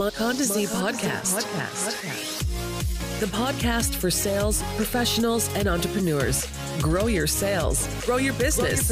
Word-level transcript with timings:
The 0.00 0.08
podcast 3.26 3.94
for 3.94 4.10
sales 4.10 4.62
professionals 4.78 5.54
and 5.54 5.68
entrepreneurs. 5.68 6.48
Grow 6.80 7.06
your 7.06 7.26
sales, 7.26 7.86
grow 8.06 8.16
your 8.16 8.32
business. 8.38 8.90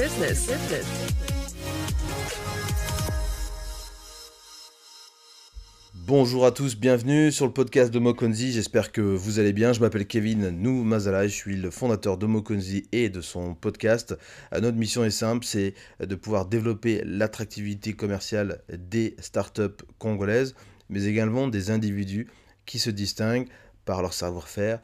Bonjour 5.94 6.44
à 6.44 6.50
tous, 6.50 6.76
bienvenue 6.76 7.32
sur 7.32 7.46
le 7.46 7.52
podcast 7.54 7.90
de 7.90 7.98
Mokonzi. 7.98 8.52
J'espère 8.52 8.92
que 8.92 9.00
vous 9.00 9.38
allez 9.38 9.54
bien. 9.54 9.72
Je 9.72 9.80
m'appelle 9.80 10.06
Kevin 10.06 10.50
Nou 10.50 10.84
Mazala, 10.84 11.26
je 11.26 11.32
suis 11.32 11.56
le 11.56 11.70
fondateur 11.70 12.18
de 12.18 12.26
Mokonzi 12.26 12.86
et 12.92 13.08
de 13.08 13.22
son 13.22 13.54
podcast. 13.54 14.14
Euh, 14.52 14.60
notre 14.60 14.76
mission 14.76 15.04
est 15.04 15.10
simple, 15.10 15.46
c'est 15.46 15.72
de 16.00 16.14
pouvoir 16.14 16.44
développer 16.44 17.00
l'attractivité 17.06 17.94
commerciale 17.94 18.60
des 18.68 19.16
startups 19.20 19.82
congolaises, 19.98 20.54
mais 20.88 21.04
également 21.04 21.48
des 21.48 21.70
individus 21.70 22.28
qui 22.66 22.78
se 22.78 22.90
distinguent 22.90 23.48
par 23.84 24.02
leur 24.02 24.12
savoir-faire, 24.12 24.80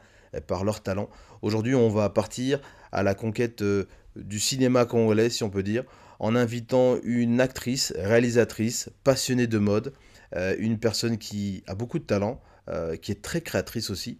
par 0.47 0.63
leur 0.63 0.81
talent. 0.81 1.09
Aujourd'hui, 1.41 1.75
on 1.75 1.89
va 1.89 2.09
partir 2.09 2.59
à 2.91 3.03
la 3.03 3.13
conquête 3.13 3.61
euh, 3.61 3.85
du 4.15 4.39
cinéma 4.39 4.85
congolais, 4.85 5.29
si 5.29 5.43
on 5.43 5.49
peut 5.49 5.63
dire, 5.63 5.83
en 6.19 6.35
invitant 6.35 6.97
une 7.03 7.41
actrice, 7.41 7.93
réalisatrice, 7.97 8.89
passionnée 9.03 9.47
de 9.47 9.57
mode 9.57 9.93
euh, 10.35 10.55
une 10.57 10.79
personne 10.79 11.17
qui 11.17 11.63
a 11.67 11.75
beaucoup 11.75 11.99
de 11.99 12.05
talent, 12.05 12.41
euh, 12.69 12.95
qui 12.95 13.11
est 13.11 13.21
très 13.21 13.41
créatrice 13.41 13.89
aussi, 13.89 14.17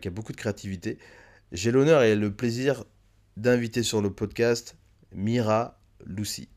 qui 0.00 0.06
a 0.06 0.10
beaucoup 0.12 0.30
de 0.30 0.36
créativité. 0.36 0.98
J'ai 1.50 1.72
l'honneur 1.72 2.04
et 2.04 2.14
le 2.14 2.32
plaisir 2.32 2.84
d'inviter 3.36 3.82
sur 3.82 4.00
le 4.00 4.10
podcast 4.10 4.76
Mira 5.12 5.80
Lucy. 6.06 6.53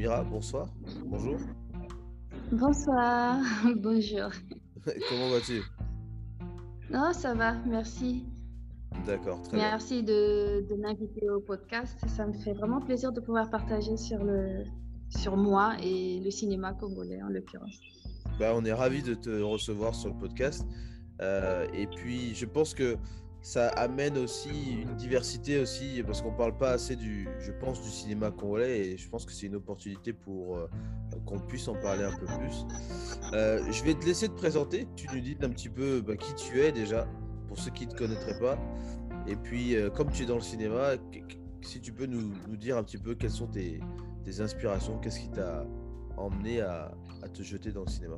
Mira, 0.00 0.24
bonsoir. 0.24 0.66
Bonjour. 1.04 1.36
Bonsoir. 2.50 3.36
Bonjour. 3.76 4.30
Comment 5.10 5.28
vas-tu? 5.28 5.60
Non, 6.90 7.12
ça 7.12 7.34
va, 7.34 7.52
merci. 7.66 8.24
D'accord, 9.04 9.42
très 9.42 9.58
Merci 9.58 10.02
de, 10.02 10.66
de 10.70 10.74
m'inviter 10.76 11.28
au 11.28 11.40
podcast. 11.40 11.98
Ça 12.06 12.26
me 12.26 12.32
fait 12.32 12.54
vraiment 12.54 12.80
plaisir 12.80 13.12
de 13.12 13.20
pouvoir 13.20 13.50
partager 13.50 13.98
sur, 13.98 14.24
le, 14.24 14.64
sur 15.10 15.36
moi 15.36 15.74
et 15.82 16.18
le 16.24 16.30
cinéma 16.30 16.72
congolais 16.72 17.22
en 17.22 17.28
l'occurrence. 17.28 17.78
Bah, 18.38 18.52
on 18.54 18.64
est 18.64 18.72
ravis 18.72 19.02
de 19.02 19.12
te 19.12 19.42
recevoir 19.42 19.94
sur 19.94 20.14
le 20.14 20.18
podcast. 20.18 20.66
Euh, 21.20 21.66
et 21.74 21.86
puis, 21.86 22.34
je 22.34 22.46
pense 22.46 22.72
que 22.72 22.96
ça 23.42 23.68
amène 23.68 24.18
aussi 24.18 24.82
une 24.82 24.94
diversité 24.96 25.58
aussi, 25.58 26.02
parce 26.04 26.20
qu'on 26.20 26.32
parle 26.32 26.56
pas 26.56 26.72
assez 26.72 26.96
du, 26.96 27.28
je 27.40 27.52
pense, 27.52 27.82
du 27.82 27.88
cinéma 27.88 28.30
congolais, 28.30 28.88
et 28.88 28.96
je 28.96 29.08
pense 29.08 29.24
que 29.24 29.32
c'est 29.32 29.46
une 29.46 29.56
opportunité 29.56 30.12
pour 30.12 30.56
euh, 30.56 30.68
qu'on 31.24 31.38
puisse 31.38 31.66
en 31.68 31.74
parler 31.74 32.04
un 32.04 32.16
peu 32.16 32.26
plus. 32.26 32.66
Euh, 33.32 33.64
je 33.70 33.84
vais 33.84 33.94
te 33.94 34.04
laisser 34.04 34.28
te 34.28 34.34
présenter. 34.34 34.86
Tu 34.96 35.06
nous 35.14 35.20
dis 35.20 35.36
un 35.42 35.48
petit 35.48 35.68
peu 35.68 36.00
bah, 36.00 36.16
qui 36.16 36.34
tu 36.34 36.60
es 36.60 36.72
déjà, 36.72 37.06
pour 37.48 37.58
ceux 37.58 37.70
qui 37.70 37.86
ne 37.86 37.92
te 37.92 37.96
connaîtraient 37.96 38.38
pas. 38.38 38.58
Et 39.26 39.36
puis, 39.36 39.76
euh, 39.76 39.90
comme 39.90 40.10
tu 40.10 40.24
es 40.24 40.26
dans 40.26 40.36
le 40.36 40.40
cinéma, 40.40 40.92
si 41.62 41.80
tu 41.80 41.92
peux 41.92 42.06
nous, 42.06 42.32
dire 42.56 42.76
un 42.76 42.82
petit 42.82 42.98
peu 42.98 43.14
quelles 43.14 43.30
sont 43.30 43.46
tes, 43.46 43.80
inspirations, 44.40 44.98
qu'est-ce 44.98 45.18
qui 45.18 45.30
t'a 45.30 45.66
emmené 46.16 46.60
à, 46.60 46.92
te 47.32 47.42
jeter 47.42 47.72
dans 47.72 47.82
le 47.82 47.90
cinéma? 47.90 48.16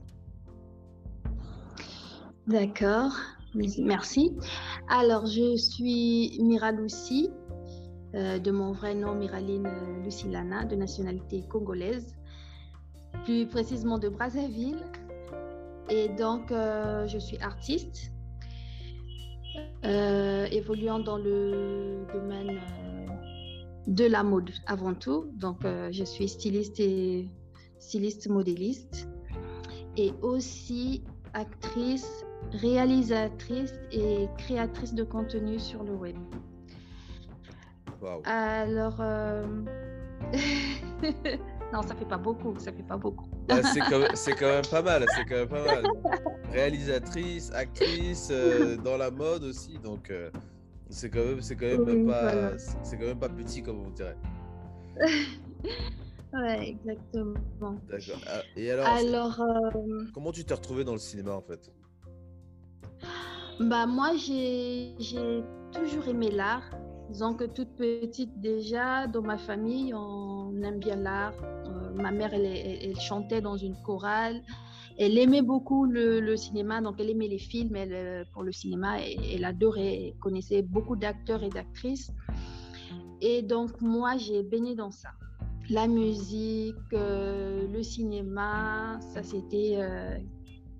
D'accord, 2.47 3.12
merci. 3.55 4.36
Alors, 4.89 5.27
je 5.27 5.56
suis 5.56 6.39
Mira 6.41 6.72
Lucie, 6.72 7.31
euh, 8.14 8.39
de 8.39 8.50
mon 8.50 8.72
vrai 8.72 8.95
nom 8.95 9.14
Miraline 9.14 9.69
Lucilana, 10.05 10.64
de 10.64 10.77
nationalité 10.77 11.45
congolaise, 11.48 12.14
plus 13.25 13.47
précisément 13.47 13.98
de 13.98 14.08
Brazzaville. 14.08 14.83
Et 15.89 16.08
donc, 16.08 16.53
euh, 16.53 17.06
je 17.06 17.19
suis 17.19 17.39
artiste 17.39 18.12
euh, 19.85 20.46
évoluant 20.51 21.01
dans 21.01 21.18
le 21.18 22.07
domaine 22.12 22.51
euh, 22.51 23.07
de 23.89 24.05
la 24.05 24.23
mode 24.23 24.51
avant 24.67 24.95
tout. 24.95 25.27
Donc, 25.35 25.64
euh, 25.64 25.91
je 25.91 26.05
suis 26.05 26.29
styliste 26.29 26.79
et 26.80 27.29
styliste 27.79 28.29
modéliste 28.29 29.08
et 29.96 30.12
aussi 30.23 31.02
actrice, 31.35 32.24
réalisatrice 32.51 33.75
et 33.91 34.29
créatrice 34.39 34.95
de 34.95 35.05
contenu 35.05 35.58
sur 35.58 35.83
le 35.85 35.92
web. 35.92 36.17
Wow. 38.01 38.23
Alors, 38.25 39.01
non, 41.73 41.83
ça 41.83 41.95
fait 41.95 42.08
pas 42.08 42.19
beaucoup, 42.19 42.55
ça 42.58 42.73
fait 42.73 42.83
pas 42.83 42.97
beaucoup. 42.97 43.29
Ouais, 43.51 43.63
c'est 43.63 43.80
quand, 43.80 44.01
quand, 44.39 44.47
même 44.47 44.67
pas 44.70 44.83
mal, 44.83 45.05
c'est 45.14 45.25
quand 45.25 45.36
même 45.36 45.48
pas 45.48 45.64
mal. 45.64 45.85
Réalisatrice, 46.51 47.51
actrice, 47.53 48.29
euh, 48.30 48.77
dans 48.85 48.97
la 48.97 49.11
mode 49.11 49.45
aussi, 49.45 49.79
donc 49.79 50.11
euh, 50.11 50.30
c'est 50.89 51.11
quand 51.11 51.24
même, 51.24 51.41
c'est 51.41 51.57
quand 51.57 51.67
même 51.67 51.83
oui, 51.83 52.07
pas, 52.07 52.23
voilà. 52.23 52.59
c'est 52.59 52.98
quand 52.98 53.07
même 53.07 53.19
pas 53.19 53.29
petit 53.29 53.63
comme 53.63 53.80
on 53.86 53.91
dirait. 53.91 54.17
ouais, 56.35 56.69
exactement. 56.69 57.41
D'accord. 57.89 58.20
Ah, 58.27 58.41
et 58.57 58.70
alors, 58.70 58.86
alors 58.86 59.41
euh... 59.41 60.05
comment 60.13 60.33
tu 60.33 60.45
t'es 60.45 60.55
retrouvée 60.55 60.85
dans 60.85 60.92
le 60.92 60.98
cinéma 60.98 61.33
en 61.33 61.42
fait? 61.42 61.73
Bah 63.61 63.86
moi 63.86 64.13
j'ai 64.17 64.95
toujours 65.73 66.08
aimé 66.08 66.30
l'art. 66.30 66.70
Disons 67.11 67.35
que 67.35 67.45
toute 67.45 67.77
petite 67.77 68.40
déjà, 68.40 69.07
dans 69.07 69.20
ma 69.20 69.36
famille, 69.36 69.92
on 69.92 70.63
aime 70.63 70.79
bien 70.79 70.96
l'art. 70.96 71.35
Euh, 71.42 71.91
ma 71.95 72.11
mère, 72.11 72.33
elle, 72.33 72.98
chantait 72.98 73.42
dans 73.42 73.57
une 73.57 73.77
chorale. 73.83 74.41
Elle 74.98 75.18
aimait 75.18 75.42
beaucoup 75.42 75.85
le, 75.85 76.35
cinéma, 76.36 76.80
donc 76.80 76.96
elle 77.01 77.11
aimait 77.11 77.29
les 77.29 77.39
films 77.39 77.77
elle, 77.77 77.92
euh, 77.92 78.24
pour 78.33 78.42
le 78.42 78.52
cinéma. 78.52 78.96
Elle, 79.01 79.45
adorait, 79.45 80.14
connaissait 80.20 80.62
beaucoup 80.62 80.96
d'acteurs 80.96 81.42
et 81.42 81.51
d'actrices. 81.51 82.11
Et 83.20 83.42
donc 83.42 83.80
moi, 83.83 84.17
j'ai 84.17 84.42
baigné 84.42 84.74
dans 84.74 84.91
ça. 84.91 85.11
La 85.68 85.86
musique, 85.86 86.77
euh, 86.95 87.68
le 87.68 87.83
cinéma, 87.83 88.98
ça 89.12 89.23
c'était 89.23 89.79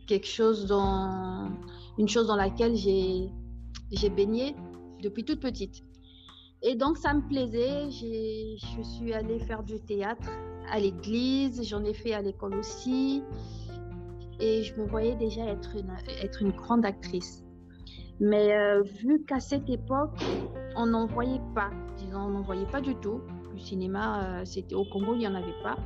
quelque 0.07 0.27
chose 0.27 0.67
dans, 0.67 1.51
une 1.99 2.09
chose 2.09 2.27
dans 2.27 2.37
laquelle 2.37 2.75
j'ai 2.77 4.11
baigné 4.11 4.55
depuis 5.03 5.25
toute 5.25 5.41
petite. 5.41 5.83
Et 6.63 6.77
donc, 6.77 6.97
ça 6.97 7.13
me 7.13 7.21
plaisait. 7.27 7.91
Je 7.91 8.83
suis 8.83 9.13
allée 9.13 9.41
faire 9.41 9.63
du 9.63 9.81
théâtre 9.81 10.29
à 10.71 10.79
l'église. 10.79 11.69
J'en 11.69 11.85
ai 11.85 11.93
fait 11.93 12.15
à 12.15 12.23
l'école 12.23 12.55
aussi. 12.55 13.23
Et 14.39 14.63
je 14.63 14.75
me 14.81 14.87
voyais 14.87 15.17
déjà 15.17 15.45
être 15.45 15.77
une, 15.77 15.93
être 16.23 16.43
une 16.43 16.53
grande 16.53 16.85
actrice. 16.85 17.45
Mais 18.21 18.55
euh, 18.57 18.83
vu 18.83 19.25
qu'à 19.25 19.41
cette 19.41 19.69
époque, 19.69 20.23
on 20.77 20.87
n'en 20.87 21.07
voyait 21.07 21.41
pas. 21.55 21.71
Disons, 21.97 22.21
on 22.21 22.31
n'en 22.31 22.43
voyait 22.43 22.67
pas 22.67 22.81
du 22.81 22.95
tout. 22.97 23.21
Le 23.53 23.59
cinéma, 23.59 24.23
euh, 24.23 24.45
c'était 24.45 24.75
au 24.75 24.85
Congo, 24.85 25.15
il 25.15 25.19
n'y 25.19 25.27
en 25.27 25.35
avait 25.35 25.61
pas. 25.63 25.77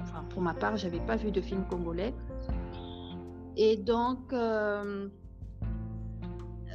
Enfin, 0.00 0.24
pour 0.30 0.42
ma 0.42 0.54
part, 0.54 0.76
je 0.76 0.86
n'avais 0.86 1.04
pas 1.04 1.16
vu 1.16 1.32
de 1.32 1.40
film 1.40 1.64
congolais. 1.68 2.14
Et 3.56 3.76
donc, 3.76 4.32
euh, 4.32 5.08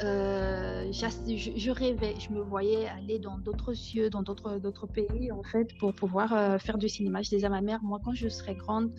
euh, 0.03 0.91
je, 0.91 1.51
je, 1.55 1.71
rêvais, 1.71 2.13
je 2.19 2.31
me 2.31 2.41
voyais 2.41 2.87
aller 2.87 3.19
dans 3.19 3.37
d'autres 3.37 3.73
cieux, 3.73 4.09
dans 4.09 4.21
d'autres 4.21 4.87
pays, 4.87 5.31
en 5.31 5.43
fait, 5.43 5.75
pour 5.79 5.93
pouvoir 5.93 6.33
euh, 6.33 6.57
faire 6.57 6.77
du 6.77 6.87
cinéma. 6.87 7.21
Je 7.21 7.29
disais 7.29 7.47
à 7.47 7.49
ma 7.49 7.61
mère, 7.61 7.81
moi, 7.83 7.99
quand 8.03 8.13
je 8.13 8.27
serai 8.27 8.55
grande, 8.55 8.91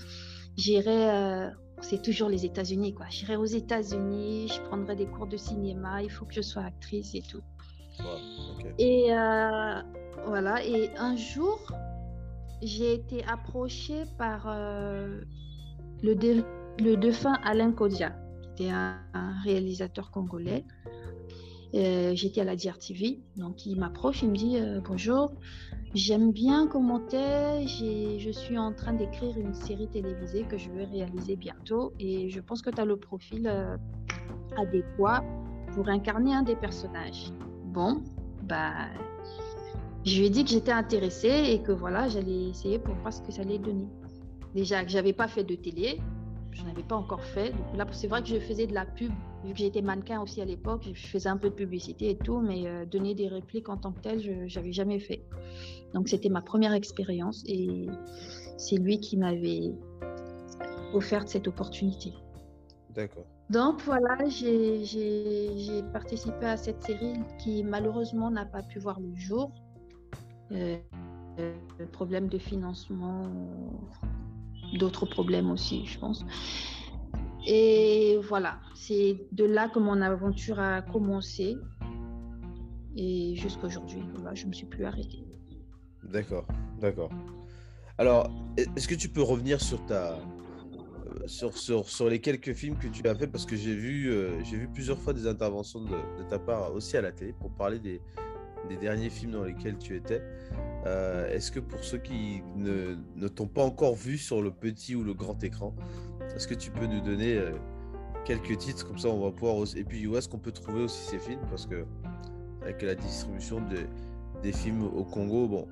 j'irai, 0.57 1.11
euh, 1.11 1.51
c'est 1.81 2.03
toujours 2.03 2.29
les 2.29 2.45
États-Unis, 2.45 2.95
quoi. 2.95 3.07
J'irai 3.11 3.37
aux 3.37 3.45
États-Unis, 3.45 4.49
je 4.49 4.61
prendrai 4.63 4.97
des 4.97 5.07
cours 5.07 5.27
de 5.27 5.37
cinéma, 5.37 6.03
il 6.03 6.11
faut 6.11 6.25
que 6.25 6.35
je 6.35 6.43
sois 6.43 6.63
actrice 6.63 7.15
et 7.15 7.23
tout. 7.23 7.43
Wow, 8.01 8.07
okay. 8.59 8.75
Et 8.79 9.07
voilà, 10.27 10.65
et 10.65 10.91
un 10.99 11.17
jour, 11.17 11.61
j'ai 12.61 12.95
été 12.95 13.25
approchée 13.25 14.05
par 14.19 14.53
le 16.03 16.95
défunt 16.97 17.39
Alain 17.45 17.73
Kodia, 17.73 18.13
un 18.67 18.99
réalisateur 19.45 20.11
congolais. 20.11 20.65
Euh, 21.75 22.13
j'étais 22.15 22.41
à 22.41 22.45
la 22.45 22.57
DRTV, 22.57 23.21
donc 23.37 23.67
il 23.67 23.79
m'approche, 23.79 24.23
il 24.23 24.31
me 24.31 24.37
dit 24.37 24.57
euh, 24.57 24.81
bonjour, 24.83 25.35
j'aime 25.95 26.33
bien 26.33 26.67
commenter, 26.67 27.67
je 27.67 28.31
suis 28.31 28.57
en 28.57 28.73
train 28.73 28.95
d'écrire 28.95 29.37
une 29.37 29.53
série 29.53 29.87
télévisée 29.87 30.45
que 30.45 30.57
je 30.57 30.71
vais 30.71 30.85
réaliser 30.85 31.37
bientôt 31.37 31.93
et 32.01 32.31
je 32.31 32.41
pense 32.41 32.63
que 32.63 32.71
tu 32.71 32.81
as 32.81 32.87
le 32.87 32.97
profil 32.97 33.47
euh, 33.47 33.77
adéquat 34.57 35.23
pour 35.75 35.89
incarner 35.91 36.35
un 36.35 36.43
des 36.43 36.57
personnages. 36.57 37.33
Bon, 37.65 38.03
bah, 38.45 38.73
je 40.07 40.21
lui 40.21 40.27
ai 40.27 40.31
dit 40.31 40.45
que 40.45 40.51
j'étais 40.51 40.73
intéressée 40.73 41.51
et 41.51 41.61
que 41.61 41.73
voilà, 41.73 42.09
j'allais 42.09 42.49
essayer 42.49 42.79
pour 42.79 42.95
voir 42.95 43.13
ce 43.13 43.21
que 43.21 43.31
ça 43.31 43.43
allait 43.43 43.59
donner. 43.59 43.89
Déjà 44.55 44.83
que 44.83 44.91
j'avais 44.91 45.13
pas 45.13 45.29
fait 45.29 45.45
de 45.45 45.55
télé, 45.55 46.01
je 46.59 46.65
n'avais 46.65 46.83
pas 46.83 46.97
encore 46.97 47.23
fait. 47.23 47.53
là, 47.77 47.87
c'est 47.93 48.09
vrai 48.09 48.23
que 48.23 48.29
je 48.29 48.39
faisais 48.39 48.67
de 48.67 48.75
la 48.75 48.85
pub, 48.85 49.13
vu 49.45 49.53
que 49.53 49.59
j'étais 49.59 49.83
mannequin 49.83 50.21
aussi 50.21 50.41
à 50.41 50.45
l'époque, 50.45 50.89
je 50.93 51.07
faisais 51.07 51.29
un 51.29 51.37
peu 51.37 51.51
de 51.51 51.55
publicité 51.55 52.11
et 52.11 52.17
tout, 52.17 52.41
mais 52.41 52.67
euh, 52.67 52.85
donner 52.85 53.15
des 53.15 53.29
répliques 53.29 53.69
en 53.69 53.77
tant 53.77 53.93
que 53.93 54.01
tel, 54.01 54.21
je 54.21 54.59
n'avais 54.59 54.73
jamais 54.73 54.99
fait. 54.99 55.25
Donc 55.95 56.09
c'était 56.09 56.29
ma 56.29 56.43
première 56.43 56.73
expérience 56.73 57.45
et 57.47 57.87
c'est 58.57 58.77
lui 58.77 59.01
qui 59.01 59.17
m'avait 59.17 59.73
offert 60.93 61.29
cette 61.29 61.47
opportunité. 61.47 62.13
D'accord. 62.95 63.27
Donc 63.51 63.81
voilà, 63.83 64.19
j'ai 64.29 65.83
participé 65.93 66.47
à 66.47 66.57
cette 66.57 66.83
série 66.83 67.15
qui 67.39 67.63
malheureusement 67.63 68.31
n'a 68.31 68.45
pas 68.45 68.63
pu 68.63 68.79
voir 68.79 69.01
le 69.01 69.15
jour. 69.15 69.53
Euh, 70.53 70.77
euh 71.39 71.55
problème 71.93 72.29
de 72.29 72.39
financement, 72.39 73.23
d'autres 74.75 75.07
problèmes 75.07 75.51
aussi, 75.51 75.87
je 75.87 75.99
pense. 75.99 76.25
Et 77.47 78.19
voilà, 78.29 78.61
c'est 78.75 79.27
de 79.33 79.45
là 79.45 79.69
que 79.69 79.79
mon 79.79 80.01
aventure 80.03 80.61
a 80.61 80.83
commencé. 80.83 81.57
Et 82.97 83.35
jusqu'à 83.37 83.67
aujourd'hui, 83.67 84.03
voilà, 84.15 84.35
je 84.35 84.45
ne 84.45 84.49
me 84.49 84.53
suis 84.53 84.67
plus 84.67 84.85
arrêtée. 84.85 85.25
D'accord, 86.03 86.47
d'accord. 86.81 87.11
Alors, 87.97 88.31
est-ce 88.57 88.87
que 88.87 88.95
tu 88.95 89.09
peux 89.09 89.23
revenir 89.23 89.61
sur 89.61 89.85
ta, 89.87 90.19
sur, 91.27 91.57
sur, 91.57 91.89
sur, 91.89 92.09
les 92.09 92.21
quelques 92.21 92.53
films 92.53 92.77
que 92.77 92.87
tu 92.87 93.07
as 93.09 93.15
fait? 93.15 93.27
Parce 93.27 93.47
que 93.47 93.57
j'ai 93.57 93.75
vu, 93.75 94.11
euh, 94.11 94.43
j'ai 94.45 94.57
vu 94.57 94.69
plusieurs 94.69 94.99
fois 94.99 95.13
des 95.13 95.27
interventions 95.27 95.81
de, 95.81 95.97
ta 96.29 96.39
part 96.39 96.73
aussi 96.75 96.97
à 96.97 97.03
la 97.03 97.13
télé 97.13 97.33
pour 97.33 97.51
parler 97.51 97.79
des, 97.79 98.01
des 98.69 98.77
derniers 98.77 99.11
films 99.11 99.33
dans 99.33 99.45
lesquels 99.45 99.79
tu 99.79 99.97
étais. 99.97 100.23
Euh, 100.87 101.29
est-ce 101.31 101.51
que 101.51 101.61
pour 101.61 101.83
ceux 101.83 101.99
qui 101.99 102.43
ne, 102.57 102.97
ne 103.17 103.29
t'ont 103.29 103.47
pas 103.47 103.63
encore 103.63 103.95
vu 103.95 104.17
sur 104.17 104.43
le 104.43 104.51
petit 104.51 104.95
ou 104.95 105.03
le 105.03 105.15
grand 105.15 105.43
écran, 105.43 105.75
est-ce 106.35 106.47
que 106.47 106.55
tu 106.55 106.71
peux 106.71 106.87
nous 106.87 107.01
donner 107.01 107.37
euh, 107.37 107.53
quelques 108.25 108.57
titres 108.59 108.87
comme 108.87 108.99
ça 108.99 109.09
on 109.09 109.21
va 109.21 109.31
pouvoir 109.31 109.67
et 109.77 109.85
puis 109.85 110.07
où 110.07 110.17
est-ce 110.17 110.29
qu'on 110.29 110.39
peut 110.39 110.53
trouver 110.53 110.83
aussi 110.83 111.03
ces 111.09 111.19
films? 111.19 111.41
Parce 111.51 111.67
que 111.67 111.85
avec 112.63 112.83
la 112.83 112.95
distribution 112.95 113.61
de, 113.61 113.87
des 114.43 114.53
films 114.53 114.83
au 114.83 115.05
Congo, 115.05 115.49
bon, 115.49 115.69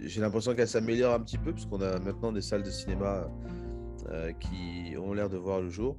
j'ai 0.00 0.20
l'impression 0.20 0.54
qu'elle 0.54 0.68
s'améliore 0.68 1.14
un 1.14 1.20
petit 1.20 1.38
peu 1.38 1.52
parce 1.52 1.66
qu'on 1.66 1.80
a 1.80 1.98
maintenant 2.00 2.32
des 2.32 2.42
salles 2.42 2.62
de 2.62 2.70
cinéma 2.70 3.30
euh, 4.10 4.32
qui 4.32 4.96
ont 4.98 5.14
l'air 5.14 5.30
de 5.30 5.36
voir 5.36 5.60
le 5.60 5.68
jour. 5.68 5.96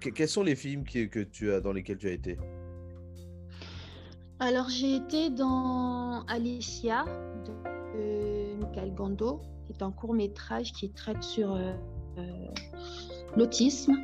Quels 0.00 0.28
sont 0.28 0.42
les 0.42 0.54
films 0.54 0.84
que 0.84 1.22
tu 1.22 1.52
as 1.52 1.60
dans 1.60 1.72
lesquels 1.72 1.98
tu 1.98 2.08
as 2.08 2.12
été? 2.12 2.38
Alors, 4.40 4.68
j'ai 4.68 4.96
été 4.96 5.30
dans 5.30 6.24
Alicia 6.26 7.04
de 7.94 8.56
Michael 8.60 8.92
Gando, 8.94 9.40
qui 9.64 9.72
est 9.72 9.82
un 9.82 9.92
court 9.92 10.12
métrage 10.12 10.72
qui 10.72 10.90
traite 10.90 11.22
sur 11.22 11.54
euh, 11.54 11.72
euh, 12.18 12.46
l'autisme. 13.36 13.94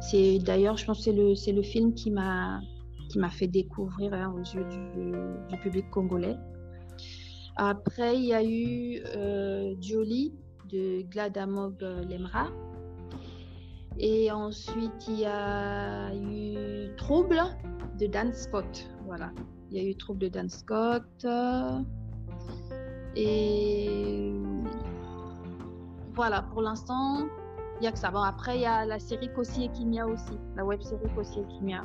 C'est 0.00 0.38
d'ailleurs, 0.38 0.76
je 0.76 0.84
pense 0.84 1.02
c'est 1.04 1.12
le, 1.12 1.34
c'est 1.34 1.52
le 1.52 1.62
film 1.62 1.94
qui 1.94 2.10
m'a, 2.10 2.60
qui 3.08 3.18
m'a 3.18 3.30
fait 3.30 3.46
découvrir 3.46 4.12
hein, 4.12 4.34
aux 4.34 4.56
yeux 4.56 4.64
du, 4.64 5.56
public 5.58 5.88
congolais. 5.90 6.36
Après, 7.56 8.16
il 8.16 8.24
y 8.24 8.34
a 8.34 8.44
eu 8.44 9.02
euh, 9.16 9.74
Jolie 9.80 10.34
de 10.70 11.02
Gladamog 11.02 11.80
Lemra. 11.80 12.48
Et 13.98 14.30
ensuite, 14.30 15.08
il 15.08 15.20
y 15.20 15.26
a 15.26 16.14
eu 16.14 16.94
Trouble 16.96 17.40
de 17.98 18.06
Dan 18.06 18.32
Scott. 18.32 18.88
Voilà. 19.06 19.32
Il 19.70 19.82
y 19.82 19.86
a 19.86 19.90
eu 19.90 19.96
Trouble 19.96 20.20
de 20.20 20.28
Dan 20.28 20.48
Scott. 20.48 21.26
Et 23.16 24.32
voilà, 26.14 26.42
pour 26.42 26.62
l'instant, 26.62 27.26
il 27.76 27.82
n'y 27.82 27.86
a 27.88 27.92
que 27.92 27.98
ça. 27.98 28.10
Bon, 28.10 28.22
après, 28.22 28.56
il 28.56 28.62
y 28.62 28.66
a 28.66 28.84
la 28.84 28.98
série 28.98 29.32
Kossi 29.32 29.64
et 29.64 29.68
Kimia 29.68 30.06
aussi, 30.06 30.38
la 30.56 30.64
web 30.64 30.80
série 30.82 31.08
Kossi 31.14 31.40
et 31.40 31.46
Kimia. 31.46 31.84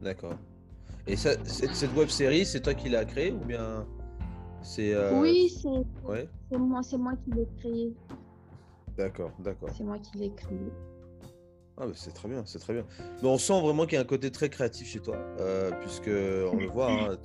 D'accord. 0.00 0.34
Et 1.06 1.16
ça, 1.16 1.30
cette, 1.44 1.94
web 1.96 2.08
série, 2.08 2.44
c'est 2.44 2.60
toi 2.60 2.74
qui 2.74 2.88
l'as 2.88 3.04
créée 3.04 3.32
ou 3.32 3.44
bien 3.44 3.86
c'est. 4.62 4.94
Euh, 4.94 5.20
oui, 5.20 5.48
c'est 5.48 5.68
ouais. 6.08 6.28
moi, 6.56 6.80
moi 6.98 7.12
qui 7.24 7.30
l'ai 7.32 7.48
créée. 7.58 7.92
D'accord, 8.96 9.32
d'accord. 9.38 9.70
C'est 9.76 9.84
moi 9.84 9.98
qui 9.98 10.18
l'ai 10.18 10.34
créée. 10.34 10.72
Ah 11.82 11.86
c'est 11.94 12.12
très 12.12 12.28
bien, 12.28 12.44
c'est 12.44 12.58
très 12.58 12.74
bien. 12.74 12.84
Mais 13.22 13.28
on 13.28 13.38
sent 13.38 13.58
vraiment 13.62 13.86
qu'il 13.86 13.94
y 13.94 13.98
a 13.98 14.02
un 14.02 14.04
côté 14.04 14.30
très 14.30 14.50
créatif 14.50 14.86
chez 14.86 15.00
toi, 15.00 15.16
euh, 15.38 15.70
puisque 15.80 16.08
on 16.08 16.56
le 16.56 16.66
voit, 16.66 16.92
hein, 16.92 17.18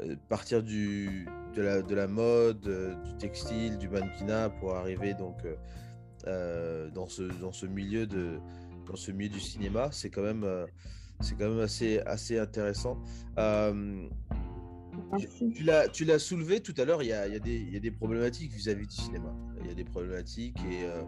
euh, 0.00 0.16
partir 0.28 0.64
du, 0.64 1.28
de, 1.54 1.62
la, 1.62 1.82
de 1.82 1.94
la 1.94 2.08
mode, 2.08 2.66
euh, 2.66 2.96
du 3.04 3.16
textile, 3.16 3.78
du 3.78 3.88
mannequinat 3.88 4.50
pour 4.50 4.74
arriver 4.74 5.14
donc 5.14 5.36
dans, 6.24 7.06
ce, 7.06 7.22
dans 7.40 7.52
ce 7.52 7.66
milieu 7.66 8.08
de 8.08 8.40
dans 8.88 8.96
ce 8.96 9.12
milieu 9.12 9.28
du 9.28 9.40
cinéma, 9.40 9.90
c'est 9.92 10.10
quand 10.10 10.22
même 10.22 10.44
c'est 11.20 11.36
quand 11.36 11.48
même 11.48 11.60
assez 11.60 12.00
assez 12.00 12.40
intéressant. 12.40 12.98
Tu 15.92 16.04
l'as 16.04 16.18
soulevé 16.18 16.60
tout 16.60 16.74
à 16.76 16.84
l'heure, 16.84 17.04
il, 17.04 17.08
y 17.08 17.12
a, 17.12 17.38
des 17.38 17.90
problématiques 17.92 18.52
vis-à-vis 18.52 18.88
du 18.88 18.96
cinéma. 18.96 19.32
Il 19.60 19.68
y 19.68 19.70
a 19.70 19.74
des 19.74 19.84
problématiques 19.84 20.58
et 20.70 20.84
euh, 20.84 21.02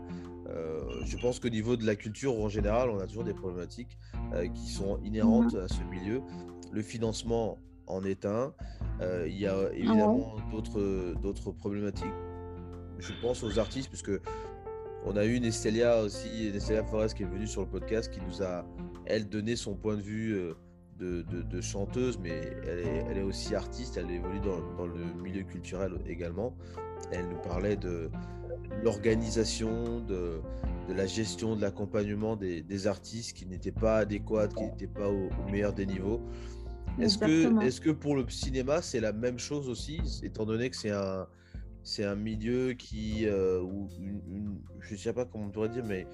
euh, 0.48 1.04
je 1.04 1.16
pense 1.18 1.38
qu'au 1.40 1.48
niveau 1.48 1.76
de 1.76 1.84
la 1.84 1.96
culture 1.96 2.38
en 2.38 2.48
général, 2.48 2.90
on 2.90 2.98
a 2.98 3.06
toujours 3.06 3.24
des 3.24 3.34
problématiques 3.34 3.98
euh, 4.32 4.46
qui 4.48 4.70
sont 4.70 4.98
inhérentes 5.04 5.54
mhm. 5.54 5.60
à 5.60 5.68
ce 5.68 5.82
milieu. 5.82 6.22
Le 6.72 6.82
financement 6.82 7.58
en 7.86 8.04
est 8.04 8.26
un. 8.26 8.52
il 9.26 9.38
y 9.38 9.46
a 9.46 9.72
évidemment 9.72 10.36
d'autres 10.50 11.52
problématiques. 11.52 12.06
Je 12.98 13.12
pense 13.22 13.42
aux 13.42 13.58
artistes, 13.58 13.88
puisque 13.88 14.10
on 15.06 15.16
a 15.16 15.24
eu 15.24 15.34
une 15.34 15.44
Estelia 15.44 16.02
aussi, 16.02 16.48
Estelia 16.48 16.84
Forest 16.84 17.16
qui 17.16 17.22
est 17.22 17.26
venue 17.26 17.46
sur 17.46 17.62
le 17.62 17.68
podcast, 17.68 18.12
qui 18.12 18.20
nous 18.20 18.42
a, 18.42 18.66
elle, 19.06 19.28
donné 19.28 19.56
son 19.56 19.74
point 19.74 19.96
de 19.96 20.02
vue 20.02 20.52
de, 20.98 21.60
chanteuse, 21.62 22.18
mais 22.18 22.40
elle 22.66 22.80
est, 22.80 23.04
elle 23.08 23.18
est, 23.18 23.22
aussi 23.22 23.54
artiste, 23.54 23.96
elle 23.96 24.10
évolue 24.10 24.40
dans, 24.40 24.60
dans, 24.76 24.86
le 24.86 25.04
milieu 25.22 25.44
culturel 25.44 25.92
également. 26.06 26.54
Elle 27.10 27.28
nous 27.28 27.38
parlait 27.38 27.76
de 27.76 28.10
l'organisation, 28.82 30.00
de, 30.00 30.40
de, 30.88 30.94
la 30.94 31.06
gestion, 31.06 31.56
de 31.56 31.62
l'accompagnement 31.62 32.36
des, 32.36 32.62
des, 32.62 32.86
artistes 32.86 33.36
qui 33.36 33.46
n'étaient 33.46 33.72
pas 33.72 33.98
adéquates, 33.98 34.54
qui 34.54 34.64
n'étaient 34.64 34.86
pas 34.86 35.08
au, 35.08 35.28
meilleur 35.50 35.72
des 35.72 35.86
niveaux. 35.86 36.20
Est-ce 37.00 37.18
que, 37.18 37.64
est 37.64 37.80
que 37.80 37.90
pour 37.90 38.16
le 38.16 38.28
cinéma, 38.28 38.82
c'est 38.82 39.00
la 39.00 39.12
même 39.12 39.38
chose 39.38 39.68
aussi, 39.68 40.00
étant 40.22 40.44
donné 40.44 40.68
que 40.68 40.76
c'est 40.76 40.90
un, 40.90 41.28
c'est 41.84 42.04
un 42.04 42.16
milieu 42.16 42.72
qui, 42.72 43.26
euh, 43.26 43.62
ou 43.62 43.88
une, 44.00 44.58
je 44.80 44.94
ne 44.94 44.98
sais 44.98 45.12
pas 45.12 45.24
comment 45.24 45.46
on 45.46 45.50
pourrait 45.50 45.68
dire, 45.68 45.84
mais 45.84 46.06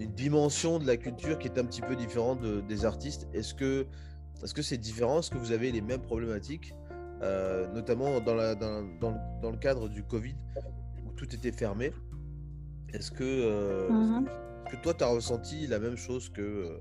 une 0.00 0.12
dimension 0.12 0.78
de 0.78 0.86
la 0.86 0.96
culture 0.96 1.38
qui 1.38 1.48
est 1.48 1.58
un 1.58 1.64
petit 1.64 1.80
peu 1.80 1.94
différente 1.94 2.40
des 2.66 2.84
artistes? 2.84 3.28
Est-ce 3.32 3.54
que 3.54 3.86
est-ce 4.42 4.54
que 4.54 4.62
c'est 4.62 4.78
différent? 4.78 5.20
Est-ce 5.20 5.30
que 5.30 5.38
vous 5.38 5.52
avez 5.52 5.70
les 5.70 5.80
mêmes 5.80 6.00
problématiques, 6.00 6.74
euh, 7.22 7.66
notamment 7.72 8.20
dans, 8.20 8.34
la, 8.34 8.54
dans, 8.54 8.82
dans, 9.00 9.50
le 9.50 9.56
cadre 9.56 9.88
du 9.88 10.02
Covid, 10.02 10.34
où 11.06 11.12
tout 11.12 11.32
était 11.34 11.52
fermé 11.52 11.92
Est-ce 12.92 13.10
que, 13.10 13.22
euh, 13.22 13.88
mmh 13.90 14.26
que 14.70 14.76
toi, 14.76 14.94
tu 14.94 15.04
as 15.04 15.08
ressenti 15.08 15.66
la 15.66 15.78
même 15.78 15.96
chose 15.96 16.30
que 16.30 16.40
euh, 16.40 16.78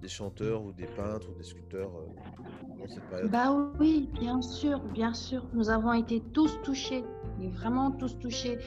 des 0.00 0.08
chanteurs 0.08 0.62
ou 0.62 0.72
des 0.72 0.86
peintres 0.86 1.28
ou 1.30 1.34
des 1.36 1.44
sculpteurs 1.44 1.90
dans 2.78 2.88
cette 2.88 3.04
période? 3.10 3.30
Bah 3.30 3.52
oui, 3.78 4.08
bien 4.14 4.40
sûr, 4.40 4.78
bien 4.94 5.12
sûr. 5.12 5.46
Nous 5.52 5.68
avons 5.68 5.92
été 5.92 6.22
tous 6.32 6.58
touchés, 6.62 7.04
mais 7.38 7.48
vraiment 7.48 7.90
tous 7.90 8.18
touchés. 8.18 8.58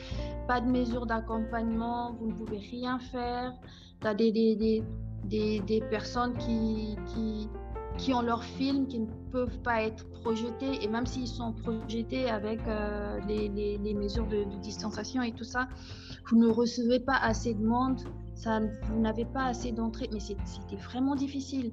Pas 0.47 0.61
de 0.61 0.67
mesures 0.67 1.05
d'accompagnement, 1.05 2.13
vous 2.13 2.27
ne 2.27 2.33
pouvez 2.33 2.57
rien 2.57 2.99
faire. 2.99 3.53
Tu 4.01 4.07
as 4.07 4.13
des, 4.13 4.31
des, 4.31 4.83
des, 5.25 5.59
des, 5.61 5.81
personnes 5.89 6.37
qui, 6.37 6.95
qui, 7.07 7.49
qui 7.97 8.13
ont 8.13 8.21
leurs 8.21 8.43
films 8.43 8.87
qui 8.87 8.99
ne 8.99 9.07
peuvent 9.31 9.59
pas 9.61 9.81
être 9.83 10.05
projetés 10.21 10.83
et 10.83 10.87
même 10.87 11.05
s'ils 11.05 11.27
sont 11.27 11.53
projetés 11.53 12.29
avec 12.29 12.59
euh, 12.67 13.19
les, 13.27 13.93
mesures 13.93 14.27
de, 14.27 14.43
distanciation 14.61 15.21
et 15.21 15.31
tout 15.31 15.43
ça, 15.43 15.67
vous 16.29 16.37
ne 16.37 16.47
recevez 16.47 16.99
pas 16.99 17.17
assez 17.17 17.53
de 17.53 17.63
monde, 17.63 18.01
ça, 18.35 18.59
vous 18.59 18.99
n'avez 18.99 19.25
pas 19.25 19.45
assez 19.45 19.71
d'entrées, 19.71 20.09
mais 20.13 20.19
c'était 20.19 20.75
vraiment 20.77 21.15
difficile. 21.15 21.71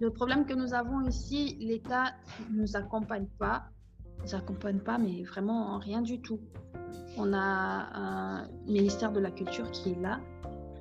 Le 0.00 0.10
problème 0.10 0.44
que 0.44 0.54
nous 0.54 0.74
avons 0.74 1.00
ici, 1.02 1.56
l'État 1.60 2.12
ne 2.50 2.62
nous 2.62 2.76
accompagne 2.76 3.26
pas, 3.38 3.64
nous 4.22 4.34
accompagne 4.34 4.80
pas, 4.80 4.98
mais 4.98 5.22
vraiment 5.22 5.78
rien 5.78 6.02
du 6.02 6.20
tout. 6.20 6.40
On 7.16 7.32
a 7.32 7.88
un 7.94 8.48
ministère 8.66 9.12
de 9.12 9.20
la 9.20 9.30
Culture 9.30 9.70
qui 9.70 9.92
est 9.92 10.00
là, 10.00 10.20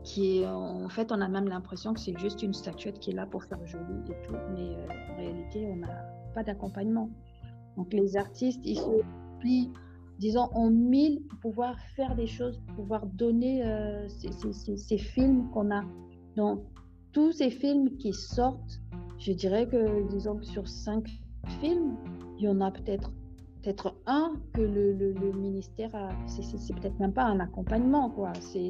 qui 0.05 0.39
est 0.39 0.47
en 0.47 0.87
fait 0.87 1.11
on 1.11 1.19
a 1.19 1.27
même 1.27 1.47
l'impression 1.47 1.93
que 1.93 1.99
c'est 1.99 2.17
juste 2.17 2.43
une 2.43 2.53
statuette 2.53 2.99
qui 2.99 3.09
est 3.09 3.13
là 3.13 3.25
pour 3.25 3.43
faire 3.43 3.65
joli 3.65 3.95
et 4.07 4.27
tout 4.27 4.35
mais 4.53 4.75
euh, 4.75 4.87
en 5.11 5.17
réalité 5.17 5.67
on 5.67 5.77
n'a 5.77 6.05
pas 6.35 6.43
d'accompagnement 6.43 7.09
donc 7.77 7.91
les 7.93 8.17
artistes 8.17 8.61
ils 8.63 8.77
se 8.77 9.01
plient 9.39 9.71
disons 10.19 10.47
en 10.53 10.69
mille 10.69 11.21
pour 11.29 11.39
pouvoir 11.39 11.79
faire 11.95 12.15
des 12.15 12.27
choses 12.27 12.57
pour 12.67 12.75
pouvoir 12.75 13.05
donner 13.05 13.65
euh, 13.65 14.07
ces, 14.09 14.97
films 14.97 15.49
qu'on 15.51 15.71
a 15.71 15.83
donc 16.35 16.59
tous 17.11 17.31
ces 17.31 17.49
films 17.49 17.97
qui 17.97 18.13
sortent 18.13 18.81
je 19.17 19.31
dirais 19.31 19.67
que 19.67 20.07
disons 20.09 20.41
sur 20.43 20.67
cinq 20.67 21.07
films 21.61 21.95
il 22.37 22.45
y 22.45 22.47
en 22.49 22.61
a 22.61 22.69
peut-être 22.71 23.11
peut-être 23.65 23.95
un 24.05 24.33
que 24.53 24.61
le, 24.61 25.13
ministère 25.33 25.89
a. 25.95 26.09
C'est 26.27 26.75
peut-être 26.75 26.99
même 26.99 27.13
pas 27.13 27.23
un 27.23 27.39
accompagnement, 27.39 28.09
quoi. 28.11 28.31
C'est 28.39 28.69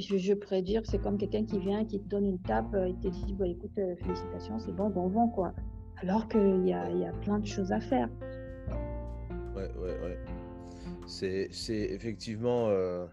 je, 0.00 0.16
je 0.16 0.34
pourrais 0.34 0.62
dire, 0.62 0.82
c'est 0.84 0.98
comme 0.98 1.16
quelqu'un 1.16 1.44
qui 1.44 1.58
vient, 1.58 1.84
qui 1.84 2.00
te 2.00 2.08
donne 2.08 2.26
une 2.26 2.38
tape 2.40 2.74
et 2.74 2.94
te 2.94 3.08
dit 3.08 3.34
bah, 3.34 3.46
écoute, 3.46 3.70
euh, 3.78 3.94
félicitations, 3.96 4.58
c'est 4.58 4.74
bon, 4.74 4.90
bon 4.90 5.08
vent, 5.08 5.28
quoi. 5.28 5.52
Alors 6.02 6.28
qu'il 6.28 6.66
y 6.66 6.72
a, 6.72 6.90
y 6.90 7.04
a 7.04 7.12
plein 7.12 7.38
de 7.38 7.46
choses 7.46 7.72
à 7.72 7.80
faire. 7.80 8.08
Ouais, 9.54 9.70
ouais, 9.78 9.98
ouais. 10.02 10.18
C'est 11.06 11.48
effectivement. 11.68 12.66
Euh, 12.68 13.06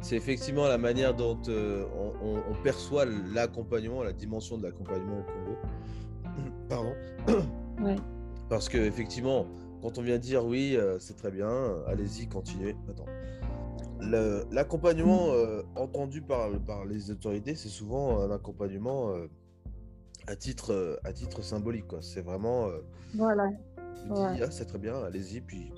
c'est 0.00 0.16
effectivement 0.16 0.66
la 0.66 0.78
manière 0.78 1.14
dont 1.14 1.38
euh, 1.48 1.84
on, 2.22 2.54
perçoit 2.62 3.04
l'accompagnement, 3.04 4.02
la 4.02 4.14
dimension 4.14 4.56
de 4.56 4.62
l'accompagnement 4.62 5.18
au 5.18 5.22
Congo. 5.22 5.58
Pardon. 6.68 6.94
Ouais. 7.80 7.96
Parce 8.50 8.68
que 8.68 8.76
effectivement, 8.76 9.46
quand 9.80 9.96
on 9.96 10.02
vient 10.02 10.18
dire 10.18 10.44
oui, 10.44 10.76
c'est 10.98 11.16
très 11.16 11.30
bien, 11.30 11.50
allez-y, 11.86 12.28
continuez. 12.28 12.76
Attends. 12.90 13.06
L'accompagnement 14.02 15.30
euh, 15.30 15.62
entendu 15.76 16.22
par, 16.22 16.50
par 16.60 16.84
les 16.84 17.10
autorités, 17.10 17.54
c'est 17.54 17.68
souvent 17.68 18.20
un 18.20 18.30
accompagnement 18.30 19.10
euh, 19.10 19.28
à, 20.26 20.36
titre, 20.36 20.72
euh, 20.72 20.96
à 21.04 21.12
titre 21.12 21.42
symbolique. 21.42 21.86
C'est 22.00 22.22
vraiment. 22.22 22.68
voilà. 23.14 23.50
Ah, 24.10 24.50
c'est 24.50 24.64
très 24.64 24.78
bien, 24.78 25.02
allez-y, 25.02 25.40
puis. 25.40 25.72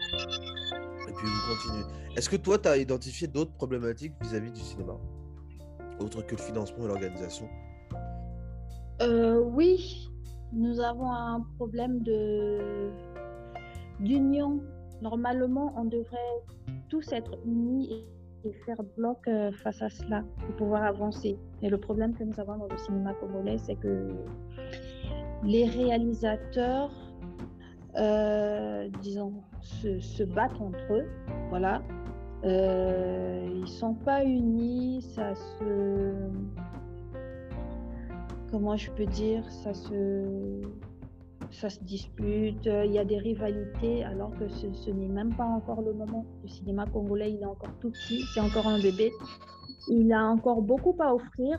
Et 1.08 1.12
puis 1.12 1.26
vous 1.26 1.54
continuez. 1.54 1.84
Est-ce 2.16 2.30
que 2.30 2.36
toi, 2.36 2.58
tu 2.58 2.68
as 2.68 2.76
identifié 2.76 3.26
d'autres 3.26 3.52
problématiques 3.52 4.14
vis-à-vis 4.20 4.52
du 4.52 4.60
cinéma? 4.60 4.96
Autre 5.98 6.22
que 6.22 6.36
le 6.36 6.40
financement 6.40 6.84
et 6.84 6.88
l'organisation? 6.88 7.48
Oui, 9.00 10.08
nous 10.52 10.78
avons 10.78 11.10
un 11.10 11.40
problème 11.58 12.02
de 12.04 12.90
d'union 13.98 14.62
Normalement, 15.02 15.74
on 15.76 15.84
devrait 15.84 16.44
tous 16.88 17.12
être 17.12 17.36
unis 17.44 17.92
et, 17.92 18.06
faire 18.50 18.82
bloc 18.96 19.18
euh, 19.28 19.52
face 19.52 19.80
à 19.82 19.88
cela 19.88 20.24
pour 20.38 20.56
pouvoir 20.56 20.82
avancer. 20.82 21.38
Et 21.62 21.68
le 21.68 21.78
problème 21.78 22.14
que 22.14 22.24
nous 22.24 22.38
avons 22.40 22.58
dans 22.58 22.68
le 22.68 22.76
cinéma 22.78 23.14
congolais, 23.14 23.58
c'est 23.58 23.76
que 23.76 24.08
les 25.44 25.64
réalisateurs, 25.64 26.90
euh, 27.96 28.88
disons, 29.00 29.34
se, 29.60 30.24
battent 30.24 30.60
entre 30.60 30.92
eux. 30.92 31.06
Voilà. 31.50 31.82
Euh, 32.44 33.48
ils 33.54 33.68
sont 33.68 33.94
pas 33.94 34.24
unis, 34.24 35.02
ça 35.02 35.34
se. 35.34 36.12
Comment 38.50 38.76
je 38.76 38.90
peux 38.90 39.06
dire 39.06 39.48
Ça 39.50 39.72
se 39.72 40.60
ça 41.52 41.68
se 41.70 41.80
dispute, 41.84 42.66
euh, 42.66 42.84
il 42.84 42.92
y 42.92 42.98
a 42.98 43.04
des 43.04 43.18
rivalités, 43.18 44.02
alors 44.04 44.30
que 44.38 44.48
ce, 44.48 44.90
n'est 44.90 45.08
même 45.08 45.34
pas 45.34 45.44
encore 45.44 45.82
le 45.82 45.92
moment. 45.92 46.24
Le 46.42 46.48
cinéma 46.48 46.86
congolais, 46.86 47.32
il 47.32 47.42
est 47.42 47.46
encore 47.46 47.72
tout 47.80 47.90
petit, 47.90 48.22
c'est 48.34 48.40
encore 48.40 48.66
un 48.66 48.80
bébé. 48.80 49.12
Il 49.88 50.12
a 50.12 50.24
encore 50.24 50.62
beaucoup 50.62 50.96
à 50.98 51.14
offrir. 51.14 51.58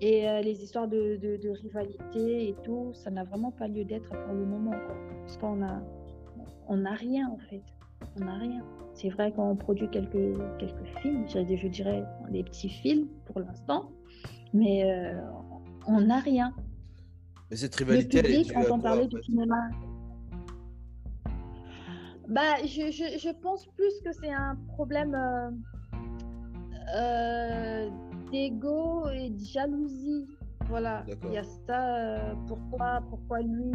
Et 0.00 0.28
euh, 0.28 0.40
les 0.40 0.62
histoires 0.62 0.88
de, 0.88 1.18
rivalité 1.62 2.48
et 2.48 2.56
tout, 2.64 2.90
ça 2.92 3.10
n'a 3.10 3.24
vraiment 3.24 3.52
pas 3.52 3.68
lieu 3.68 3.84
d'être 3.84 4.08
pour 4.08 4.34
le 4.34 4.44
moment. 4.44 4.74
Parce 5.20 5.36
qu'on 5.38 5.62
a, 5.62 5.80
on 6.68 6.78
n'a 6.78 6.94
rien 6.94 7.28
en 7.28 7.38
fait. 7.50 7.62
On 8.20 8.24
n'a 8.24 8.34
rien. 8.34 8.64
C'est 8.94 9.10
vrai 9.10 9.32
qu'on 9.32 9.56
produit 9.56 9.88
quelques, 9.90 10.36
quelques 10.58 10.86
films, 11.00 11.24
je 11.28 11.68
dirais 11.68 12.04
des 12.30 12.42
petits 12.42 12.68
films 12.68 13.08
pour 13.26 13.40
l'instant, 13.40 13.90
mais 14.52 14.84
euh, 14.84 15.20
on 15.86 16.00
n'a 16.00 16.18
rien. 16.18 16.52
Mais 17.52 17.58
cette 17.58 17.74
rivalité, 17.74 18.22
le 18.22 18.28
public 18.28 18.56
entend 18.56 18.80
parler 18.80 19.06
du 19.06 19.22
cinéma. 19.22 19.68
Bah, 22.26 22.56
je, 22.64 22.90
je, 22.90 23.18
je, 23.18 23.28
pense 23.42 23.66
plus 23.76 23.92
que 24.02 24.10
c'est 24.10 24.32
un 24.32 24.56
problème 24.68 25.14
euh, 25.14 25.50
euh, 26.96 27.90
d'ego 28.30 29.06
et 29.10 29.28
de 29.28 29.44
jalousie. 29.44 30.26
Voilà, 30.70 31.04
il 31.24 31.32
y 31.32 31.36
a 31.36 31.44
ça. 31.66 31.98
Euh, 31.98 32.34
pourquoi, 32.48 33.02
pourquoi 33.10 33.42
lui, 33.42 33.70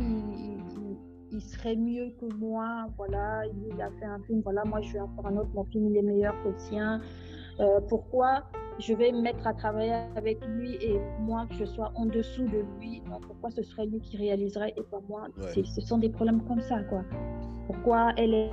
il, 1.31 1.39
serait 1.39 1.75
mieux 1.75 2.15
que 2.19 2.33
moi 2.33 2.87
Voilà, 2.97 3.43
il 3.45 3.79
a 3.79 3.91
fait 3.99 4.05
un 4.05 4.17
film. 4.23 4.41
Voilà, 4.41 4.65
moi, 4.65 4.81
je 4.81 4.93
vais 4.93 5.01
en 5.01 5.09
faire 5.09 5.27
un 5.27 5.37
autre. 5.37 5.51
Mon 5.53 5.65
film, 5.65 5.85
il 5.91 5.97
est 5.97 6.01
meilleur 6.01 6.33
que 6.41 6.49
le 6.49 6.57
sien. 6.57 6.99
pourquoi 7.89 8.49
je 8.79 8.93
vais 8.93 9.11
me 9.11 9.21
mettre 9.21 9.45
à 9.47 9.53
travailler 9.53 9.93
avec 10.15 10.45
lui 10.45 10.75
et 10.75 10.99
moi 11.19 11.47
que 11.47 11.55
je 11.55 11.65
sois 11.65 11.91
en 11.95 12.05
dessous 12.05 12.45
de 12.45 12.63
lui. 12.79 13.01
pourquoi 13.25 13.49
ce 13.49 13.63
serait 13.63 13.87
lui 13.87 13.99
qui 14.01 14.17
réaliserait 14.17 14.73
et 14.77 14.83
pas 14.83 15.01
moi? 15.09 15.27
Ce 15.53 15.81
sont 15.81 15.97
des 15.97 16.09
problèmes 16.09 16.43
comme 16.43 16.61
ça, 16.61 16.83
quoi. 16.83 17.03
Pourquoi 17.65 18.13
elle, 18.17 18.33
est, 18.33 18.51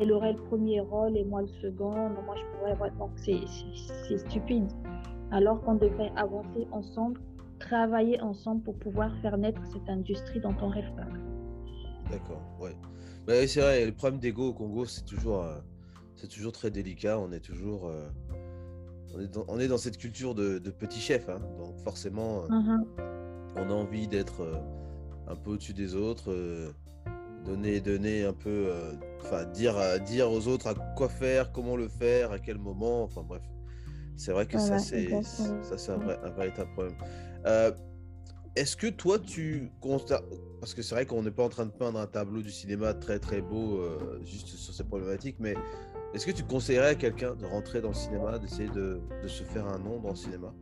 elle 0.00 0.12
aurait 0.12 0.32
le 0.32 0.42
premier 0.44 0.80
rôle 0.80 1.16
et 1.16 1.24
moi 1.24 1.42
le 1.42 1.48
second? 1.48 1.92
Moi, 1.92 2.34
je 2.36 2.56
pourrais 2.56 2.72
avoir. 2.72 2.90
Donc, 2.92 3.10
c'est 3.16 4.18
stupide. 4.18 4.68
Alors 5.30 5.60
qu'on 5.60 5.74
devrait 5.74 6.12
avancer 6.16 6.66
ensemble, 6.72 7.20
travailler 7.58 8.18
ensemble 8.22 8.62
pour 8.62 8.78
pouvoir 8.78 9.14
faire 9.18 9.36
naître 9.36 9.60
cette 9.66 9.88
industrie 9.88 10.40
dont 10.40 10.54
on 10.62 10.68
rêve 10.68 10.90
pas. 10.96 11.06
D'accord, 12.10 12.40
ouais. 12.58 12.74
Bah, 13.26 13.46
c'est 13.46 13.60
vrai, 13.60 13.84
le 13.84 13.92
problème 13.92 14.18
d'ego 14.18 14.48
au 14.48 14.52
Congo, 14.54 14.86
c'est 14.86 15.04
toujours, 15.04 15.42
euh, 15.42 15.58
c'est 16.16 16.28
toujours 16.28 16.52
très 16.52 16.70
délicat. 16.70 17.18
On 17.18 17.30
est 17.32 17.44
toujours. 17.44 17.88
Euh, 17.88 18.08
on 19.48 19.58
est 19.58 19.68
dans, 19.68 19.78
cette 19.78 19.98
culture 19.98 20.34
de, 20.34 20.58
petit 20.70 21.00
chef, 21.00 21.28
hein. 21.28 21.40
donc 21.58 21.78
forcément, 21.78 22.44
euh, 22.44 22.78
on 23.56 23.70
a 23.70 23.72
envie 23.72 24.08
d'être 24.08 24.42
euh, 24.42 24.56
un 25.26 25.36
peu 25.36 25.52
au-dessus 25.52 25.74
des 25.74 25.94
autres, 25.94 26.30
euh, 26.30 26.70
donner, 27.44 27.80
donner 27.80 28.24
un 28.24 28.32
peu, 28.32 28.70
enfin 29.22 29.44
dire, 29.46 29.76
dire 30.04 30.30
aux 30.30 30.48
autres 30.48 30.66
à 30.68 30.74
quoi 30.96 31.08
faire, 31.08 31.52
comment 31.52 31.76
le 31.76 31.88
faire, 31.88 32.32
à 32.32 32.38
quel 32.38 32.58
moment, 32.58 33.04
enfin 33.04 33.22
bref. 33.22 33.42
C'est 34.16 34.32
vrai 34.32 34.46
que 34.46 34.58
ça, 34.58 34.78
c'est 34.78 35.12
un, 35.12 36.30
véritable 36.36 36.70
problème. 36.72 36.96
Est-ce 38.56 38.76
que 38.76 38.88
toi, 38.88 39.20
tu 39.20 39.70
constates, 39.80 40.24
parce 40.58 40.74
que 40.74 40.82
c'est 40.82 40.96
vrai 40.96 41.06
qu'on 41.06 41.22
n'est 41.22 41.30
pas 41.30 41.44
en 41.44 41.48
train 41.48 41.66
de 41.66 41.70
peindre 41.70 42.00
un 42.00 42.08
tableau 42.08 42.42
du 42.42 42.50
cinéma 42.50 42.92
très 42.92 43.20
très 43.20 43.40
beau 43.40 43.80
juste 44.24 44.48
sur 44.48 44.74
ces 44.74 44.82
problématiques, 44.82 45.36
mais 45.38 45.54
est-ce 46.14 46.26
que 46.26 46.32
tu 46.32 46.42
conseillerais 46.42 46.90
à 46.90 46.94
quelqu'un 46.94 47.34
de 47.34 47.44
rentrer 47.44 47.80
dans 47.80 47.88
le 47.88 47.94
cinéma, 47.94 48.38
d'essayer 48.38 48.68
de, 48.70 49.00
se 49.26 49.44
faire 49.44 49.66
un 49.66 49.78
nom 49.78 49.98
dans 49.98 50.10
le 50.10 50.16
cinéma? 50.16 50.52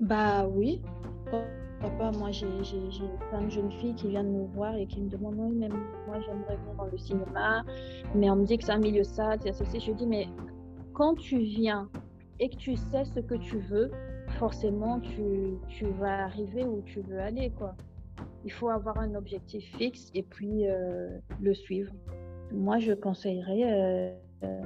Bah 0.00 0.46
oui. 0.46 0.80
Papa, 1.80 2.10
moi 2.12 2.30
j'ai 2.30 2.46
plein 3.30 3.42
de 3.42 3.50
jeunes 3.50 3.70
filles 3.72 3.94
qui 3.94 4.08
viennent 4.08 4.32
me 4.32 4.46
voir 4.46 4.74
et 4.76 4.86
qui 4.86 5.02
me 5.02 5.10
demandent 5.10 5.38
oui, 5.38 5.56
mais 5.58 5.68
moi 5.68 6.18
j'aimerais 6.24 6.56
venir 6.56 6.74
dans 6.78 6.86
le 6.86 6.96
cinéma, 6.96 7.64
mais 8.14 8.30
on 8.30 8.36
me 8.36 8.46
dit 8.46 8.56
que 8.56 8.64
c'est 8.64 8.72
un 8.72 8.78
milieu 8.78 9.04
sale, 9.04 9.38
c'est 9.42 9.50
associé. 9.50 9.80
Je 9.80 9.92
dis 9.92 10.06
mais 10.06 10.26
quand 10.94 11.14
tu 11.14 11.38
viens 11.38 11.90
et 12.40 12.48
que 12.48 12.56
tu 12.56 12.76
sais 12.76 13.04
ce 13.04 13.20
que 13.20 13.34
tu 13.34 13.58
veux, 13.58 13.90
forcément 14.38 15.00
tu, 15.00 15.58
tu 15.68 15.84
vas 16.00 16.24
arriver 16.24 16.64
où 16.64 16.80
tu 16.82 17.00
veux 17.00 17.20
aller 17.20 17.50
quoi. 17.50 17.74
Il 18.44 18.52
faut 18.52 18.70
avoir 18.70 18.98
un 18.98 19.14
objectif 19.14 19.64
fixe 19.76 20.10
et 20.14 20.22
puis 20.22 20.66
euh, 20.68 21.18
le 21.42 21.52
suivre 21.52 21.92
moi, 22.52 22.78
je 22.78 22.92
conseillerais 22.92 24.14
euh, 24.42 24.62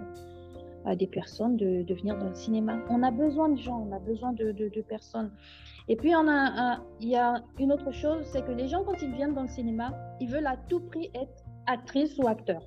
à 0.84 0.96
des 0.96 1.06
personnes 1.06 1.56
de, 1.56 1.84
venir 1.94 2.16
dans 2.18 2.28
le 2.28 2.34
cinéma. 2.34 2.78
On 2.88 3.02
a 3.02 3.10
besoin 3.10 3.48
de 3.48 3.58
gens, 3.58 3.86
on 3.88 3.92
a 3.94 3.98
besoin 3.98 4.32
de, 4.32 4.80
personnes. 4.82 5.30
Et 5.88 5.96
puis, 5.96 6.14
on 6.14 6.28
a 6.28 6.80
il 7.00 7.08
y 7.08 7.16
a 7.16 7.42
une 7.58 7.72
autre 7.72 7.92
chose, 7.92 8.24
c'est 8.32 8.44
que 8.44 8.52
les 8.52 8.68
gens, 8.68 8.84
quand 8.84 9.00
ils 9.02 9.12
viennent 9.12 9.34
dans 9.34 9.42
le 9.42 9.48
cinéma, 9.48 9.92
ils 10.20 10.28
veulent 10.28 10.46
à 10.46 10.56
tout 10.68 10.80
prix 10.80 11.10
être 11.14 11.44
actrice 11.66 12.16
ou 12.18 12.26
acteur. 12.26 12.62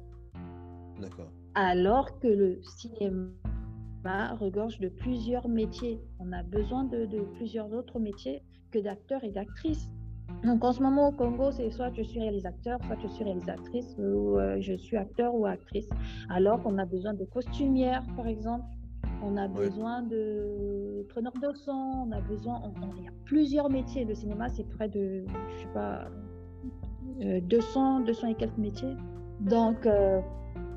D'accord. 0.99 1.31
Alors 1.55 2.19
que 2.19 2.27
le 2.27 2.61
cinéma 2.63 3.29
regorge 4.39 4.79
de 4.79 4.89
plusieurs 4.89 5.47
métiers. 5.47 6.01
On 6.19 6.31
a 6.31 6.43
besoin 6.43 6.83
de, 6.83 7.05
de 7.05 7.21
plusieurs 7.35 7.71
autres 7.73 7.99
métiers 7.99 8.43
que 8.71 8.79
d'acteurs 8.79 9.23
et 9.23 9.31
d'actrices. 9.31 9.89
Donc 10.43 10.63
en 10.63 10.73
ce 10.73 10.83
moment 10.83 11.09
au 11.09 11.11
Congo, 11.11 11.51
c'est 11.51 11.69
soit 11.71 11.91
je 11.93 12.03
suis 12.03 12.19
réalisateur, 12.19 12.79
soit 12.85 12.97
je 13.01 13.07
suis 13.07 13.23
réalisatrice, 13.23 13.95
ou 13.97 14.37
euh, 14.37 14.57
je 14.59 14.73
suis 14.73 14.97
acteur 14.97 15.33
ou 15.33 15.45
actrice. 15.45 15.87
Alors 16.29 16.61
qu'on 16.61 16.77
a 16.77 16.85
besoin 16.85 17.13
de 17.13 17.23
costumières, 17.25 18.03
par 18.15 18.27
exemple. 18.27 18.65
On 19.25 19.37
a 19.37 19.47
besoin 19.47 20.01
de 20.01 21.05
preneurs 21.07 21.33
de 21.41 21.53
son, 21.55 21.71
on 21.71 22.11
a 22.11 22.19
besoin, 22.19 22.61
il 22.97 23.05
y 23.05 23.07
a 23.07 23.11
plusieurs 23.23 23.69
métiers. 23.69 24.03
Le 24.03 24.15
cinéma, 24.15 24.49
c'est 24.49 24.67
près 24.67 24.89
de, 24.89 25.23
je 25.55 25.61
sais 25.61 25.73
pas, 25.73 26.09
200, 27.21 28.01
euh, 28.01 28.05
200 28.05 28.27
et 28.27 28.35
quelques 28.35 28.57
métiers. 28.57 28.95
Donc, 29.39 29.85
euh, 29.85 30.19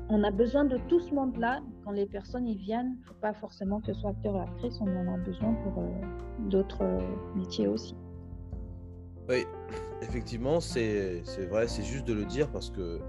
on 0.07 0.23
a 0.23 0.31
besoin 0.31 0.63
de 0.63 0.77
tout 0.87 1.01
ce 1.01 1.13
monde-là. 1.13 1.59
Quand 1.83 1.91
les 1.91 2.05
personnes 2.05 2.47
y 2.47 2.55
viennent, 2.55 2.95
il 2.95 3.01
ne 3.01 3.05
faut 3.05 3.19
pas 3.19 3.33
forcément 3.33 3.81
que 3.81 3.87
ce 3.87 3.99
soit 3.99 4.11
acteur 4.11 4.35
ou 4.35 4.39
actrice, 4.39 4.79
on 4.79 4.95
en 4.95 5.13
a 5.13 5.17
besoin 5.17 5.53
pour 5.53 5.83
d'autres 6.49 6.85
métiers 7.35 7.67
aussi. 7.67 7.95
Oui, 9.29 9.45
effectivement, 10.01 10.59
c'est 10.59 11.21
vrai, 11.49 11.67
c'est 11.67 11.83
juste 11.83 12.05
de 12.05 12.13
le 12.13 12.25
dire 12.25 12.49
parce 12.49 12.69
que 12.69 12.99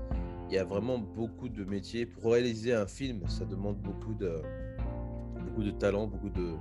il 0.50 0.54
y 0.54 0.58
a 0.58 0.64
vraiment 0.64 0.98
beaucoup 0.98 1.48
de 1.48 1.64
métiers. 1.64 2.06
Pour 2.06 2.32
réaliser 2.32 2.72
un 2.72 2.87
film, 2.87 3.20
ça 3.28 3.44
demande 3.44 3.76
beaucoup 3.78 4.14
de, 4.14 4.40
beaucoup 5.44 5.62
de 5.62 5.70
talent, 5.70 6.06
beaucoup 6.06 6.30
de, 6.30 6.54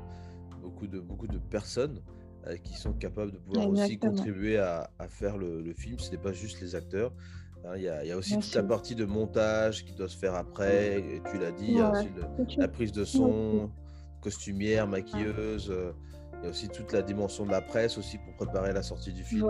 beaucoup 0.62 0.88
de, 0.88 1.00
beaucoup 1.00 1.28
de 1.28 1.38
personnes 1.38 2.02
euh, 2.48 2.58
qui 2.58 2.74
sont 2.74 2.92
capables 2.92 3.32
de 3.32 3.38
pouvoir 3.38 3.70
aussi 3.70 3.98
contribuer 3.98 4.58
à, 4.58 4.90
faire 5.08 5.38
le, 5.38 5.74
film. 5.74 5.98
Ce 6.00 6.12
n'est 6.12 6.18
pas 6.18 6.34
juste 6.34 6.60
les 6.60 6.76
acteurs. 6.76 7.14
Hein, 7.66 7.78
il 7.78 7.84
y, 7.84 7.90
a 7.90 8.18
aussi 8.18 8.38
toute 8.38 8.54
la 8.54 8.64
partie 8.64 8.94
de 8.94 9.06
montage 9.06 9.86
qui 9.86 9.94
doit 9.94 10.10
se 10.10 10.18
faire 10.18 10.36
après, 10.36 11.00
et 11.00 11.22
tu 11.32 11.40
l'as 11.40 11.52
dit, 11.52 11.78
la 12.58 12.68
prise 12.68 12.92
de 12.92 13.06
son, 13.06 13.72
costumière, 14.22 14.88
maquilleuse. 14.88 15.72
Euh, 15.72 15.92
il 16.40 16.44
y 16.44 16.48
a 16.48 16.50
aussi 16.50 16.70
toute 16.70 16.92
la 16.92 17.02
dimension 17.02 17.46
de 17.46 17.52
la 17.52 17.62
presse 17.62 17.98
aussi 17.98 18.18
pour 18.18 18.34
préparer 18.36 18.74
la 18.74 18.84
sortie 18.84 19.14
du 19.14 19.24
film. 19.24 19.48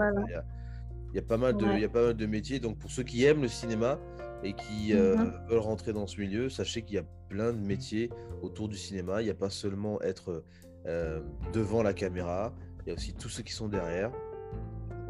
Il, 1.14 1.16
y 1.16 1.20
a, 1.20 1.22
pas 1.22 1.38
mal 1.38 1.56
de, 1.56 1.66
il 1.66 1.80
y 1.80 1.86
a 1.86 1.90
pas 1.90 2.08
mal 2.08 2.14
de 2.14 2.26
métiers. 2.26 2.60
Donc 2.60 2.78
pour 2.78 2.92
ceux 2.92 3.04
qui 3.04 3.26
aiment 3.26 3.42
le 3.42 3.48
cinéma 3.48 4.00
et 4.44 4.54
qui 4.54 4.94
euh, 4.94 5.16
mm-hmm. 5.16 5.50
veulent 5.50 5.60
rentrer 5.60 5.94
dans 5.94 6.08
ce 6.08 6.20
milieu, 6.20 6.50
sachez 6.50 6.84
qu'il 6.84 6.96
y 6.96 7.00
a 7.00 7.06
plein 7.30 7.54
de 7.54 7.60
métiers 7.60 8.10
autour 8.42 8.68
du 8.68 8.78
cinéma. 8.78 9.22
Il 9.22 9.26
n'y 9.26 9.32
a 9.32 9.36
pas 9.36 9.50
seulement 9.50 10.02
être 10.02 10.44
euh, 10.86 11.22
devant 11.54 11.82
la 11.82 11.94
caméra, 11.94 12.54
il 12.86 12.90
y 12.90 12.92
a 12.92 12.96
aussi 12.96 13.14
tous 13.14 13.30
ceux 13.30 13.44
qui 13.44 13.54
sont 13.54 13.68
derrière. 13.68 14.12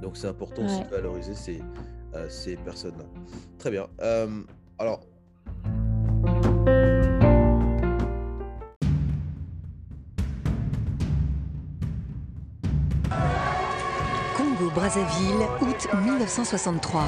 Donc 0.02 0.18
c'est 0.18 0.28
important 0.28 0.66
aussi 0.66 0.84
de 0.84 0.90
valoriser 0.90 1.34
ces, 1.34 1.60
ces 2.30 2.56
personnes-là. 2.58 3.06
Très 3.58 3.72
bien. 3.72 3.88
alors 4.78 5.08
Brazzaville, 14.78 15.42
août 15.62 15.88
1963. 16.04 17.02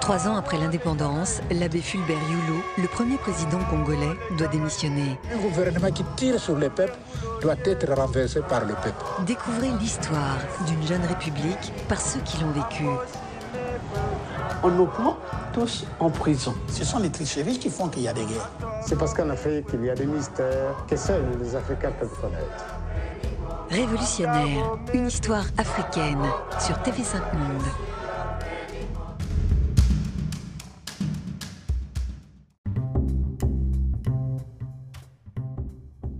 Trois 0.00 0.28
ans 0.28 0.36
après 0.36 0.56
l'indépendance, 0.58 1.40
l'abbé 1.50 1.80
Fulbert 1.80 2.22
Youlou, 2.30 2.62
le 2.78 2.86
premier 2.86 3.16
président 3.16 3.58
congolais, 3.68 4.14
doit 4.38 4.46
démissionner. 4.46 5.18
Un 5.34 5.38
gouvernement 5.38 5.90
qui 5.90 6.04
tire 6.14 6.38
sur 6.38 6.54
le 6.54 6.70
peuple 6.70 6.94
doit 7.42 7.56
être 7.64 7.92
renversé 7.92 8.42
par 8.48 8.60
le 8.60 8.74
peuple. 8.74 9.04
Découvrez 9.26 9.70
l'histoire 9.80 10.38
d'une 10.68 10.86
jeune 10.86 11.04
république 11.04 11.72
par 11.88 12.00
ceux 12.00 12.20
qui 12.20 12.38
l'ont 12.40 12.52
vécue. 12.52 12.94
On 14.62 14.70
nous 14.70 14.86
prend 14.86 15.16
tous 15.52 15.84
en 15.98 16.10
prison. 16.10 16.54
Ce 16.68 16.84
sont 16.84 17.00
les 17.00 17.10
tricheries 17.10 17.58
qui 17.58 17.70
font 17.70 17.88
qu'il 17.88 18.02
y 18.02 18.08
a 18.08 18.12
des 18.12 18.24
guerres. 18.24 18.50
C'est 18.86 18.96
parce 18.96 19.14
qu'en 19.14 19.30
Afrique, 19.30 19.66
il 19.74 19.84
y 19.84 19.90
a 19.90 19.96
des 19.96 20.06
mystères 20.06 20.76
que 20.88 20.94
seuls 20.94 21.24
les 21.40 21.56
Africains 21.56 21.90
peuvent 21.98 22.20
connaître. 22.20 22.85
Révolutionnaire, 23.68 24.78
une 24.94 25.08
histoire 25.08 25.44
africaine 25.58 26.22
sur 26.60 26.76
TV5 26.76 27.36
Monde. 27.36 27.62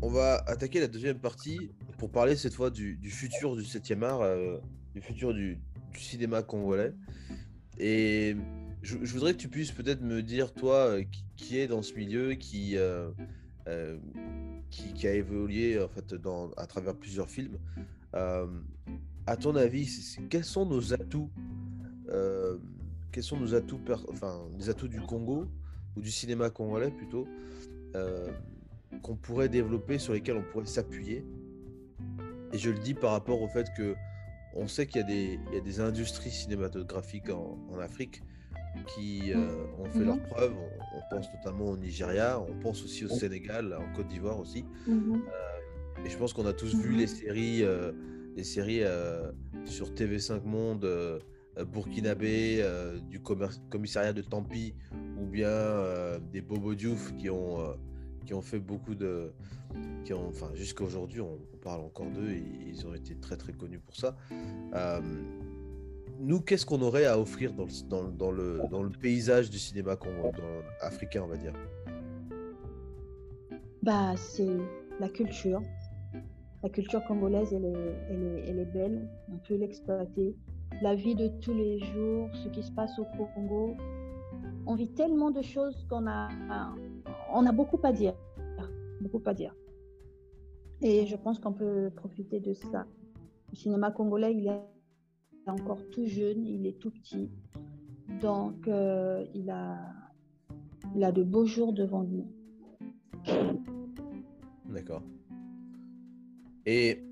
On 0.02 0.08
va 0.08 0.42
attaquer 0.46 0.80
la 0.80 0.88
deuxième 0.88 1.20
partie 1.20 1.70
pour 1.98 2.10
parler 2.10 2.34
cette 2.34 2.54
fois 2.54 2.70
du, 2.70 2.98
futur 3.10 3.54
du 3.54 3.62
7e 3.62 4.02
art, 4.02 4.22
euh, 4.22 4.58
du 4.94 5.00
futur 5.00 5.32
du, 5.32 5.60
cinéma 5.96 6.42
congolais. 6.42 6.92
Et 7.78 8.36
je, 8.82 8.96
voudrais 8.96 9.32
que 9.32 9.38
tu 9.38 9.48
puisses 9.48 9.72
peut-être 9.72 10.02
me 10.02 10.20
dire, 10.22 10.52
toi, 10.52 10.88
euh, 10.88 11.04
qui, 11.36 11.58
est 11.58 11.68
dans 11.68 11.82
ce 11.82 11.94
milieu, 11.94 12.34
qui, 12.34 12.76
euh, 12.76 13.10
qui, 14.70 15.06
a 15.06 15.12
évolué 15.12 15.80
en 15.80 15.88
fait 15.88 16.14
à 16.56 16.66
travers 16.66 16.94
plusieurs 16.94 17.30
films. 17.30 17.58
Euh, 18.14 18.46
à 19.26 19.36
ton 19.36 19.56
avis, 19.56 19.88
quels 20.30 20.44
sont 20.44 20.66
nos 20.66 20.92
atouts 20.92 21.30
euh, 22.08 22.58
Quels 23.12 23.22
sont 23.22 23.38
nos 23.38 23.54
atouts, 23.54 23.80
enfin 24.10 24.40
les 24.58 24.68
atouts 24.68 24.88
du 24.88 25.00
Congo 25.00 25.46
ou 25.96 26.00
du 26.00 26.10
cinéma 26.10 26.50
congolais 26.50 26.90
plutôt 26.90 27.26
euh, 27.94 28.30
qu'on 29.02 29.16
pourrait 29.16 29.48
développer, 29.48 29.98
sur 29.98 30.12
lesquels 30.12 30.36
on 30.36 30.44
pourrait 30.52 30.66
s'appuyer? 30.66 31.24
Et 32.52 32.58
je 32.58 32.70
le 32.70 32.78
dis 32.78 32.94
par 32.94 33.12
rapport 33.12 33.42
au 33.42 33.48
fait 33.48 33.68
que 33.76 33.94
on 34.54 34.68
sait 34.68 34.86
qu'il 34.86 35.02
y, 35.02 35.56
a 35.56 35.60
des 35.60 35.80
industries 35.80 36.30
cinématographiques 36.30 37.28
en 37.28 37.78
Afrique 37.78 38.22
qui 38.86 39.32
euh, 39.32 39.46
ont 39.78 39.86
fait 39.86 40.04
leurs 40.04 40.16
mmh. 40.16 40.28
preuves. 40.30 40.54
On, 40.94 41.14
pense 41.14 41.26
notamment 41.32 41.70
au 41.70 41.76
Nigeria, 41.76 42.40
on 42.40 42.58
pense 42.60 42.82
aussi 42.82 43.04
au 43.04 43.08
Sénégal, 43.08 43.74
en 43.74 43.94
Côte 43.94 44.08
d'Ivoire 44.08 44.40
aussi. 44.40 44.64
Mmh. 44.86 45.14
Euh, 45.14 46.04
et 46.04 46.10
je 46.10 46.16
pense 46.16 46.32
qu'on 46.32 46.46
a 46.46 46.52
tous 46.52 46.74
vu 46.74 46.92
les 46.92 47.06
séries, 47.06 47.62
euh, 47.62 47.92
les 48.36 48.44
séries 48.44 48.82
sur 49.64 49.92
TV5 49.92 50.42
Monde, 50.44 50.86
burkinabé, 51.72 52.64
du 53.08 53.20
commissariat 53.20 54.12
de 54.12 54.22
Tampi, 54.22 54.74
ou 55.18 55.26
bien 55.26 56.18
des 56.32 56.40
Bobo 56.40 56.74
Diouf 56.74 57.14
qui 57.16 57.30
ont, 57.30 57.58
qui 58.26 58.34
ont 58.34 58.42
fait 58.42 58.58
beaucoup 58.58 58.94
de. 58.94 59.32
Qui 60.04 60.12
ont, 60.12 60.28
enfin, 60.28 60.50
jusqu'à 60.54 60.84
aujourd'hui, 60.84 61.20
on, 61.20 61.38
parle 61.62 61.80
encore 61.80 62.06
d'eux 62.10 62.30
ils 62.30 62.86
ont 62.86 62.94
été 62.94 63.16
très 63.16 63.36
très 63.36 63.52
connus 63.52 63.80
pour 63.80 63.96
ça 63.96 64.16
nous, 66.18 66.40
qu'est-ce 66.40 66.66
qu'on 66.66 66.80
aurait 66.82 67.06
à 67.06 67.18
offrir 67.18 67.52
dans 67.52 67.64
le, 67.66 68.12
dans, 68.12 68.30
le, 68.30 68.60
dans 68.70 68.82
le 68.82 68.90
paysage 68.90 69.50
du 69.50 69.58
cinéma 69.58 69.96
africain, 70.80 71.22
on 71.24 71.28
va 71.28 71.36
dire? 71.36 71.52
Bah, 73.82 74.14
C'est 74.16 74.56
la 75.00 75.08
culture. 75.08 75.62
La 76.62 76.70
culture 76.70 77.04
congolaise, 77.04 77.52
elle 77.52 77.64
est, 77.64 77.94
elle 78.10 78.22
est, 78.22 78.48
elle 78.48 78.58
est 78.58 78.72
belle, 78.72 79.08
on 79.32 79.36
peut 79.46 79.54
l'exploiter. 79.54 80.34
La 80.82 80.94
vie 80.94 81.14
de 81.14 81.28
tous 81.40 81.54
les 81.54 81.78
jours, 81.78 82.28
ce 82.34 82.48
qui 82.48 82.62
se 82.62 82.72
passe 82.72 82.98
au 82.98 83.04
Congo. 83.34 83.76
On 84.66 84.74
vit 84.74 84.88
tellement 84.88 85.30
de 85.30 85.42
choses 85.42 85.86
qu'on 85.88 86.06
a, 86.08 86.28
on 87.32 87.46
a 87.46 87.52
beaucoup 87.52 87.78
à 87.84 87.92
dire. 87.92 88.14
Beaucoup 89.00 89.22
à 89.26 89.34
dire. 89.34 89.54
Et 90.82 91.06
je 91.06 91.16
pense 91.16 91.38
qu'on 91.38 91.52
peut 91.52 91.90
profiter 91.94 92.40
de 92.40 92.52
ça. 92.52 92.84
Le 93.52 93.56
cinéma 93.56 93.92
congolais, 93.92 94.34
il 94.34 94.48
est 94.48 94.60
encore 95.46 95.80
tout 95.90 96.06
jeune, 96.06 96.44
il 96.44 96.66
est 96.66 96.78
tout 96.78 96.90
petit. 96.90 97.30
Donc, 98.20 98.68
euh, 98.68 99.24
il, 99.34 99.50
a, 99.50 101.12
de 101.12 101.22
beaux 101.22 101.46
jours 101.46 101.72
devant 101.72 102.02
lui. 102.02 102.24
D'accord. 104.68 105.02
Et 106.66 107.02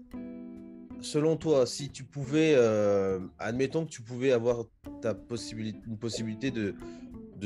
selon 1.01 1.37
toi, 1.37 1.67
si 1.67 1.91
tu 1.91 2.05
pouvais, 2.05 2.55
euh, 2.57 3.21
admettons 3.39 3.85
que 3.85 3.91
tu 3.91 4.03
pouvais 4.03 4.33
avoir 4.33 4.65
ta 5.01 5.15
possibilité, 5.15 5.79
une 5.87 5.99
possibilité 5.99 6.51
de, 6.51 6.75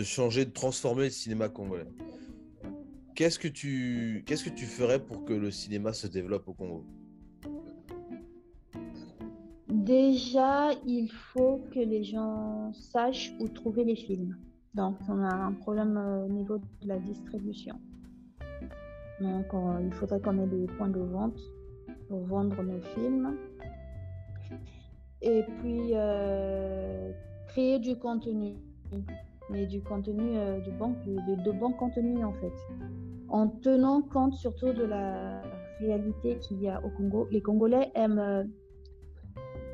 changer, 0.03 0.45
de 0.45 0.51
transformer 0.51 1.05
le 1.05 1.11
cinéma 1.11 1.49
congolais, 1.49 1.89
qu'est-ce 3.15 3.39
que 3.39 3.49
tu 3.49 4.23
ferais 4.67 5.05
pour 5.05 5.25
que 5.25 5.33
le 5.33 5.51
cinéma 5.51 5.93
se 5.93 6.07
développe 6.07 6.49
au 6.49 6.55
Congo? 6.55 6.87
Déjà, 9.89 10.69
il 10.87 11.09
faut 11.11 11.63
que 11.73 11.79
les 11.79 12.05
gens 12.05 12.71
sachent 12.75 13.33
où 13.41 13.49
trouver 13.49 13.85
les 13.85 13.97
films. 13.97 14.37
Donc, 14.75 14.97
on 15.09 15.19
a 15.25 15.35
un 15.35 15.53
problème 15.53 15.97
euh, 15.97 16.27
au 16.27 16.29
niveau 16.29 16.59
de 16.59 16.87
la 16.87 16.99
distribution. 16.99 17.75
Donc, 19.19 19.47
il 19.81 19.91
faudrait 19.95 20.21
qu'on 20.21 20.39
ait 20.43 20.47
des 20.47 20.67
points 20.77 20.91
de 20.91 21.01
vente 21.01 21.41
pour 22.07 22.21
vendre 22.27 22.63
nos 22.63 22.83
films. 22.95 23.35
Et 25.23 25.43
puis, 25.59 25.93
euh, 25.95 27.11
créer 27.47 27.79
du 27.79 27.97
contenu. 27.97 28.57
Mais 29.49 29.65
du 29.65 29.81
contenu, 29.81 30.37
euh, 30.37 30.61
du 30.61 30.71
bon, 30.71 30.97
de, 31.07 31.43
de 31.43 31.51
bon 31.51 31.73
contenu, 31.73 32.23
en 32.25 32.35
fait. 32.35 32.53
En 33.31 33.49
tenant 33.49 34.03
compte 34.03 34.35
surtout 34.35 34.75
de 34.75 34.85
la 34.85 35.41
réalité 35.81 36.37
qu'il 36.41 36.61
y 36.61 36.69
a 36.69 36.85
au 36.85 36.91
Congo. 36.91 37.27
Les 37.31 37.41
Congolais 37.41 37.91
aiment 37.95 38.51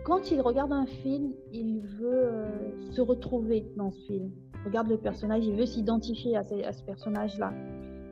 quand 0.05 0.31
il 0.31 0.41
regarde 0.41 0.73
un 0.73 0.87
film, 0.87 1.33
il 1.51 1.81
veut 1.81 2.29
euh, 2.29 2.93
se 2.93 3.01
retrouver 3.01 3.67
dans 3.77 3.91
ce 3.91 4.01
film. 4.07 4.31
Il 4.55 4.69
regarde 4.69 4.89
le 4.89 4.99
personnage, 4.99 5.45
il 5.45 5.57
veut 5.57 5.67
s'identifier 5.67 6.37
à, 6.37 6.43
ce 6.43 6.83
personnage-là. 6.85 7.53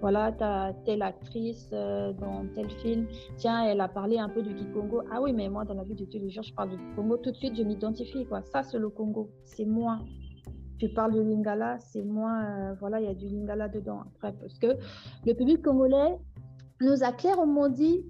Voilà, 0.00 0.34
as 0.40 0.72
telle 0.84 1.02
actrice 1.02 1.68
euh, 1.72 2.12
dans 2.14 2.46
tel 2.54 2.68
film. 2.70 3.06
Tiens, 3.36 3.64
elle 3.64 3.80
a 3.80 3.88
parlé 3.88 4.18
un 4.18 4.28
peu 4.28 4.42
du 4.42 4.54
Kikongo. 4.54 5.02
Ah 5.12 5.20
oui, 5.22 5.32
mais 5.32 5.48
moi, 5.48 5.64
dans 5.64 5.74
la 5.74 5.84
vie 5.84 5.94
de 5.94 6.04
tous 6.06 6.18
les 6.18 6.30
jours, 6.30 6.42
je 6.42 6.52
parle 6.54 6.70
du 6.70 6.78
Congo. 6.96 7.18
Tout 7.18 7.30
de 7.30 7.36
suite, 7.36 7.56
je 7.56 7.62
m'identifie. 7.62 8.24
quoi. 8.24 8.42
Ça, 8.42 8.62
c'est 8.62 8.78
le 8.78 8.88
Congo. 8.88 9.30
C'est 9.44 9.66
moi. 9.66 10.00
Tu 10.78 10.88
parles 10.88 11.14
de 11.14 11.20
Lingala, 11.20 11.78
c'est 11.78 12.02
moi. 12.02 12.32
Euh, 12.42 12.74
voilà, 12.80 13.00
il 13.00 13.06
y 13.06 13.10
a 13.10 13.14
du 13.14 13.28
Lingala 13.28 13.68
dedans. 13.68 14.00
Après, 14.16 14.32
parce 14.32 14.58
que 14.58 14.78
le 15.24 15.34
public 15.34 15.62
congolais 15.62 16.18
nous 16.80 17.04
a 17.04 17.12
clairement 17.12 17.68
dit 17.68 18.02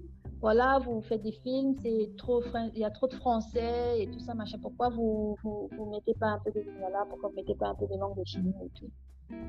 voilà, 0.43 0.77
vous 0.79 1.01
faites 1.01 1.21
des 1.23 1.31
films, 1.31 1.73
c'est 1.81 2.09
trop, 2.17 2.43
il 2.73 2.79
y 2.79 2.83
a 2.83 2.89
trop 2.89 3.07
de 3.07 3.13
français 3.13 4.01
et 4.01 4.07
tout 4.07 4.19
ça, 4.19 4.33
machin. 4.33 4.57
Pourquoi 4.61 4.89
vous, 4.89 5.37
vous, 5.41 5.85
mettez 5.89 6.13
pas 6.15 6.31
un 6.31 6.39
peu 6.39 6.51
de 6.51 6.65
voilà, 6.79 7.05
pourquoi 7.09 7.29
vous 7.29 7.35
mettez 7.37 7.55
pas 7.55 7.69
un 7.69 7.75
peu 7.75 7.87
de 7.87 7.97
langue 7.97 8.19
de 8.19 8.25
chinois 8.25 8.61
et 8.61 8.69
tout? 8.77 8.91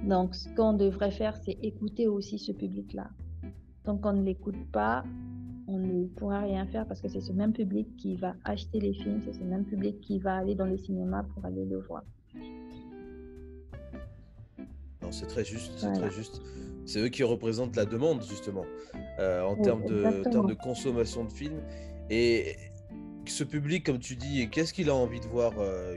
Donc, 0.04 0.36
ce 0.36 0.48
qu'on 0.54 0.72
devrait 0.72 1.10
faire, 1.10 1.36
c'est 1.36 1.58
écouter 1.62 2.06
aussi 2.06 2.38
ce 2.38 2.52
public-là. 2.52 3.08
Tant 3.82 3.96
qu'on 3.96 4.12
ne 4.12 4.22
l'écoute 4.22 4.70
pas, 4.70 5.02
on 5.66 5.78
ne 5.78 6.06
pourra 6.06 6.38
rien 6.38 6.64
faire 6.64 6.86
parce 6.86 7.00
que 7.00 7.08
c'est 7.08 7.20
ce 7.20 7.32
même 7.32 7.52
public 7.52 7.88
qui 7.96 8.14
va 8.14 8.36
acheter 8.44 8.78
les 8.78 8.94
films, 8.94 9.20
c'est 9.24 9.32
ce 9.32 9.42
même 9.42 9.64
public 9.64 10.00
qui 10.00 10.20
va 10.20 10.36
aller 10.36 10.54
dans 10.54 10.66
les 10.66 10.78
cinémas 10.78 11.24
pour 11.24 11.44
aller 11.44 11.64
le 11.64 11.80
voir. 11.80 12.04
Non, 15.02 15.10
c'est 15.10 15.26
très 15.26 15.44
juste, 15.44 15.72
c'est 15.76 15.92
très 15.92 16.10
juste. 16.12 16.40
C'est 16.86 17.00
eux 17.00 17.08
qui 17.08 17.22
représentent 17.22 17.76
la 17.76 17.84
demande, 17.84 18.22
justement, 18.22 18.64
euh, 19.18 19.42
en 19.42 19.56
termes, 19.56 19.84
de, 19.84 20.46
de, 20.46 20.54
consommation 20.54 21.24
de 21.24 21.32
films. 21.32 21.62
Et 22.10 22.56
ce 23.26 23.44
public, 23.44 23.84
comme 23.86 23.98
tu 23.98 24.16
dis, 24.16 24.48
qu'est-ce 24.50 24.74
qu'il 24.74 24.90
a 24.90 24.94
envie 24.94 25.20
de 25.20 25.26
voir 25.26 25.52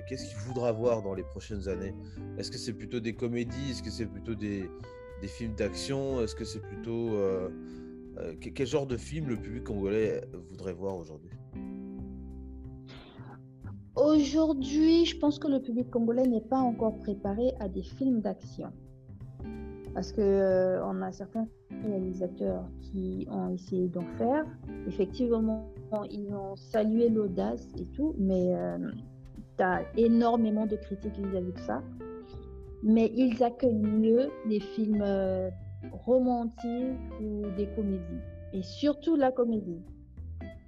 Qu'est-ce 0.08 0.30
qu'il 0.30 0.38
voudra 0.40 0.72
voir 0.72 1.02
dans 1.02 1.14
les 1.14 1.24
prochaines 1.24 1.68
années? 1.68 1.94
Est-ce 2.38 2.52
que 2.52 2.58
c'est 2.58 2.74
plutôt 2.74 3.00
des 3.00 3.14
comédies? 3.14 3.72
Est-ce 3.72 3.84
que 3.84 3.92
c'est 3.92 4.06
plutôt 4.06 4.36
des, 4.36 4.70
des 5.22 5.28
films 5.28 5.56
d'action? 5.56 6.22
Est-ce 6.22 6.36
que 6.36 6.46
c'est 6.46 6.62
plutôt... 6.62 7.18
quel 8.40 8.68
genre 8.68 8.88
de 8.88 8.96
film 8.96 9.28
le 9.28 9.36
public 9.36 9.66
congolais 9.66 10.22
voudrait 10.50 10.74
voir 10.74 10.96
aujourd'hui? 10.96 11.32
Aujourd'hui, 13.98 15.06
je 15.06 15.18
pense 15.18 15.40
que 15.40 15.48
le 15.48 15.60
public 15.60 15.90
congolais 15.90 16.28
n'est 16.28 16.40
pas 16.40 16.60
encore 16.60 17.00
préparé 17.00 17.54
à 17.60 17.68
des 17.68 17.82
films 17.82 18.22
d'action. 18.22 18.72
Parce 19.98 20.12
qu'on 20.12 20.22
euh, 20.22 20.80
on 20.86 21.02
a 21.02 21.12
certains 21.12 21.48
réalisateurs 21.84 22.64
qui 22.84 23.28
ont 23.32 23.50
essayé 23.50 23.88
d'en 23.88 24.06
faire. 24.20 24.46
Effectivement, 24.86 25.74
ils 26.12 26.32
ont 26.36 26.56
salué 26.56 27.10
l'audace 27.10 27.68
et 27.80 27.86
tout, 27.96 28.14
mais 28.20 28.54
euh, 28.56 28.78
tu 29.58 29.64
as 29.64 29.82
énormément 29.98 30.68
de 30.68 30.76
critiques 30.76 31.18
vis-à-vis 31.18 31.52
de 31.52 31.60
ça. 31.62 31.82
Mais 32.84 33.12
ils 33.16 33.44
accueillent 33.44 33.74
mieux 33.74 34.30
les 34.46 34.60
films 34.60 35.02
euh, 35.02 35.50
romantiques 35.92 37.00
ou 37.20 37.42
des 37.58 37.66
comédies. 37.76 38.22
Et 38.54 38.62
surtout 38.62 39.16
la 39.16 39.32
comédie. 39.32 39.82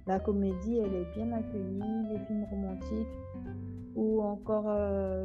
La 0.08 0.18
comédie, 0.18 0.78
elle 0.78 0.92
est 0.92 1.14
bien 1.14 1.30
accueillie, 1.30 2.08
les 2.10 2.18
films 2.26 2.46
romantiques 2.50 3.06
ou 3.94 4.22
encore 4.22 4.74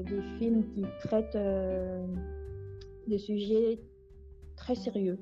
des 0.04 0.22
films 0.38 0.64
qui 0.76 0.84
traitent 1.00 1.40
des 3.08 3.18
sujets 3.18 3.80
très 4.56 4.76
sérieux, 4.76 5.20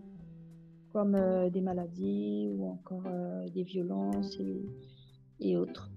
comme 0.91 1.15
euh, 1.15 1.50
des 1.50 1.62
maladies 1.62 2.50
ou 2.52 2.69
encore 2.69 3.04
des 3.54 3.63
violences 3.63 4.38
et, 5.39 5.58
autres. 5.58 5.91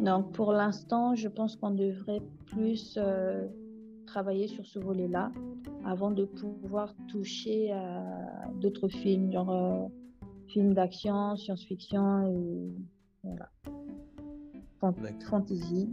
Donc 0.00 0.32
pour 0.32 0.52
l'instant, 0.52 1.14
je 1.14 1.28
pense 1.28 1.56
qu'on 1.56 1.72
devrait 1.72 2.22
plus 2.46 2.98
travailler 4.06 4.48
sur 4.48 4.64
ce 4.64 4.78
volet-là 4.78 5.30
avant 5.84 6.10
de 6.10 6.24
pouvoir 6.24 6.94
toucher 7.08 7.72
à 7.72 8.48
d'autres 8.60 8.88
films, 8.88 9.30
genre 9.30 9.90
films 10.48 10.72
d'action, 10.72 11.36
science-fiction 11.36 12.26
et 12.28 12.72
voilà. 13.22 13.50
fantasy. 15.28 15.92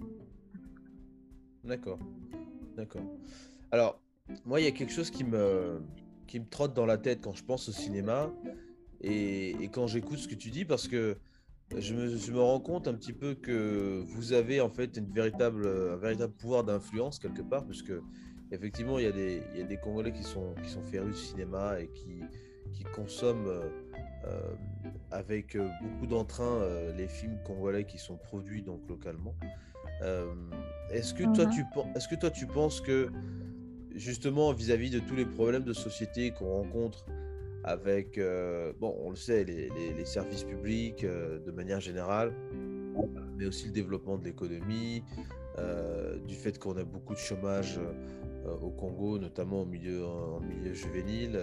D'accord. 1.64 2.00
D'accord. 2.76 3.04
Alors, 3.72 4.00
moi, 4.46 4.60
il 4.60 4.66
y 4.66 4.68
a 4.68 4.72
quelque 4.72 4.92
chose 4.92 5.10
qui 5.10 5.24
me, 5.24 5.82
qui 6.28 6.40
me 6.40 6.48
trotte 6.48 6.74
dans 6.74 6.86
la 6.86 6.98
tête 6.98 7.22
quand 7.22 7.34
je 7.34 7.44
pense 7.44 7.70
au 7.70 7.72
cinéma 7.72 8.32
et, 9.02 9.52
et 9.62 9.68
quand 9.70 9.88
j'écoute 9.88 10.20
ce 10.20 10.28
que 10.28 10.36
tu 10.36 10.50
dis 10.50 10.66
parce 10.66 10.88
que 10.88 11.18
je 11.78 11.94
me, 11.94 12.18
je 12.18 12.32
me, 12.32 12.40
rends 12.40 12.60
compte 12.60 12.88
un 12.88 12.94
petit 12.94 13.14
peu 13.14 13.34
que 13.36 14.04
vous 14.08 14.34
avez 14.34 14.62
en 14.62 14.70
fait 14.70 14.98
une 14.98 15.12
véritable, 15.12 15.68
un 15.68 15.96
véritable 15.96 16.34
pouvoir 16.34 16.64
d'influence 16.64 17.20
quelque 17.20 17.42
part, 17.42 17.66
puisque 17.66 17.94
effectivement 18.52 19.00
il 19.00 19.06
y 19.06 19.08
a 19.08 19.12
des, 19.12 19.42
il 19.54 19.60
y 19.60 19.64
a 19.64 19.66
des 19.66 19.78
Congolais 19.78 20.12
qui 20.12 20.24
sont, 20.24 20.54
qui 20.64 20.70
sont 20.70 20.84
férus 20.84 21.16
de 21.16 21.18
cinéma 21.18 21.80
et 21.80 21.88
qui, 21.88 22.22
qui 22.74 22.84
consomment 22.84 23.48
euh, 24.26 24.56
avec 25.12 25.58
beaucoup 25.58 26.08
d'entrain 26.08 26.62
euh, 26.62 26.94
les 26.96 27.08
films 27.08 27.38
congolais 27.46 27.86
qui 27.86 27.98
sont 27.98 28.18
produits 28.18 28.62
donc 28.62 28.82
localement. 28.88 29.36
Euh, 30.02 30.34
est-ce 30.92 31.14
que, 31.14 31.24
toi, 31.36 31.46
tu, 31.46 31.62
est 31.62 32.10
que 32.10 32.16
toi 32.16 32.32
tu 32.32 32.48
penses 32.48 32.82
que 32.82 33.10
justement 33.96 34.54
vis-à-vis 34.54 34.90
de 34.90 35.00
tous 35.00 35.16
les 35.16 35.26
problèmes 35.26 35.64
de 35.64 35.74
société 35.74 36.32
qu'on 36.32 36.50
rencontre 36.50 37.06
avec, 37.64 38.20
bon, 38.80 38.96
on 39.00 39.10
le 39.10 39.16
sait, 39.16 39.46
les, 39.46 39.70
les, 39.70 40.06
services 40.06 40.44
publics 40.44 41.06
de 41.06 41.52
manière 41.52 41.80
générale, 41.80 42.34
mais 43.38 43.46
aussi 43.46 43.68
le 43.68 43.72
développement 43.72 44.18
de 44.18 44.26
l'économie, 44.26 45.02
du 46.28 46.36
fait 46.36 46.60
qu'on 46.60 46.76
a 46.76 46.84
beaucoup 46.84 47.14
de 47.14 47.20
chômage 47.20 47.80
au 48.62 48.70
Congo, 48.70 49.18
notamment 49.18 49.62
au 49.62 49.66
milieu, 49.66 50.06
en, 50.06 50.42
milieu 50.42 50.74
juvénile, 50.74 51.40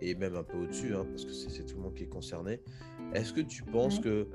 et 0.00 0.14
même 0.14 0.36
un 0.36 0.42
peu 0.42 0.58
au-dessus, 0.58 0.94
hein, 0.94 1.06
parce 1.08 1.24
que 1.24 1.32
c'est 1.32 1.64
tout 1.64 1.76
le 1.76 1.82
monde 1.82 1.94
qui 1.94 2.02
est 2.02 2.08
concerné. 2.08 2.60
Est-ce 3.14 3.32
que 3.32 3.40
tu 3.40 3.62
penses 3.62 4.00
que 4.00 4.28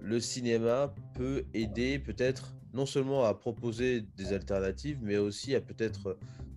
le 0.00 0.20
cinéma 0.20 0.94
peut 1.14 1.44
aider 1.54 1.98
peut-être 1.98 2.54
non 2.72 2.86
seulement 2.86 3.24
à 3.24 3.34
proposer 3.34 4.02
des 4.16 4.32
alternatives, 4.32 4.98
mais 5.02 5.16
aussi 5.16 5.54
à 5.54 5.60
peut-être 5.60 6.06
euh, 6.08 6.14
euh, 6.14 6.49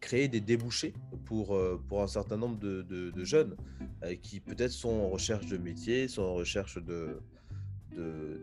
créer 0.00 0.28
des 0.28 0.40
débouchés 0.40 0.94
pour, 1.26 1.54
euh, 1.54 1.80
pour 1.88 2.02
un 2.02 2.06
certain 2.06 2.36
nombre 2.36 2.58
de, 2.58 3.24
jeunes 3.24 3.54
qui 4.22 4.40
peut-être 4.40 4.72
sont 4.72 4.88
en 4.88 5.08
recherche 5.08 5.46
de 5.46 5.58
métier, 5.58 6.08
sont 6.08 6.22
en 6.22 6.34
recherche 6.34 6.78
de, 6.82 7.20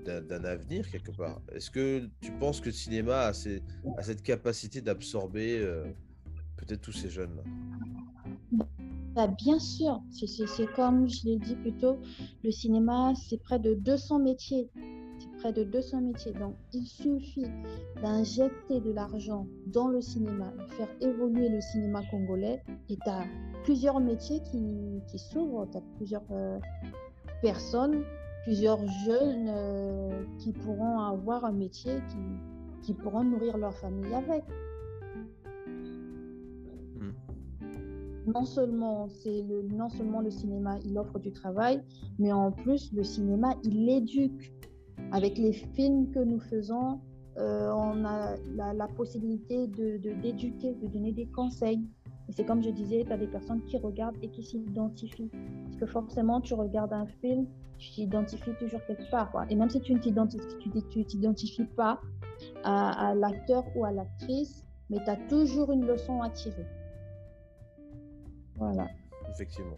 d'un 0.05 0.43
avenir 0.43 0.89
quelque 0.89 1.11
part. 1.11 1.41
Est-ce 1.51 1.71
que 1.71 2.07
tu 2.21 2.31
penses 2.31 2.61
que 2.61 2.67
le 2.67 2.73
cinéma 2.73 3.21
a, 3.21 3.29
a 3.29 4.03
cette 4.03 4.21
capacité 4.21 4.81
d'absorber 4.81 5.59
peut-être 6.57 6.81
tous 6.81 6.91
ces 6.91 7.09
jeunes-là? 7.09 7.43
Bah, 9.15 9.27
bien 9.27 9.57
sûr, 9.57 9.99
c'est 10.11 10.71
comme 10.73 11.09
je 11.09 11.25
l'ai 11.25 11.37
dit 11.37 11.55
plus 11.55 11.73
tôt, 11.73 11.97
le 12.43 12.51
cinéma, 12.51 13.13
c'est 13.15 13.41
près 13.41 13.57
de 13.57 13.73
200 13.73 14.19
métiers. 14.19 14.69
Près 15.39 15.53
de 15.53 15.63
200 15.63 16.01
métiers. 16.01 16.33
Donc, 16.33 16.55
il 16.73 16.85
suffit 16.85 17.47
d'injecter 18.01 18.79
de 18.79 18.91
l'argent 18.91 19.47
dans 19.67 19.87
le 19.87 20.01
cinéma, 20.01 20.51
de 20.51 20.73
faire 20.73 20.89
évoluer 21.01 21.49
le 21.49 21.61
cinéma 21.61 22.01
congolais, 22.09 22.61
et 22.89 22.95
tu 22.95 23.09
as 23.09 23.23
plusieurs 23.63 23.99
métiers 23.99 24.41
qui, 24.51 25.01
qui 25.07 25.19
s'ouvrent, 25.19 25.67
tu 25.71 25.77
as 25.77 25.83
plusieurs 25.97 26.25
euh, 26.31 26.57
personnes, 27.41 28.03
plusieurs 28.43 28.85
jeunes 29.05 29.47
euh, 29.49 30.23
qui 30.39 30.53
pourront 30.53 30.99
avoir 30.99 31.45
un 31.45 31.51
métier, 31.51 31.99
qui, 32.09 32.17
qui 32.81 32.93
pourront 32.93 33.23
nourrir 33.23 33.57
leur 33.57 33.75
famille 33.75 34.13
avec. 34.13 34.43
non 38.27 38.45
seulement 38.45 39.07
c'est 39.07 39.41
le 39.41 39.63
non 39.63 39.89
seulement 39.89 40.21
le 40.21 40.29
cinéma 40.29 40.77
il 40.85 40.97
offre 40.97 41.17
du 41.19 41.31
travail, 41.31 41.81
mais 42.19 42.31
en 42.31 42.51
plus 42.51 42.91
le 42.93 43.03
cinéma 43.03 43.55
il 43.63 43.89
éduque. 43.89 44.53
Avec 45.11 45.37
les 45.37 45.53
films 45.53 46.11
que 46.11 46.19
nous 46.19 46.39
faisons, 46.39 46.99
euh, 47.37 47.71
on 47.71 48.03
a 48.03 48.35
la, 48.55 48.87
possibilité 48.87 49.67
de 49.67 49.97
d'éduquer, 49.97 50.73
de, 50.73 50.87
donner 50.87 51.11
des 51.11 51.27
conseils. 51.27 51.81
Et 52.27 52.33
c'est 52.33 52.43
comme 52.43 52.61
je 52.61 52.69
disais, 52.69 53.03
tu 53.05 53.13
as 53.13 53.17
des 53.17 53.27
personnes 53.27 53.63
qui 53.63 53.77
regardent 53.77 54.17
et 54.21 54.29
qui 54.29 54.43
s'identifient. 54.43 55.31
Parce 55.63 55.77
que 55.77 55.85
forcément, 55.85 56.41
tu 56.41 56.55
regardes 56.55 56.93
un 56.93 57.05
film, 57.05 57.45
tu 57.77 57.91
t'identifies 57.91 58.55
toujours 58.59 58.83
quelque 58.85 59.09
part. 59.09 59.31
Et 59.49 59.55
même 59.55 59.69
si 59.69 59.79
tu 59.79 59.93
ne 59.93 59.99
t'identifies 59.99 61.65
pas 61.75 62.01
à, 62.63 63.09
à 63.09 63.15
l'acteur 63.15 63.63
ou 63.75 63.85
à 63.85 63.91
l'actrice, 63.91 64.65
mais 64.89 64.97
tu 65.03 65.09
as 65.09 65.17
toujours 65.29 65.71
une 65.71 65.85
leçon 65.85 66.21
à 66.21 66.29
tirer. 66.29 66.65
Voilà. 68.55 68.87
Effectivement. 69.29 69.77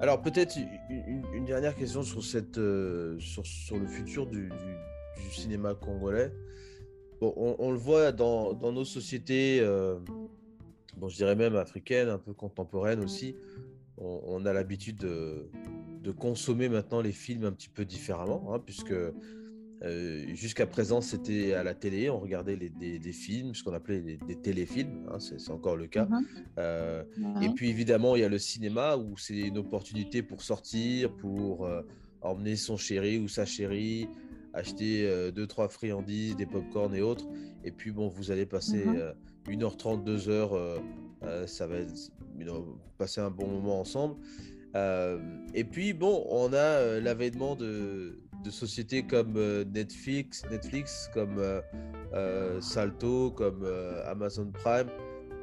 Alors 0.00 0.20
peut-être 0.22 0.56
une, 0.88 1.44
dernière 1.44 1.74
question 1.74 2.02
sur, 2.02 2.22
cette, 2.22 2.58
euh, 2.58 3.16
sur, 3.18 3.78
le 3.78 3.86
futur 3.86 4.26
du, 4.26 4.50
cinéma 5.30 5.74
congolais. 5.74 6.32
Bon, 7.20 7.32
on, 7.36 7.70
le 7.70 7.78
voit 7.78 8.12
dans, 8.12 8.54
nos 8.72 8.84
sociétés, 8.84 9.60
euh, 9.60 9.98
bon, 10.96 11.08
je 11.08 11.16
dirais 11.16 11.36
même 11.36 11.56
africaines, 11.56 12.08
un 12.08 12.18
peu 12.18 12.34
contemporaines 12.34 13.02
aussi. 13.02 13.36
On, 13.96 14.44
a 14.44 14.52
l'habitude 14.52 14.96
de, 14.96 15.48
de, 16.02 16.10
consommer 16.10 16.68
maintenant 16.68 17.00
les 17.00 17.12
films 17.12 17.44
un 17.44 17.52
petit 17.52 17.68
peu 17.68 17.84
différemment, 17.84 18.52
hein, 18.52 18.58
puisque 18.58 18.94
euh, 19.82 20.24
jusqu'à 20.34 20.66
présent, 20.66 21.00
c'était 21.00 21.54
à 21.54 21.62
la 21.62 21.74
télé, 21.74 22.08
on 22.08 22.18
regardait 22.18 22.56
des, 22.56 23.12
films, 23.12 23.54
ce 23.54 23.62
qu'on 23.62 23.74
appelait 23.74 24.00
des, 24.00 24.36
téléfilms, 24.36 25.06
hein, 25.10 25.18
c'est 25.18 25.50
encore 25.50 25.76
le 25.76 25.86
cas. 25.86 26.06
Mhm. 26.06 26.26
Euh, 26.58 27.04
et 27.42 27.48
puis 27.50 27.68
évidemment, 27.68 28.16
il 28.16 28.22
y 28.22 28.24
a 28.24 28.28
le 28.28 28.38
cinéma 28.38 28.96
où 28.96 29.16
c'est 29.18 29.34
une 29.34 29.58
opportunité 29.58 30.22
pour 30.22 30.42
sortir, 30.42 31.12
pour 31.12 31.66
euh, 31.66 31.82
emmener 32.22 32.56
son 32.56 32.76
chéri 32.76 33.18
ou 33.18 33.28
sa 33.28 33.44
chérie, 33.44 34.08
acheter 34.54 35.30
deux, 35.32 35.46
trois 35.46 35.68
friandises, 35.68 36.36
des 36.36 36.46
pop-corn 36.46 36.94
et 36.94 37.02
autres. 37.02 37.26
Et 37.64 37.72
puis 37.72 37.90
bon, 37.90 38.08
vous 38.08 38.30
allez 38.30 38.46
passer 38.46 38.84
1h30, 39.46 39.98
mhm. 39.98 40.16
2h, 40.16 41.46
ça 41.46 41.66
va 41.66 41.76
passer 42.96 43.20
un 43.20 43.30
bon 43.30 43.48
moment 43.48 43.80
ensemble. 43.80 44.16
et 45.54 45.64
puis 45.64 45.92
bon, 45.92 46.24
on 46.30 46.52
a 46.52 47.00
l'avènement 47.00 47.56
de 47.56 48.23
de 48.44 48.50
sociétés 48.50 49.02
comme 49.02 49.36
euh, 49.36 49.64
Netflix, 49.64 50.44
Netflix 50.50 51.10
comme 51.14 51.38
euh, 51.38 51.60
euh, 52.12 52.60
Salto, 52.60 53.30
comme 53.30 53.66
Amazon 54.06 54.50
Prime, 54.52 54.88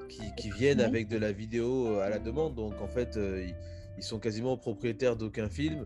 qui, 0.07 0.49
viennent 0.51 0.81
avec 0.81 1.07
de 1.07 1.17
la 1.17 1.31
vidéo 1.31 1.99
à 1.99 2.09
la 2.09 2.19
demande. 2.19 2.55
Donc 2.55 2.73
en 2.81 2.87
fait, 2.87 3.17
ils, 3.17 4.03
sont 4.03 4.19
quasiment 4.19 4.57
propriétaires 4.57 5.15
d'aucun 5.15 5.47
film 5.47 5.85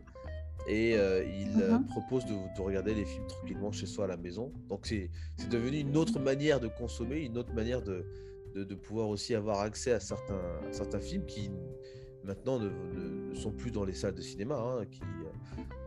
et 0.67 0.93
ils 0.93 1.57
mhm. 1.57 1.85
proposent 1.87 2.25
de, 2.25 2.61
regarder 2.61 2.95
les 2.95 3.05
films 3.05 3.27
tranquillement 3.27 3.71
chez 3.71 3.85
soi 3.85 4.05
à 4.05 4.07
la 4.07 4.17
maison. 4.17 4.51
Donc 4.67 4.87
c'est 4.87 5.09
devenu 5.49 5.79
une 5.79 5.95
autre 5.95 6.19
manière 6.19 6.59
de 6.59 6.67
consommer, 6.67 7.19
une 7.19 7.37
autre 7.37 7.53
manière 7.53 7.81
de, 7.81 8.05
de, 8.55 8.75
pouvoir 8.75 9.09
aussi 9.09 9.35
avoir 9.35 9.59
accès 9.59 9.91
à 9.91 9.99
certains, 9.99 10.41
certains 10.71 11.01
films 11.01 11.25
qui 11.25 11.51
maintenant 12.23 12.59
ne, 12.59 13.35
sont 13.35 13.51
plus 13.51 13.69
dans 13.69 13.85
les 13.85 13.93
salles 13.93 14.15
de 14.15 14.21
cinéma, 14.21 14.55
hein, 14.55 14.85
qui, 14.89 15.01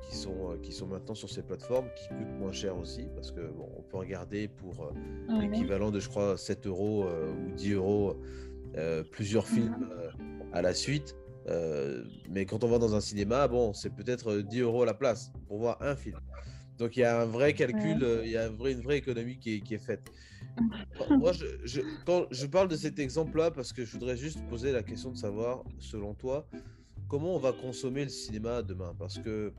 qui 0.08 0.16
sont, 0.16 0.58
qui 0.62 0.72
sont 0.72 0.86
maintenant 0.86 1.14
sur 1.14 1.30
ces 1.30 1.42
plateformes, 1.42 1.88
qui 1.96 2.08
coûtent 2.08 2.38
moins 2.38 2.52
cher 2.52 2.76
aussi, 2.76 3.08
parce 3.14 3.30
que 3.30 3.40
bon, 3.40 3.68
on 3.76 3.82
peut 3.82 3.98
regarder 3.98 4.48
pour 4.48 4.92
l'équivalent 5.40 5.90
de, 5.90 6.00
je 6.00 6.08
crois, 6.08 6.36
7 6.36 6.66
euros 6.66 7.06
ou 7.06 7.54
10 7.54 7.72
euros 7.72 8.16
plusieurs 9.10 9.46
films 9.46 9.76
à 10.52 10.62
la 10.62 10.74
suite. 10.74 11.16
mais 12.30 12.46
quand 12.46 12.64
on 12.64 12.68
va 12.68 12.78
dans 12.78 12.94
un 12.94 13.00
cinéma, 13.00 13.48
bon, 13.48 13.72
c'est 13.72 13.90
peut-être 13.90 14.38
10 14.38 14.60
euros 14.60 14.84
la 14.84 14.94
place 14.94 15.32
pour 15.46 15.58
voir 15.58 15.76
un 15.80 15.94
film. 15.94 16.18
Donc 16.78 16.96
il 16.96 17.00
y 17.00 17.04
a 17.04 17.20
un 17.20 17.26
vrai 17.26 17.54
calcul, 17.54 18.06
il 18.24 18.30
y 18.30 18.36
a 18.36 18.46
une 18.46 18.82
vraie 18.82 18.98
économie 18.98 19.38
qui 19.38 19.62
est, 19.70 19.78
faite. 19.78 20.10
Moi, 21.10 21.32
je, 21.32 21.80
quand 22.06 22.26
je 22.30 22.46
parle 22.46 22.68
de 22.68 22.76
cet 22.76 22.98
exemple-là, 22.98 23.50
parce 23.50 23.72
que 23.72 23.84
je 23.84 23.92
voudrais 23.92 24.16
juste 24.16 24.40
poser 24.48 24.72
la 24.72 24.82
question 24.82 25.10
de 25.10 25.16
savoir, 25.16 25.64
selon 25.78 26.14
toi, 26.14 26.48
comment 27.08 27.34
on 27.34 27.38
va 27.38 27.52
consommer 27.52 28.04
le 28.04 28.10
cinéma 28.10 28.62
demain? 28.62 28.94
Parce 28.98 29.18
que 29.18 29.52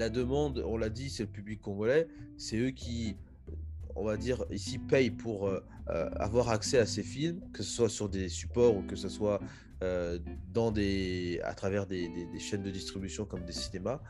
la 0.00 0.08
demande, 0.08 0.64
on 0.66 0.76
l'a 0.76 0.88
dit, 0.88 1.10
c'est 1.10 1.24
le 1.24 1.28
public 1.28 1.60
congolais, 1.60 2.08
c'est 2.36 2.56
eux 2.56 2.70
qui, 2.70 3.16
on 3.96 4.04
va 4.04 4.16
dire, 4.16 4.44
ici 4.50 4.78
payent 4.78 5.10
pour 5.10 5.46
euh, 5.46 5.64
euh, 5.88 6.10
avoir 6.16 6.48
accès 6.48 6.78
à 6.78 6.86
ces 6.86 7.02
films, 7.02 7.40
que 7.52 7.62
ce 7.62 7.70
soit 7.70 7.88
sur 7.88 8.08
des 8.08 8.28
supports 8.28 8.76
ou 8.76 8.82
que 8.82 8.96
ce 8.96 9.08
soit 9.08 9.40
euh, 9.82 10.18
à 11.42 11.54
travers 11.54 11.86
des, 11.86 12.10
chaînes 12.38 12.62
de 12.62 12.70
distribution 12.70 13.24
comme 13.24 13.44
des 13.44 13.52
cinémas. 13.52 14.00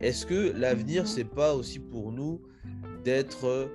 Est-ce 0.00 0.26
que 0.26 0.52
l'avenir, 0.56 1.06
c'est 1.06 1.24
pas 1.24 1.54
aussi 1.54 1.78
pour 1.78 2.12
nous 2.12 2.42
d'être 3.04 3.70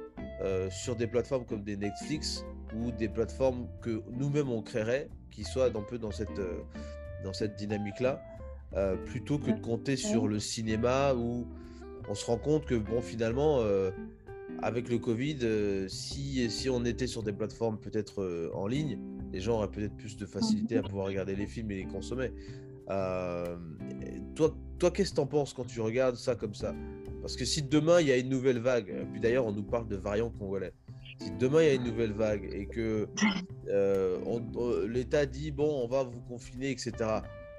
sur 0.72 0.96
des 0.96 1.08
plateformes 1.08 1.46
comme 1.46 1.64
des 1.64 1.78
Netflix 1.78 2.44
ou 2.76 2.92
des 2.92 3.10
plateformes 3.10 3.68
que 3.82 4.04
nous-mêmes 4.12 4.50
on 4.50 4.62
créerait, 4.62 5.10
qui 5.32 5.44
soient 5.44 5.68
un 5.68 5.82
peu 5.82 5.98
dans 5.98 6.12
cette 6.12 7.56
dynamique-là, 7.56 8.22
plutôt 9.06 9.38
que 9.38 9.52
de 9.52 9.60
compter 9.60 9.96
sur 9.96 10.28
le 10.28 10.40
cinéma 10.40 11.14
où 11.14 11.48
on 12.10 12.16
se 12.16 12.26
rend 12.26 12.38
compte 12.38 12.66
que, 12.66 12.76
bon, 12.76 13.02
finalement, 13.02 13.62
avec 14.62 14.90
le 14.90 14.98
Covid, 14.98 15.90
si, 15.90 16.50
si 16.50 16.70
on 16.70 16.86
était 16.86 17.08
sur 17.08 17.24
des 17.24 17.34
plateformes 17.34 17.80
peut-être 17.80 18.52
en 18.54 18.68
ligne, 18.68 19.00
les 19.34 19.40
gens 19.40 19.56
auraient 19.56 19.72
peut-être 19.72 19.96
plus 19.96 20.18
de 20.18 20.26
facilité 20.26 20.78
à 20.78 20.84
pouvoir 20.84 21.08
regarder 21.08 21.36
les 21.36 21.48
films 21.48 21.72
et 21.72 21.78
les 21.78 21.86
consommer. 21.86 22.32
toi, 22.88 24.56
toi 24.80 24.92
qu'est-ce 24.92 25.12
que 25.12 25.16
tu 25.16 25.22
en 25.22 25.28
penses 25.28 25.54
quand 25.54 25.66
tu 25.66 25.80
regardes 25.82 26.16
ça 26.16 26.36
comme 26.36 26.54
ça? 26.54 26.76
Parce 27.22 27.36
que 27.36 27.46
si 27.46 27.62
demain 27.62 28.02
il 28.02 28.08
y 28.08 28.12
a 28.12 28.18
une 28.18 28.30
nouvelle 28.30 28.60
vague, 28.60 29.06
puis 29.12 29.22
d'ailleurs 29.22 29.46
on 29.46 29.52
nous 29.52 29.64
parle 29.64 29.88
de 29.88 29.96
variants 29.96 30.32
congolais, 30.32 30.74
si 31.20 31.32
demain 31.40 31.62
il 31.62 31.68
y 31.68 31.70
a 31.70 31.74
une 31.76 31.84
nouvelle 31.84 32.14
vague 32.14 32.50
et 32.52 32.66
que 32.66 33.08
l'État 34.88 35.26
dit 35.26 35.52
bon 35.52 35.84
on 35.84 35.88
va 35.88 36.04
vous 36.04 36.22
confiner, 36.22 36.72
etc., 36.72 36.92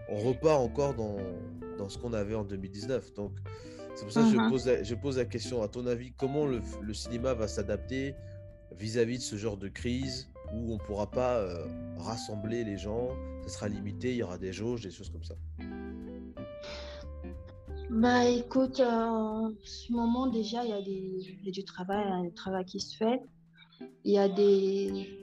on 0.08 0.18
repart 0.18 0.60
encore 0.60 0.94
dans, 0.94 1.16
dans 1.78 1.88
ce 1.88 1.98
qu'on 1.98 2.12
avait 2.12 2.34
en 2.34 2.44
2019. 2.44 3.14
Donc 3.14 3.32
c'est 3.94 4.04
pour 4.04 4.12
ça 4.12 4.22
que 4.22 4.30
je, 4.30 4.36
uh-huh. 4.36 4.50
pose 4.50 4.66
la, 4.66 4.82
je 4.82 4.94
pose 4.94 5.18
la 5.18 5.24
question, 5.24 5.62
à 5.62 5.68
ton 5.68 5.86
avis, 5.86 6.12
comment 6.12 6.46
le, 6.46 6.60
le 6.80 6.94
cinéma 6.94 7.34
va 7.34 7.48
s'adapter 7.48 8.14
vis-à-vis 8.78 9.18
de 9.18 9.22
ce 9.22 9.36
genre 9.36 9.56
de 9.56 9.68
crise 9.68 10.30
où 10.52 10.72
on 10.72 10.74
ne 10.74 10.80
pourra 10.80 11.10
pas 11.10 11.38
euh, 11.38 11.66
rassembler 11.98 12.64
les 12.64 12.76
gens, 12.76 13.10
ça 13.42 13.48
sera 13.48 13.68
limité, 13.68 14.10
il 14.10 14.16
y 14.16 14.22
aura 14.22 14.38
des 14.38 14.52
jauges, 14.52 14.82
des 14.82 14.90
choses 14.90 15.10
comme 15.10 15.24
ça? 15.24 15.34
Bah 17.90 18.24
écoute, 18.24 18.80
euh, 18.80 18.86
en 18.86 19.52
ce 19.64 19.92
moment 19.92 20.26
déjà, 20.26 20.64
il 20.64 20.70
y, 20.70 20.72
a 20.72 20.80
des, 20.80 21.36
il 21.40 21.44
y 21.44 21.48
a 21.48 21.52
du 21.52 21.64
travail, 21.64 22.04
un 22.06 22.30
travail 22.30 22.64
qui 22.64 22.80
se 22.80 22.96
fait. 22.96 23.20
Il 24.04 24.12
y 24.12 24.18
a 24.18 24.28
des, 24.28 25.22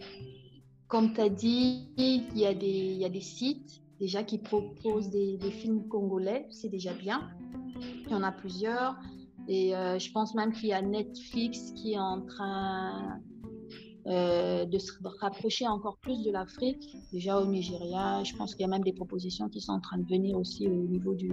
comme 0.88 1.14
tu 1.14 1.22
as 1.22 1.30
dit, 1.30 1.90
il 1.98 2.38
y, 2.38 2.46
a 2.46 2.54
des, 2.54 2.68
il 2.68 2.98
y 2.98 3.06
a 3.06 3.10
des 3.10 3.22
sites 3.22 3.82
déjà 4.00 4.24
qui 4.24 4.38
proposent 4.38 5.10
des, 5.10 5.38
films 5.52 5.88
congolais, 5.88 6.48
c'est 6.50 6.70
déjà 6.70 6.94
bien. 6.94 7.30
Il 8.06 8.12
y 8.12 8.16
en 8.16 8.24
a 8.24 8.32
plusieurs. 8.32 8.96
Et 9.48 9.76
euh, 9.76 9.98
je 10.00 10.12
pense 10.12 10.36
même 10.36 10.54
qu'il 10.54 10.70
y 10.70 10.74
a 10.74 10.82
Netflix 10.82 11.72
qui 11.72 11.94
est 11.94 12.00
en 12.00 12.22
train 12.22 13.20
euh, 14.08 14.66
de 14.66 14.78
se 14.78 14.92
rapprocher 15.20 15.68
encore 15.68 15.98
plus 15.98 16.24
de 16.24 16.32
l'Afrique, 16.32 16.96
déjà 17.12 17.40
au 17.42 17.46
Nigeria. 17.46 18.24
Je 18.24 18.36
pense 18.36 18.56
qu'il 18.56 18.62
y 18.62 18.66
a 18.66 18.70
même 18.70 18.84
des 18.84 18.94
propositions 18.94 19.50
qui 19.50 19.60
sont 19.60 19.74
en 19.74 19.82
train 19.82 19.98
de 19.98 20.08
venir 20.08 20.38
aussi 20.38 20.68
au 20.68 20.88
niveau 20.88 21.14
du, 21.14 21.32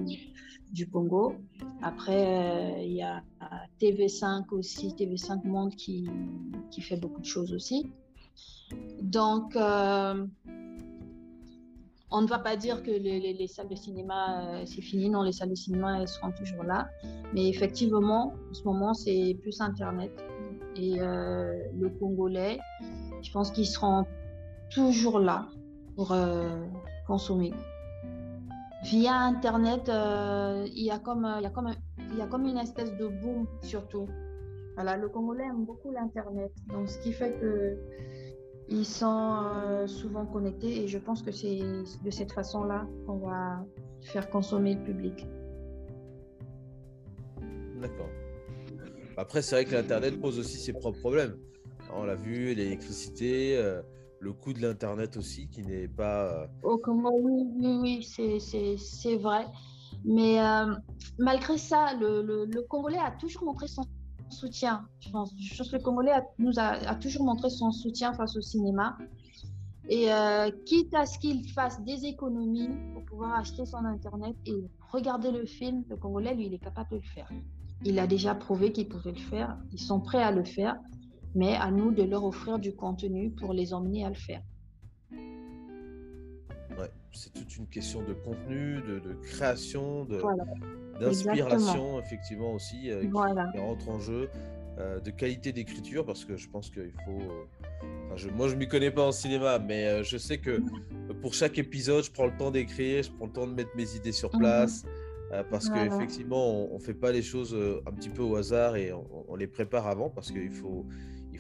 du 0.73 0.89
Congo. 0.89 1.35
Après, 1.83 2.79
euh, 2.79 2.83
il 2.83 2.95
y 2.95 3.03
a 3.03 3.23
TV5 3.81 4.47
aussi, 4.53 4.89
TV5 4.89 5.47
Monde 5.47 5.75
qui, 5.77 6.09
qui 6.71 6.81
fait 6.81 6.97
beaucoup 6.97 7.21
de 7.21 7.27
choses 7.27 7.53
aussi. 7.53 7.93
Donc, 9.03 9.57
on 12.11 12.23
ne 12.23 12.27
va 12.27 12.39
pas 12.39 12.57
dire 12.57 12.83
que 12.83 12.91
les, 12.91 13.47
salles 13.49 13.69
de 13.69 13.75
cinéma, 13.75 14.41
euh, 14.41 14.63
c'est 14.65 14.81
fini. 14.81 15.11
Non, 15.11 15.23
les 15.23 15.33
salles 15.33 15.51
de 15.51 15.55
cinéma, 15.55 16.01
elles 16.01 16.09
seront 16.09 16.31
toujours 16.31 16.63
là. 16.63 16.89
Mais 17.35 17.49
effectivement, 17.49 18.35
en 18.51 18.55
ce 18.55 18.63
moment, 18.65 18.95
c'est 18.95 19.37
plus 19.43 19.61
Internet. 19.61 20.13
Et 20.77 21.01
euh, 21.01 21.53
le 21.75 21.89
Congolais, 21.89 22.59
je 23.23 23.31
pense 23.33 23.51
qu'ils 23.51 23.67
seront 23.67 24.07
toujours 24.71 25.19
là 25.19 25.49
pour 25.97 26.13
euh, 26.13 26.65
consommer. 27.07 27.53
Via 28.85 29.15
Internet, 29.15 29.91
il 29.91 30.85
y, 30.85 30.91
a 30.91 30.99
comme, 30.99 31.27
il, 31.39 31.43
y 31.43 31.47
a 31.47 31.51
comme, 31.51 31.75
il 32.13 32.19
y 32.19 32.23
a 32.23 32.27
comme 32.27 32.47
une 32.47 32.59
espèce 32.59 32.95
de 32.97 33.09
boom, 33.09 33.47
surtout. 33.63 34.07
Voilà, 34.77 34.97
le 34.97 35.09
Congolais 35.09 35.45
aime 35.45 35.65
beaucoup 35.65 35.91
l'Internet. 35.91 36.53
Donc, 36.69 36.89
ce 36.89 36.99
qui 36.99 37.13
fait 37.13 37.33
que 37.41 37.79
ils 38.69 38.85
sont 38.85 39.45
euh, 39.45 39.87
souvent 39.87 40.27
connectés 40.27 40.83
et 40.83 40.89
je 40.89 40.99
pense 40.99 41.23
que 41.23 41.31
c'est 41.31 41.59
de 41.59 42.11
cette 42.11 42.33
façon-là 42.33 42.87
qu'on 43.07 43.19
va 43.19 43.65
faire 44.03 44.29
consommer 44.29 44.75
le 44.75 44.83
public. 44.83 45.27
D'accord. 47.81 48.09
Après, 49.17 49.43
c'est 49.43 49.55
vrai 49.55 49.65
que 49.65 49.73
l'Internet 49.73 50.21
pose 50.21 50.39
aussi 50.39 50.59
ses 50.59 50.73
propres 50.73 50.99
problèmes. 50.99 51.37
On 51.95 52.05
l'a 52.05 52.17
vu, 52.17 52.55
l'électricité, 52.55 53.57
euh, 53.57 53.81
le 54.21 54.33
coût 54.33 54.53
de 54.53 54.61
l'Internet 54.61 55.17
aussi, 55.17 55.49
qui 55.49 55.63
n'est 55.63 55.89
pas... 55.89 56.43
Euh, 56.43 56.47
oh, 56.63 56.79
comment, 56.79 57.15
oui, 57.15 57.45
oui, 57.59 58.03
oui 58.05 58.79
c'est 58.79 59.17
vrai. 59.17 59.47
Mais 60.05 60.39
malgré 61.19 61.57
ça, 61.59 61.95
le, 61.99 62.23
le, 62.23 62.45
le 62.45 62.63
Congolais 62.63 62.99
a 62.99 63.13
toujours 63.13 63.45
montré 63.45 63.67
son 63.67 63.83
soutien. 64.31 64.87
Je 65.01 65.11
pense, 65.11 65.33
je 65.39 65.57
pense 65.57 65.71
que 65.71 65.77
le 65.77 65.83
Congolais 65.83 66.13
nous 66.39 66.59
a, 66.59 66.95
toujours 66.97 67.25
montré 67.25 67.51
son 67.51 67.71
soutien 67.71 68.13
face 68.13 68.37
au 68.37 68.41
cinéma. 68.41 68.97
Et 69.89 70.13
euh, 70.13 70.51
quitte 70.65 70.93
à 70.95 71.07
ce 71.07 71.19
qu'il 71.19 71.49
fasse 71.51 71.81
des 71.85 72.07
économies 72.07 72.71
pour 72.93 73.05
pouvoir 73.05 73.39
acheter 73.39 73.65
son 73.67 73.85
Internet 73.85 74.35
et 74.45 74.65
regarder 74.91 75.31
le 75.31 75.47
film, 75.47 75.85
le 75.89 75.97
Congolais, 75.97 76.35
lui, 76.35 76.47
il 76.47 76.55
est 76.55 76.59
capable 76.59 76.91
de 76.91 76.97
le 76.97 77.03
faire. 77.03 77.31
Il 77.85 77.99
a 77.99 78.07
déjà 78.07 78.35
prouvé 78.35 78.73
qu'il 78.73 78.89
pouvait 78.89 79.13
le 79.13 79.21
faire. 79.21 79.57
Ils 79.73 79.81
sont 79.81 80.01
prêts 80.01 80.23
à 80.23 80.33
le 80.33 80.43
faire, 80.43 80.77
mais 81.35 81.55
à 81.55 81.71
nous 81.71 81.93
de 81.93 82.03
leur 82.03 82.25
offrir 82.25 82.59
du 82.59 82.75
contenu 82.75 83.31
pour 83.31 83.53
les 83.53 83.75
emmener 83.75 84.05
à 84.05 84.09
le 84.09 84.17
faire. 84.17 84.43
Ouais, 86.79 86.91
c'est 87.13 87.33
toute 87.33 87.57
une 87.57 87.67
question 87.67 88.03
de 88.03 88.13
contenu, 88.13 88.83
de, 88.83 89.15
création, 89.23 90.05
de, 90.05 90.21
d'inspiration, 91.01 92.01
effectivement, 92.01 92.53
aussi, 92.53 92.91
euh, 92.91 93.03
qui, 93.03 93.59
rentre 93.59 93.89
en 93.89 93.99
jeu, 93.99 94.29
euh, 94.79 95.01
de 95.01 95.11
qualité 95.11 95.53
d'écriture, 95.53 96.05
parce 96.05 96.25
que 96.25 96.37
je 96.37 96.49
pense 96.49 96.69
qu'il 96.71 96.93
faut. 97.07 97.21
Euh, 97.21 98.17
je, 98.17 98.29
moi, 98.29 98.49
je 98.49 98.55
ne 98.55 98.59
m'y 98.59 98.69
connais 98.69 98.91
pas 98.91 99.07
en 99.07 99.13
cinéma, 99.13 99.59
mais 99.59 100.05
je 100.05 100.19
sais 100.19 100.39
que 100.39 100.61
pour 101.23 101.33
chaque 101.33 101.59
épisode, 101.59 102.05
je 102.05 102.11
prends 102.11 102.27
le 102.27 102.37
temps 102.37 102.51
d'écrire, 102.51 103.03
je 103.03 103.11
prends 103.11 103.27
le 103.27 103.33
temps 103.33 103.47
de 103.47 103.55
mettre 103.55 103.75
mes 103.75 103.95
idées 103.97 104.13
sur 104.13 104.35
mhm. 104.35 104.41
place. 104.41 104.85
parce 105.51 105.71
qu'effectivement, 105.71 106.71
on 106.71 106.75
ne 106.75 106.83
fait 106.83 106.95
pas 106.95 107.13
les 107.13 107.23
choses 107.23 107.57
un 107.87 107.93
petit 107.93 108.11
peu 108.11 108.23
au 108.23 108.37
hasard 108.37 108.77
et 108.77 108.93
on, 108.93 109.35
les 109.37 109.47
prépare 109.47 109.87
avant 109.87 110.11
parce 110.11 110.31
qu'il 110.31 110.53
faut, 110.53 110.87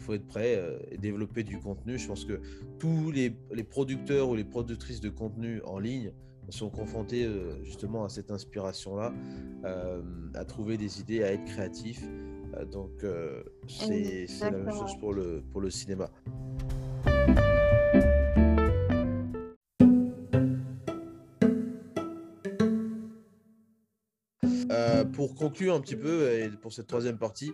faut 0.06 0.14
être 0.14 0.26
prêt 0.26 0.62
et 0.90 0.98
développer 0.98 1.42
du 1.42 1.58
contenu. 1.58 1.98
Je 1.98 2.06
pense 2.06 2.24
que 2.24 2.40
tous 2.78 3.10
les, 3.10 3.36
les, 3.52 3.64
producteurs 3.64 4.28
ou 4.28 4.34
les 4.34 4.44
productrices 4.44 5.00
de 5.00 5.10
contenu 5.10 5.60
en 5.64 5.78
ligne 5.78 6.12
sont 6.50 6.70
confrontés 6.70 7.24
euh, 7.24 7.62
justement 7.64 8.04
à 8.04 8.08
cette 8.08 8.30
inspiration-là, 8.30 9.12
euh, 9.64 10.02
à 10.34 10.44
trouver 10.44 10.76
des 10.76 11.00
idées, 11.00 11.22
à 11.22 11.32
être 11.32 11.44
créatifs. 11.44 12.04
Euh, 12.54 12.64
donc 12.64 13.04
c'est 13.68 14.26
la 14.40 14.50
même 14.50 14.70
chose 14.70 14.96
pour 14.98 15.12
le, 15.12 15.42
pour 15.50 15.60
le 15.60 15.70
cinéma. 15.70 16.10
Pour 25.16 25.34
conclure 25.34 25.74
un 25.74 25.80
petit 25.80 25.96
peu 25.96 26.30
et 26.30 26.50
pour 26.50 26.74
cette 26.74 26.88
troisième 26.88 27.16
partie, 27.16 27.52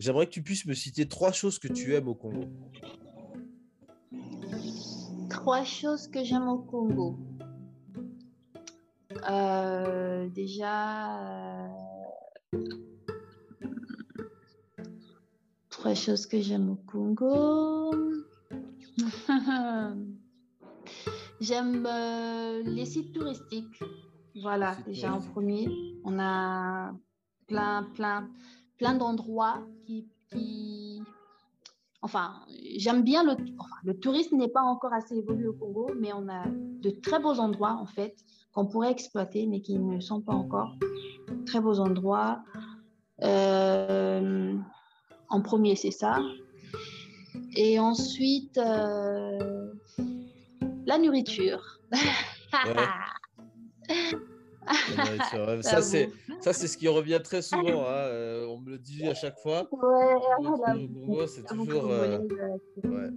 j'aimerais 0.00 0.24
que 0.26 0.30
tu 0.32 0.42
puisses 0.42 0.64
me 0.64 0.72
citer 0.72 1.06
trois 1.06 1.30
choses 1.30 1.58
que 1.58 1.68
tu 1.68 1.94
aimes 1.94 2.08
au 2.08 2.14
Congo. 2.14 2.48
Trois 5.28 5.62
choses 5.62 6.08
que 6.08 6.24
j'aime 6.24 6.48
au 6.48 6.58
Congo. 6.58 7.18
Euh, 9.30 10.26
déjà, 10.30 11.68
euh, 12.54 12.58
trois 15.68 15.94
choses 15.94 16.24
que 16.26 16.40
j'aime 16.40 16.70
au 16.70 16.76
Congo. 16.76 17.90
j'aime 21.40 21.86
euh, 21.86 22.62
les 22.64 22.86
sites 22.86 23.12
touristiques. 23.12 23.82
Voilà, 24.40 24.76
déjà 24.86 25.12
en 25.12 25.20
premier. 25.20 25.68
On 26.04 26.18
a 26.18 26.92
plein, 27.46 27.84
plein, 27.94 28.28
plein 28.78 28.94
d'endroits 28.94 29.62
qui, 29.84 30.08
qui, 30.30 31.02
Enfin, 32.04 32.32
j'aime 32.76 33.04
bien 33.04 33.22
le, 33.22 33.32
enfin, 33.58 33.76
le 33.84 33.98
tourisme 33.98 34.36
n'est 34.36 34.48
pas 34.48 34.62
encore 34.62 34.92
assez 34.92 35.16
évolué 35.16 35.46
au 35.46 35.52
Congo, 35.52 35.92
mais 36.00 36.12
on 36.12 36.28
a 36.28 36.44
de 36.48 36.90
très 36.90 37.20
beaux 37.20 37.38
endroits 37.38 37.74
en 37.74 37.86
fait 37.86 38.16
qu'on 38.52 38.66
pourrait 38.66 38.90
exploiter, 38.90 39.46
mais 39.46 39.60
qui 39.60 39.78
ne 39.78 40.00
sont 40.00 40.20
pas 40.20 40.32
encore 40.32 40.76
très 41.46 41.60
beaux 41.60 41.78
endroits. 41.78 42.42
Euh, 43.22 44.56
en 45.28 45.42
premier, 45.42 45.76
c'est 45.76 45.92
ça. 45.92 46.18
Et 47.54 47.78
ensuite, 47.78 48.58
euh, 48.58 49.72
la 50.86 50.98
nourriture. 50.98 51.78
Ça, 55.62 55.82
c'est, 55.82 56.10
ça, 56.40 56.52
c'est 56.52 56.68
ce 56.68 56.76
qui 56.76 56.88
revient 56.88 57.20
très 57.22 57.42
souvent. 57.42 57.82
Hein. 57.82 58.06
Euh, 58.08 58.46
on 58.46 58.58
me 58.58 58.70
le 58.70 58.78
dit 58.78 59.06
à 59.06 59.14
chaque 59.14 59.38
fois. 59.38 59.68
Ouais, 59.72 61.26
c'est 61.26 61.46
toujours. 61.46 61.90
Euh, 61.90 62.18
ouais. 62.84 63.10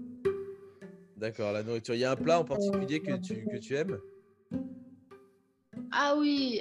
D'accord, 1.17 1.51
la 1.53 1.63
nourriture. 1.63 1.95
Il 1.95 1.99
y 1.99 2.05
a 2.05 2.11
un 2.11 2.15
plat 2.15 2.39
en 2.39 2.45
particulier 2.45 2.99
que 2.99 3.17
tu, 3.17 3.45
que 3.45 3.57
tu 3.57 3.75
aimes? 3.75 3.97
Ah 5.91 6.15
oui. 6.17 6.59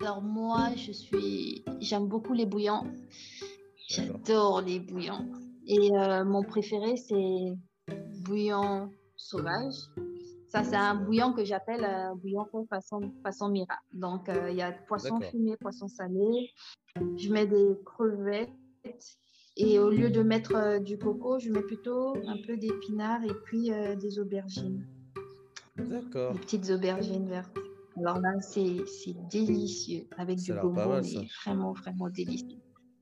Alors, 0.00 0.20
moi, 0.22 0.70
je 0.76 0.92
suis. 0.92 1.64
J'aime 1.80 2.06
beaucoup 2.06 2.32
les 2.32 2.46
bouillons. 2.46 2.84
J'adore 3.88 4.62
les 4.62 4.80
bouillons. 4.80 5.30
Et 5.66 5.90
euh, 5.96 6.24
mon 6.24 6.42
préféré, 6.42 6.96
c'est 6.96 7.54
bouillon 8.24 8.90
sauvage. 9.16 9.74
Ça, 10.52 10.64
c'est 10.64 10.76
un 10.76 10.94
bouillon 10.94 11.32
que 11.32 11.46
j'appelle 11.46 11.82
un 11.82 12.14
bouillon 12.14 12.46
façon, 12.68 13.00
façon 13.22 13.48
mira. 13.48 13.78
Donc, 13.94 14.28
euh, 14.28 14.50
il 14.50 14.56
y 14.58 14.60
a 14.60 14.70
poisson 14.70 15.18
fumé, 15.18 15.56
poisson 15.56 15.88
salé. 15.88 16.50
Je 17.16 17.32
mets 17.32 17.46
des 17.46 17.70
crevettes. 17.86 18.50
Et 19.56 19.78
au 19.78 19.88
lieu 19.88 20.10
de 20.10 20.22
mettre 20.22 20.54
euh, 20.54 20.78
du 20.78 20.98
coco, 20.98 21.38
je 21.38 21.50
mets 21.50 21.62
plutôt 21.62 22.18
un 22.26 22.36
peu 22.46 22.58
d'épinards 22.58 23.24
et 23.24 23.32
puis 23.46 23.72
euh, 23.72 23.96
des 23.96 24.18
aubergines. 24.18 24.86
D'accord. 25.76 26.34
Des 26.34 26.40
petites 26.40 26.68
aubergines 26.68 27.30
vertes. 27.30 27.56
Alors 27.96 28.18
là, 28.18 28.38
c'est 28.42 28.84
délicieux 29.30 30.06
avec 30.18 30.38
du 30.38 30.52
gomo, 30.52 31.00
vraiment, 31.46 31.72
vraiment 31.72 32.10
délicieux. 32.10 32.58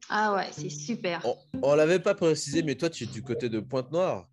Ah 0.08 0.36
ouais, 0.36 0.46
c'est 0.52 0.70
super. 0.70 1.26
On, 1.62 1.72
ne 1.72 1.76
l'avait 1.76 1.98
pas 1.98 2.14
précisé, 2.14 2.62
mais 2.62 2.76
toi, 2.76 2.90
tu 2.90 3.04
es 3.04 3.06
du 3.08 3.22
côté 3.24 3.48
de 3.48 3.58
Pointe-Noire. 3.58 4.28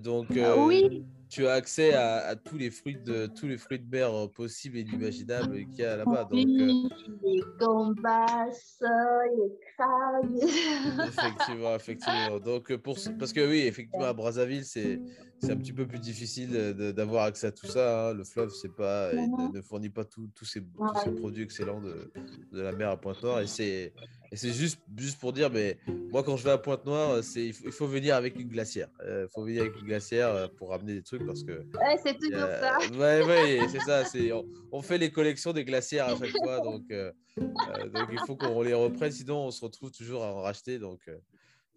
Donc, 0.00 0.26
oui 0.30 1.04
tu 1.28 1.46
as 1.46 1.52
accès 1.52 1.94
à, 1.94 2.34
tous 2.36 2.56
les 2.56 2.70
fruits 2.70 2.96
de 2.96 3.26
tous 3.26 3.46
les 3.46 3.58
fruits 3.58 3.78
de 3.78 3.88
mer 3.88 4.12
euh, 4.12 4.26
possibles 4.28 4.78
et 4.78 4.80
inimaginables 4.80 5.66
qu'il 5.66 5.80
y 5.80 5.84
a 5.84 5.96
là-bas. 5.96 6.24
Donc, 6.24 6.34
euh, 6.34 6.88
les 7.22 7.42
gambas, 7.58 8.46
les 8.46 9.52
crabes. 9.76 11.08
effectivement, 11.08 11.74
effectivement. 11.74 12.38
Donc 12.40 12.74
pour 12.76 12.98
parce 13.18 13.32
que 13.32 13.48
oui, 13.48 13.60
effectivement 13.60 14.06
à 14.06 14.12
Brazzaville, 14.12 14.64
c'est 14.64 15.00
c'est 15.40 15.52
un 15.52 15.56
petit 15.56 15.72
peu 15.72 15.86
plus 15.86 16.00
difficile 16.00 16.50
d'avoir 16.94 17.24
accès 17.24 17.46
à 17.46 17.52
tout 17.52 17.66
ça. 17.66 18.08
Hein. 18.08 18.14
Le 18.14 18.24
fleuve, 18.24 18.50
c'est 18.50 18.74
pas, 18.74 19.12
il 19.12 19.52
ne, 19.52 19.60
fournit 19.60 19.88
pas 19.88 20.04
tous 20.04 20.28
ces, 20.42 20.62
ces, 21.04 21.12
produits 21.12 21.44
excellents 21.44 21.80
de, 21.80 22.10
de, 22.52 22.60
la 22.60 22.72
mer 22.72 22.90
à 22.90 22.96
Pointe-Noire. 22.96 23.40
Et 23.40 23.46
c'est 23.46 23.92
juste, 24.32 24.80
juste 24.96 25.18
pour 25.18 25.32
dire, 25.32 25.50
mais 25.50 25.78
moi, 26.10 26.22
quand 26.22 26.36
je 26.36 26.44
vais 26.44 26.50
à 26.50 26.58
Pointe-Noire, 26.58 27.20
il 27.36 27.52
faut, 27.52 27.64
il 27.66 27.72
faut 27.72 27.86
venir 27.86 28.14
avec 28.14 28.38
une 28.38 28.48
glacière. 28.48 28.88
Euh, 29.00 29.26
il 29.28 29.32
faut 29.32 29.44
venir 29.44 29.62
avec 29.62 29.76
une 29.76 29.86
glacière 29.86 30.28
euh, 30.28 30.48
pour 30.48 30.70
ramener 30.70 30.94
des 30.94 31.02
trucs 31.02 31.24
parce 31.26 31.42
que. 31.42 31.52
Ouais, 31.52 31.96
c'est 32.04 32.18
toujours 32.18 32.40
ça. 32.40 32.78
Ouais, 32.92 33.24
ouais, 33.24 33.60
c'est 33.68 33.80
ça. 33.80 34.04
On, 34.34 34.44
on, 34.72 34.82
fait 34.82 34.98
les 34.98 35.10
collections 35.10 35.52
des 35.52 35.64
glacières 35.64 36.08
à 36.08 36.16
chaque 36.16 36.36
fois. 36.42 36.60
Donc, 36.60 36.82
euh, 36.90 37.12
donc 37.36 38.08
il 38.12 38.18
faut 38.26 38.36
qu'on 38.36 38.62
les 38.62 38.74
reprenne, 38.74 39.12
sinon 39.12 39.46
on 39.46 39.50
se 39.50 39.64
retrouve 39.64 39.90
toujours 39.90 40.24
à 40.24 40.32
en 40.32 40.42
racheter. 40.42 40.78
Donc. 40.78 41.00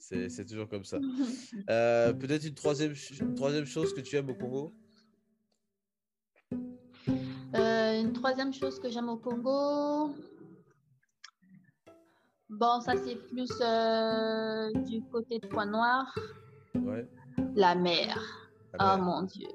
C'est 0.02 0.46
toujours 0.46 0.68
comme 0.68 0.84
ça. 0.84 1.00
Euh, 1.70 2.12
peut-être 2.14 2.46
une 2.46 2.56
troisième, 2.56 2.94
troisième 3.36 3.66
chose 3.66 3.94
que 3.94 4.02
tu 4.02 4.16
aimes 4.16 4.30
au 4.30 4.36
Congo? 4.36 4.74
Euh, 7.56 8.02
Une 8.02 8.14
troisième 8.14 8.54
chose 8.54 8.80
que 8.80 8.90
j'aime 8.90 9.10
au 9.10 9.18
Congo. 9.18 10.16
Bon, 12.52 12.82
ça 12.82 12.94
c'est 12.98 13.16
plus 13.30 13.50
euh, 13.62 14.72
du 14.84 15.02
côté 15.04 15.40
de 15.40 15.48
Pointe-Noire. 15.48 16.14
Ouais. 16.76 17.08
La 17.56 17.76
mer. 17.76 18.20
Oh 18.80 18.98
mon 19.00 19.24
Dieu. 19.24 19.48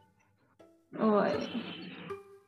Ouais. 0.99 1.39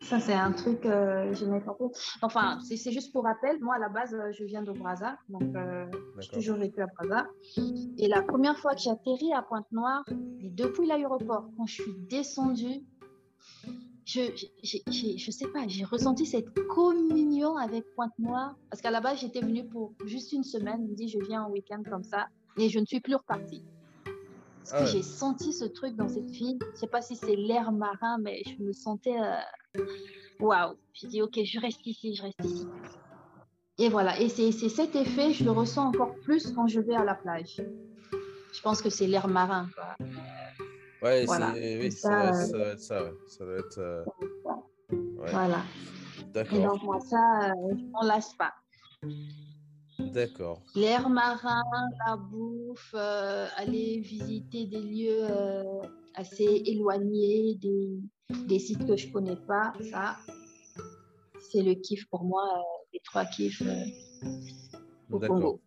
Ça, 0.01 0.21
c'est 0.21 0.33
un 0.33 0.53
truc 0.53 0.81
que 0.81 0.89
euh, 0.89 1.35
je 1.35 1.45
n'ai 1.45 1.61
pas 1.61 1.77
Enfin, 2.23 2.59
c'est 2.63 2.93
juste 2.93 3.13
pour 3.13 3.25
rappel. 3.25 3.59
Moi, 3.61 3.75
à 3.75 3.79
la 3.79 3.91
base, 3.91 4.15
euh, 4.15 4.33
je 4.33 4.45
viens 4.45 4.63
de 4.63 4.73
Brazza. 4.73 5.19
Donc, 5.29 5.55
euh, 5.55 5.87
j'ai 6.19 6.31
toujours 6.31 6.57
vécu 6.57 6.81
à 6.81 6.87
Brazza. 6.87 7.27
Et 7.99 8.09
la 8.09 8.23
première 8.23 8.57
fois 8.59 8.75
que 8.75 8.81
j'ai 8.81 8.91
atterri 8.91 9.35
à 9.35 9.43
Pointe-Noire, 9.43 10.05
et 10.41 10.49
depuis 10.49 10.87
l'aéroport, 10.87 11.51
quand 11.59 11.67
je 11.67 11.83
suis 11.83 11.93
descendue, 12.09 12.87
je, 14.09 14.23
je, 14.63 15.31
sais 15.31 15.49
pas, 15.49 15.69
j'ai 15.69 15.85
ressenti 15.85 16.25
cette 16.25 16.55
communion 16.69 17.57
avec 17.59 17.85
Pointe-Noire. 17.95 18.57
Parce 18.71 18.81
qu'à 18.81 18.91
la 18.91 19.03
base, 19.03 19.21
j'étais 19.21 19.41
venue 19.41 19.67
pour 19.67 19.93
juste 20.07 20.33
une 20.33 20.45
semaine. 20.45 20.83
Je 20.87 20.91
me 20.91 20.97
dis, 20.97 21.09
je 21.09 21.19
viens 21.29 21.43
en 21.43 21.51
week-end 21.51 21.83
comme 21.89 22.05
ça. 22.05 22.29
Et 22.57 22.71
je 22.71 22.79
ne 22.79 22.87
suis 22.87 23.01
plus 23.01 23.17
repartie. 23.17 23.63
Parce 24.61 24.73
que 24.73 24.89
ah 24.89 24.93
j'ai 24.93 25.03
senti 25.03 25.53
ce 25.53 25.67
truc 25.67 25.95
dans 25.95 26.09
cette 26.09 26.31
ville. 26.31 26.59
Je 26.75 26.81
sais 26.81 26.87
pas 26.87 27.03
si 27.03 27.17
c'est 27.17 27.37
l'air 27.37 27.71
marin, 27.71 28.17
mais 28.19 28.43
je 28.47 28.63
me 28.63 28.73
sentais 28.73 29.17
waouh. 30.41 30.77
J'ai 30.95 31.09
dit, 31.09 31.23
ok, 31.23 31.41
je 31.45 31.61
reste 31.61 31.87
ici, 31.87 32.15
je 32.15 32.23
reste 32.23 32.43
ici. 32.45 32.67
Et 33.77 33.91
voilà. 33.91 34.19
Et 34.21 34.31
c'est 34.31 34.53
cet 34.53 34.97
effet, 34.97 35.35
je 35.35 35.45
le 35.45 35.51
ressens 35.51 35.87
encore 35.87 36.15
plus 36.25 36.51
quand 36.53 36.67
je 36.67 36.81
vais 36.81 36.95
à 36.95 37.05
la 37.05 37.15
plage. 37.15 37.63
Je 38.55 38.63
pense 38.63 38.81
que 38.81 38.89
c'est 38.89 39.07
l'air 39.07 39.29
marin. 39.29 39.69
Quoi. 39.75 39.97
Ouais, 41.03 41.25
voilà. 41.27 41.53
oui, 41.55 41.93
ça, 41.93 42.33
ça, 42.33 42.53
doit 42.53 42.67
être 42.69 42.81
ça. 42.81 43.05
Ouais. 43.05 43.13
Ça 43.27 43.45
doit 43.45 43.59
être. 43.59 43.79
Euh, 43.79 44.05
voilà. 45.17 45.63
D'accord. 46.33 46.59
Et 46.59 46.63
donc, 46.63 46.83
moi, 46.83 47.01
ça, 47.01 47.51
euh, 47.51 47.75
je 47.77 47.85
m'en 47.93 48.03
lasse 48.03 48.35
pas. 48.35 48.53
D'accord. 49.99 50.63
L'air 50.75 51.09
marin, 51.09 51.63
la 52.07 52.17
bouffe, 52.17 52.95
euh, 52.95 53.47
aller 53.57 54.01
visiter 54.01 54.67
des 54.67 54.81
lieux 54.81 55.27
assez 56.15 56.63
éloignés, 56.67 57.57
des, 57.57 58.01
des 58.47 58.59
sites 58.59 58.85
que 58.87 58.97
je 58.97 59.11
connais 59.13 59.37
pas, 59.37 59.73
ça, 59.91 60.17
c'est 61.51 61.63
le 61.63 61.75
kiff 61.75 62.09
pour 62.11 62.25
moi, 62.25 62.43
euh, 62.43 62.87
les 62.93 63.01
trois 63.05 63.25
kiffs 63.25 63.63
euh, 63.63 63.85
au 65.11 65.19
Congo. 65.19 65.61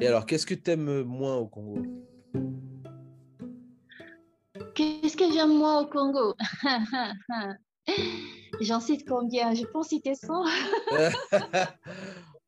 Et 0.00 0.06
alors, 0.06 0.26
qu'est-ce 0.26 0.46
que 0.46 0.54
tu 0.54 0.70
aimes 0.70 1.02
moins 1.02 1.36
au 1.36 1.46
Congo? 1.46 1.82
Que 5.28 5.34
j'aime 5.34 5.56
moins 5.56 5.80
au 5.80 5.86
Congo 5.86 6.34
J'en 8.60 8.80
cite 8.80 9.08
combien? 9.08 9.54
Je 9.54 9.64
pense 9.64 9.88
citer 9.88 10.14
100. 10.14 10.44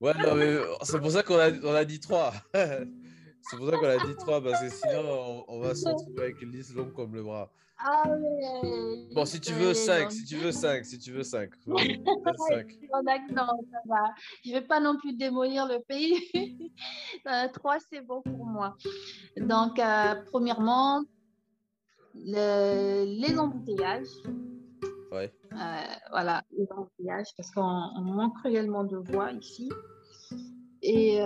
ouais, 0.01 0.13
non, 0.23 0.35
mais 0.35 0.59
c'est 0.83 1.01
pour 1.01 1.11
ça 1.11 1.23
qu'on 1.23 1.39
a, 1.39 1.51
on 1.51 1.75
a 1.75 1.85
dit 1.85 2.01
trois. 2.01 2.33
c'est 2.55 3.57
pour 3.57 3.69
ça 3.69 3.77
qu'on 3.77 3.89
a 3.89 3.99
dit 3.99 4.15
trois, 4.17 4.43
parce 4.43 4.61
que 4.61 4.69
sinon, 4.69 5.45
on, 5.49 5.61
va 5.61 5.75
se 5.75 5.89
retrouver 5.89 6.23
avec 6.23 6.43
une 6.43 6.53
liste 6.53 6.75
longue 6.75 6.93
comme 6.93 7.15
le 7.15 7.23
bras. 7.23 7.51
Ah. 7.79 8.05
Bon, 9.13 9.25
si 9.25 9.41
tu 9.41 9.53
veux 9.53 9.75
5, 9.75 10.11
si 10.11 10.25
tu 10.25 10.37
veux 10.37 10.53
5, 10.53 10.85
si 10.85 10.99
tu 10.99 11.11
veux 11.13 11.25
5. 11.25 11.51
non, 11.67 11.77
ça 11.77 11.85
va. 13.87 14.15
Je 14.45 14.51
ne 14.51 14.55
vais 14.55 14.63
pas 14.63 14.81
non 14.81 14.97
plus 14.97 15.15
démolir 15.15 15.67
le 15.67 15.81
pays. 15.81 16.73
3, 17.25 17.75
euh, 17.75 17.79
c'est 17.91 18.01
bon 18.01 18.23
pour 18.23 18.47
moi. 18.47 18.77
Donc, 19.37 19.79
euh, 19.79 20.15
premièrement, 20.31 21.03
le, 22.15 23.05
les 23.05 23.39
embouteillages. 23.39 24.07
Ouais. 25.13 25.33
Euh, 25.53 25.95
voilà, 26.11 26.43
les 26.57 26.67
embouteillages, 26.71 27.29
parce 27.37 27.51
qu'on 27.51 28.01
manque 28.03 28.39
réellement 28.43 28.85
de 28.85 28.97
voix 28.97 29.33
ici. 29.33 29.71
Et 30.83 31.19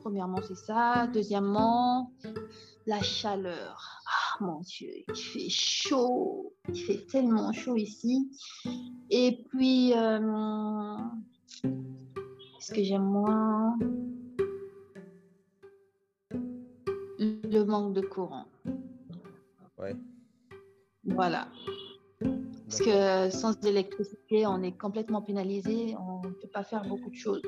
premièrement, 0.00 0.40
c'est 0.46 0.56
ça. 0.56 1.06
Deuxièmement, 1.06 2.12
la 2.86 3.00
chaleur. 3.00 4.00
Ah 4.06 4.44
mon 4.44 4.60
Dieu, 4.60 4.90
il 5.08 5.14
fait 5.14 5.48
chaud, 5.48 6.52
il 6.68 6.80
fait 6.80 7.06
tellement 7.06 7.52
chaud 7.52 7.76
ici. 7.76 8.28
Et 9.10 9.44
puis, 9.48 9.94
euh, 9.94 10.98
ce 12.58 12.72
que 12.72 12.82
j'aime 12.82 13.04
moins, 13.04 13.78
le 17.18 17.62
manque 17.62 17.94
de 17.94 18.00
courant. 18.00 18.46
Ouais. 19.78 19.94
Voilà. 21.04 21.48
Parce 22.20 22.80
que 22.80 23.30
sans 23.30 23.60
électricité, 23.64 24.46
on 24.46 24.62
est 24.62 24.76
complètement 24.76 25.22
pénalisé, 25.22 25.94
on 25.98 26.26
ne 26.26 26.32
peut 26.32 26.48
pas 26.48 26.64
faire 26.64 26.82
beaucoup 26.82 27.10
de 27.10 27.14
choses. 27.14 27.42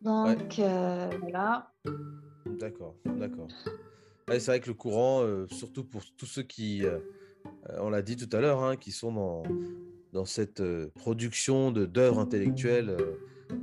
Donc, 0.00 0.58
euh, 0.58 1.10
voilà. 1.20 1.72
D'accord, 2.58 2.94
d'accord. 3.04 3.48
c'est 4.28 4.46
vrai 4.46 4.60
que 4.60 4.68
le 4.68 4.74
courant, 4.74 5.22
euh, 5.22 5.46
surtout 5.48 5.84
pour 5.84 6.02
tous 6.16 6.26
ceux 6.26 6.42
qui, 6.42 6.84
euh, 6.84 6.98
on 7.78 7.90
l'a 7.90 8.02
dit 8.02 8.16
tout 8.16 8.34
à 8.36 8.40
l'heure, 8.40 8.62
hein, 8.62 8.76
qui 8.76 8.92
sont 8.92 9.12
dans, 9.12 9.42
dans 10.12 10.24
cette 10.24 10.62
production 10.94 11.70
d'œuvres 11.70 12.18
intellectuelles 12.18 12.96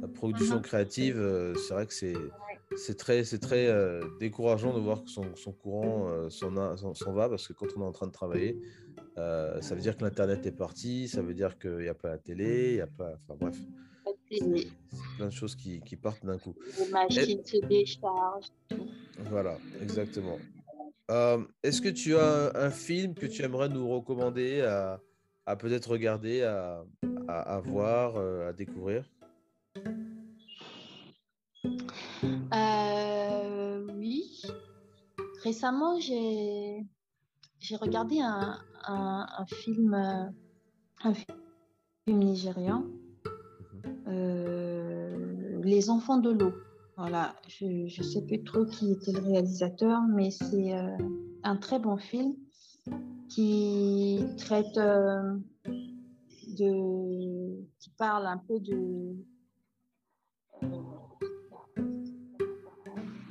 la 0.02 0.08
production 0.08 0.62
créative, 0.62 1.18
euh, 1.18 1.54
c'est 1.56 1.74
vrai 1.74 1.86
que 1.86 1.94
c'est 1.94 2.14
c'est 2.78 2.98
très, 2.98 3.24
c'est 3.24 3.40
très 3.40 3.68
euh, 3.68 4.02
décourageant 4.20 4.74
de 4.74 4.80
voir 4.80 5.04
que 5.04 5.10
son, 5.10 5.36
son 5.36 5.52
courant 5.52 6.10
euh, 6.10 6.30
s'en 6.30 6.52
va 6.52 7.30
parce 7.30 7.48
que 7.48 7.54
quand 7.54 7.68
on 7.76 7.82
est 7.82 7.86
en 7.86 7.92
train 7.92 8.08
de 8.08 8.12
travailler, 8.12 8.60
euh, 9.18 9.62
ça 9.62 9.76
veut 9.76 9.82
dire 9.82 9.96
que 9.98 10.04
l'Internet 10.04 10.46
est 10.46 10.52
parti, 10.52 11.08
ça 11.08 11.22
veut 11.22 11.34
dire 11.34 11.58
qu'il 11.60 11.78
n'y 11.78 11.88
a 11.88 11.94
pas 11.94 12.10
la 12.10 12.18
télé, 12.18 12.70
il 12.72 12.76
n'y 12.76 12.82
a 12.82 12.88
pas. 12.88 13.14
Enfin 13.28 13.38
bref, 13.40 13.58
c'est 14.32 14.68
plein 15.18 15.28
de 15.28 15.32
choses 15.32 15.56
qui, 15.56 15.82
qui 15.82 15.96
partent 15.96 16.26
d'un 16.26 16.38
coup. 16.38 16.56
Les 16.80 16.90
machines 16.90 17.46
se 17.46 17.58
déchargent. 17.58 18.52
Voilà, 19.30 19.58
exactement. 19.82 20.38
Euh, 21.12 21.44
est-ce 21.64 21.82
que 21.82 21.90
tu 21.90 22.16
as 22.16 22.52
un, 22.56 22.68
un 22.68 22.70
film 22.70 23.14
que 23.14 23.26
tu 23.26 23.44
aimerais 23.44 23.70
nous 23.70 23.88
recommander 23.90 24.62
à, 24.62 25.00
à 25.46 25.56
peut-être 25.56 25.92
regarder, 25.92 26.44
à, 26.44 26.84
à, 27.28 27.56
à 27.56 27.60
voir, 27.60 28.18
à 28.18 28.54
découvrir? 28.54 29.04
Récemment, 35.44 36.00
j'ai 36.00 36.86
regardé 37.76 38.20
un, 38.22 38.58
un, 38.86 39.28
un 39.38 39.46
film, 39.46 39.94
euh, 39.94 40.30
un 41.04 41.14
film 41.14 41.38
nigérian, 42.08 42.86
euh, 44.08 45.62
Les 45.64 45.90
Enfants 45.90 46.18
de 46.18 46.32
l'eau. 46.32 46.54
Voilà, 46.96 47.36
je 47.48 47.66
ne 47.66 48.04
sais 48.04 48.22
plus 48.26 48.44
trop 48.44 48.66
qui 48.66 48.92
était 48.92 49.12
le 49.12 49.20
réalisateur, 49.20 50.02
mais 50.04 50.32
c'est 50.32 50.74
euh, 50.78 50.96
un 51.44 51.58
très 51.58 51.80
bon 51.80 51.98
film 51.98 52.36
qui 53.28 54.24
traite 54.38 54.78
euh, 54.78 55.38
de, 56.58 57.66
qui 57.80 57.90
parle 57.98 58.28
un 58.28 58.38
peu 58.38 58.60
de, 58.60 59.16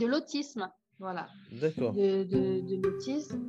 de 0.01 0.07
l'autisme, 0.07 0.69
voilà, 1.03 1.27
de, 1.51 2.23
de, 2.23 2.61
de 2.61 2.77
l'autisme. 2.81 3.43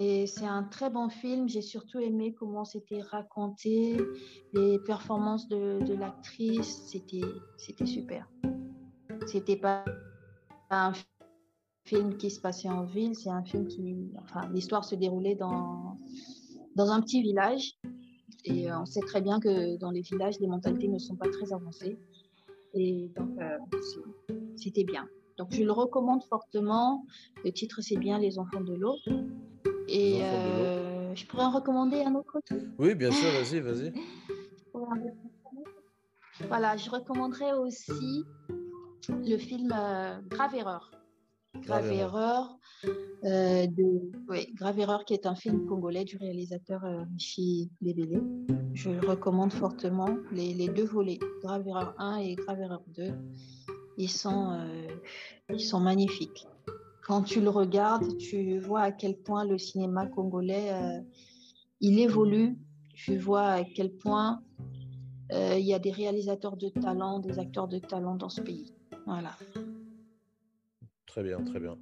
Et 0.00 0.26
c'est 0.26 0.46
un 0.46 0.64
très 0.64 0.90
bon 0.90 1.08
film. 1.08 1.48
J'ai 1.48 1.62
surtout 1.62 2.00
aimé 2.00 2.34
comment 2.34 2.64
c'était 2.64 3.00
raconté, 3.00 3.96
les 4.52 4.80
performances 4.80 5.48
de, 5.48 5.78
de 5.86 5.94
l'actrice, 5.94 6.88
c'était 6.88 7.20
c'était 7.56 7.86
super. 7.86 8.28
C'était 9.28 9.56
pas 9.56 9.84
un 10.70 10.92
film 11.84 12.16
qui 12.16 12.30
se 12.30 12.40
passait 12.40 12.68
en 12.68 12.84
ville, 12.84 13.14
c'est 13.14 13.30
un 13.30 13.44
film 13.44 13.68
qui, 13.68 14.10
enfin, 14.20 14.48
l'histoire 14.52 14.84
se 14.84 14.96
déroulait 14.96 15.36
dans 15.36 15.98
dans 16.74 16.90
un 16.90 17.00
petit 17.00 17.22
village. 17.22 17.78
Et 18.44 18.68
euh, 18.68 18.80
on 18.80 18.86
sait 18.86 19.02
très 19.06 19.20
bien 19.20 19.38
que 19.38 19.76
dans 19.76 19.92
les 19.92 20.00
villages, 20.00 20.40
les 20.40 20.48
mentalités 20.48 20.88
ne 20.88 20.98
sont 20.98 21.14
pas 21.14 21.28
très 21.28 21.52
avancées. 21.52 21.96
Et 22.74 23.08
donc, 23.14 23.38
euh, 23.38 23.56
c'était 24.56 24.82
bien. 24.82 25.06
Donc, 25.38 25.52
je 25.52 25.62
le 25.62 25.72
recommande 25.72 26.22
fortement. 26.24 27.04
Le 27.44 27.52
titre, 27.52 27.80
c'est 27.80 27.96
bien 27.96 28.18
Les 28.18 28.38
enfants 28.38 28.60
de 28.60 28.74
l'eau. 28.74 28.96
Et 29.88 30.22
euh, 30.22 31.14
je 31.14 31.26
pourrais 31.26 31.44
en 31.44 31.50
recommander 31.50 32.02
un 32.02 32.14
autre 32.14 32.38
aussi. 32.38 32.64
Oui, 32.78 32.94
bien 32.94 33.10
sûr, 33.10 33.30
vas-y, 33.30 33.60
vas-y. 33.60 33.92
Voilà, 36.48 36.76
je 36.76 36.90
recommanderais 36.90 37.52
aussi 37.52 38.24
le 39.08 39.36
film 39.36 39.72
euh, 39.74 40.20
Grave 40.28 40.54
Erreur. 40.54 40.90
Grave 41.54 41.84
Grave 41.84 41.92
Erreur, 41.92 42.58
euh, 43.24 43.66
de, 43.66 44.10
ouais, 44.28 44.48
Grave 44.54 44.78
Erreur, 44.78 45.04
qui 45.04 45.12
est 45.12 45.26
un 45.26 45.34
film 45.34 45.66
congolais 45.66 46.04
du 46.04 46.16
réalisateur 46.16 46.82
euh, 46.84 47.04
Michi 47.12 47.70
Lebele. 47.82 48.22
Je 48.72 48.90
le 48.90 49.06
recommande 49.06 49.52
fortement. 49.52 50.16
Les, 50.32 50.54
les 50.54 50.68
deux 50.68 50.86
volets, 50.86 51.18
Grave 51.42 51.68
Erreur 51.68 51.94
1 51.98 52.16
et 52.18 52.34
Grave 52.36 52.60
Erreur 52.60 52.82
2, 52.96 53.12
ils 53.96 54.10
sont, 54.10 54.52
euh, 54.52 54.88
ils 55.50 55.60
sont 55.60 55.80
magnifiques. 55.80 56.46
Quand 57.04 57.22
tu 57.22 57.40
le 57.40 57.50
regardes, 57.50 58.16
tu 58.18 58.58
vois 58.58 58.82
à 58.82 58.92
quel 58.92 59.16
point 59.16 59.44
le 59.44 59.58
cinéma 59.58 60.06
congolais, 60.06 60.72
euh, 60.72 61.00
il 61.80 61.98
évolue. 61.98 62.56
Tu 62.94 63.16
vois 63.16 63.48
à 63.48 63.64
quel 63.64 63.92
point 63.92 64.42
euh, 65.32 65.56
il 65.58 65.66
y 65.66 65.74
a 65.74 65.78
des 65.78 65.90
réalisateurs 65.90 66.56
de 66.56 66.68
talent, 66.68 67.18
des 67.18 67.38
acteurs 67.38 67.66
de 67.66 67.78
talent 67.78 68.14
dans 68.14 68.28
ce 68.28 68.40
pays. 68.40 68.72
Voilà. 69.06 69.36
Très 71.06 71.22
bien, 71.22 71.42
très 71.42 71.58
bien. 71.58 71.76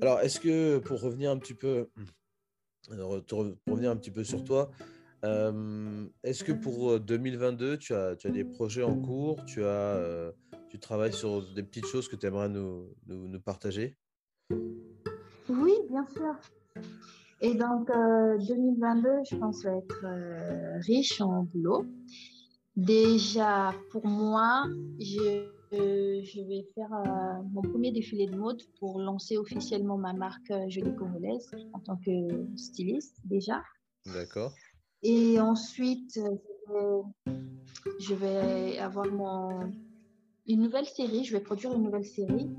Alors, 0.00 0.20
est-ce 0.20 0.40
que 0.40 0.78
pour 0.78 1.00
revenir 1.00 1.30
un 1.30 1.38
petit 1.38 1.54
peu, 1.54 1.90
revenir 2.88 3.90
un 3.90 3.96
petit 3.96 4.10
peu 4.10 4.24
sur 4.24 4.42
toi, 4.44 4.70
est-ce 5.22 6.42
que 6.42 6.52
pour 6.52 6.92
euh, 6.92 7.00
2022, 7.00 7.76
tu 7.76 7.94
as, 7.94 8.16
tu 8.16 8.26
as 8.26 8.30
des 8.30 8.44
projets 8.44 8.82
en 8.82 8.96
cours, 8.96 9.44
tu 9.44 9.62
as, 9.64 10.32
tu 10.70 10.78
travailles 10.78 11.12
sur 11.12 11.42
des 11.52 11.62
petites 11.62 11.86
choses 11.86 12.08
que 12.08 12.16
tu 12.16 12.26
aimerais 12.26 12.48
nous, 12.48 12.94
nous, 13.06 13.28
nous 13.28 13.40
partager? 13.40 13.96
Oui, 15.48 15.74
bien 15.88 16.06
sûr. 16.06 16.34
Et 17.40 17.54
donc, 17.54 17.90
euh, 17.90 18.38
2022, 18.38 19.08
je 19.30 19.36
pense, 19.36 19.64
va 19.64 19.76
être 19.76 20.04
euh, 20.04 20.78
riche 20.86 21.20
en 21.20 21.42
boulot. 21.42 21.86
Déjà, 22.76 23.74
pour 23.90 24.06
moi, 24.06 24.64
je, 25.00 25.48
euh, 25.72 26.20
je 26.22 26.40
vais 26.42 26.66
faire 26.74 26.92
euh, 26.92 27.42
mon 27.52 27.62
premier 27.62 27.90
défilé 27.90 28.26
de 28.26 28.36
mode 28.36 28.62
pour 28.78 29.00
lancer 29.00 29.36
officiellement 29.38 29.98
ma 29.98 30.12
marque 30.12 30.50
euh, 30.50 30.68
Jolie 30.68 30.94
Congolaise 30.94 31.50
en 31.72 31.80
tant 31.80 31.96
que 31.96 32.10
styliste, 32.56 33.16
déjà. 33.24 33.62
D'accord. 34.06 34.54
Et 35.02 35.40
ensuite, 35.40 36.20
euh, 36.68 37.02
je 37.98 38.14
vais 38.14 38.78
avoir 38.78 39.06
mon, 39.10 39.72
une 40.50 40.62
nouvelle 40.62 40.86
série, 40.86 41.24
je 41.24 41.32
vais 41.32 41.40
produire 41.40 41.72
une 41.72 41.84
nouvelle 41.84 42.04
série 42.04 42.50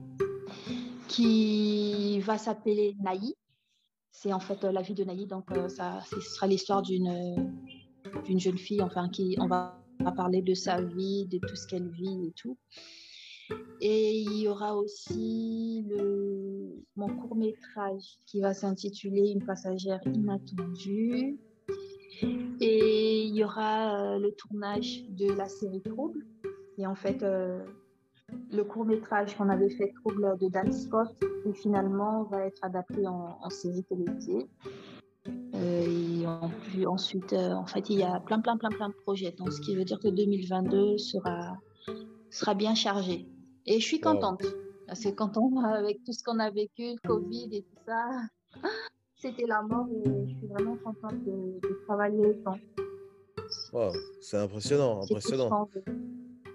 qui 1.07 2.19
va 2.21 2.37
s'appeler 2.37 2.95
Naï. 3.01 3.35
C'est 4.11 4.31
en 4.31 4.39
fait 4.39 4.63
euh, 4.63 4.71
la 4.71 4.81
vie 4.81 4.93
de 4.93 5.03
Naï, 5.03 5.25
donc 5.25 5.51
euh, 5.51 5.67
ça, 5.67 5.99
ce 6.09 6.19
sera 6.21 6.47
l'histoire 6.47 6.81
d'une 6.81 7.07
euh, 7.07 8.21
d'une 8.25 8.39
jeune 8.39 8.57
fille, 8.57 8.81
enfin, 8.81 9.09
qui, 9.09 9.35
on 9.39 9.47
va, 9.47 9.77
parler 10.15 10.41
de 10.41 10.53
sa 10.53 10.81
vie, 10.81 11.27
de 11.27 11.37
tout 11.37 11.55
ce 11.55 11.67
qu'elle 11.67 11.89
vit 11.89 12.27
et 12.27 12.31
tout. 12.31 12.57
Et 13.81 14.19
il 14.19 14.41
y 14.41 14.47
aura 14.47 14.75
aussi 14.75 15.85
mon 16.95 17.07
court 17.07 17.35
métrage 17.35 18.17
qui 18.25 18.41
va 18.41 18.53
s'intituler 18.53 19.29
Une 19.29 19.45
passagère 19.45 19.99
inattendue. 20.07 21.37
Et 22.59 23.23
il 23.23 23.35
y 23.35 23.43
aura 23.43 24.17
le 24.17 24.31
tournage 24.31 25.03
de 25.09 25.31
la 25.33 25.47
série 25.47 25.81
Trouble. 25.81 26.25
Et 26.79 26.87
en 26.87 26.95
fait, 26.95 27.23
le 28.51 28.63
court 28.63 28.85
métrage 28.85 29.35
qu'on 29.37 29.49
avait 29.49 29.69
fait 29.69 29.91
Trouble 30.03 30.37
de 30.39 30.47
Dan 30.49 30.71
Scott, 30.71 31.09
et 31.45 31.53
finalement 31.53 32.23
va 32.23 32.45
être 32.45 32.59
adapté 32.63 33.07
en, 33.07 33.37
en 33.41 33.49
série 33.49 33.83
télévisée. 33.85 34.47
Euh, 35.27 36.19
et 36.21 36.27
en- 36.27 36.51
ensuite, 36.91 37.33
euh, 37.33 37.51
en 37.53 37.65
fait, 37.65 37.89
il 37.89 37.99
y 37.99 38.03
a 38.03 38.19
plein, 38.19 38.39
plein, 38.39 38.57
plein, 38.57 38.69
plein 38.69 38.89
de 38.89 38.93
projets. 39.05 39.31
Donc, 39.37 39.51
ce 39.51 39.61
qui 39.61 39.75
veut 39.75 39.83
dire 39.85 39.99
que 39.99 40.07
2022 40.07 40.97
sera, 40.97 41.57
sera 42.29 42.53
bien 42.53 42.73
chargé. 42.75 43.27
Et 43.65 43.79
je 43.79 43.85
suis 43.85 43.97
Wow. 44.03 44.13
contente. 44.13 44.43
Assez 44.87 45.13
contente 45.15 45.53
avec 45.63 46.03
tout 46.03 46.11
ce 46.11 46.23
qu'on 46.23 46.39
a 46.39 46.49
vécu, 46.49 46.95
le 46.95 47.07
Covid 47.07 47.49
et 47.51 47.61
tout 47.61 47.77
ça. 47.85 48.09
C'était 49.15 49.45
la 49.45 49.61
mort 49.61 49.87
et 49.93 50.09
je 50.27 50.37
suis 50.37 50.47
vraiment 50.47 50.75
contente 50.83 51.23
de, 51.23 51.59
de 51.61 51.81
travailler 51.85 52.25
autant. 52.25 52.55
Wow, 53.71 53.91
c'est 54.19 54.37
impressionnant, 54.37 55.05
tout 55.05 55.13
impressionnant. 55.13 55.67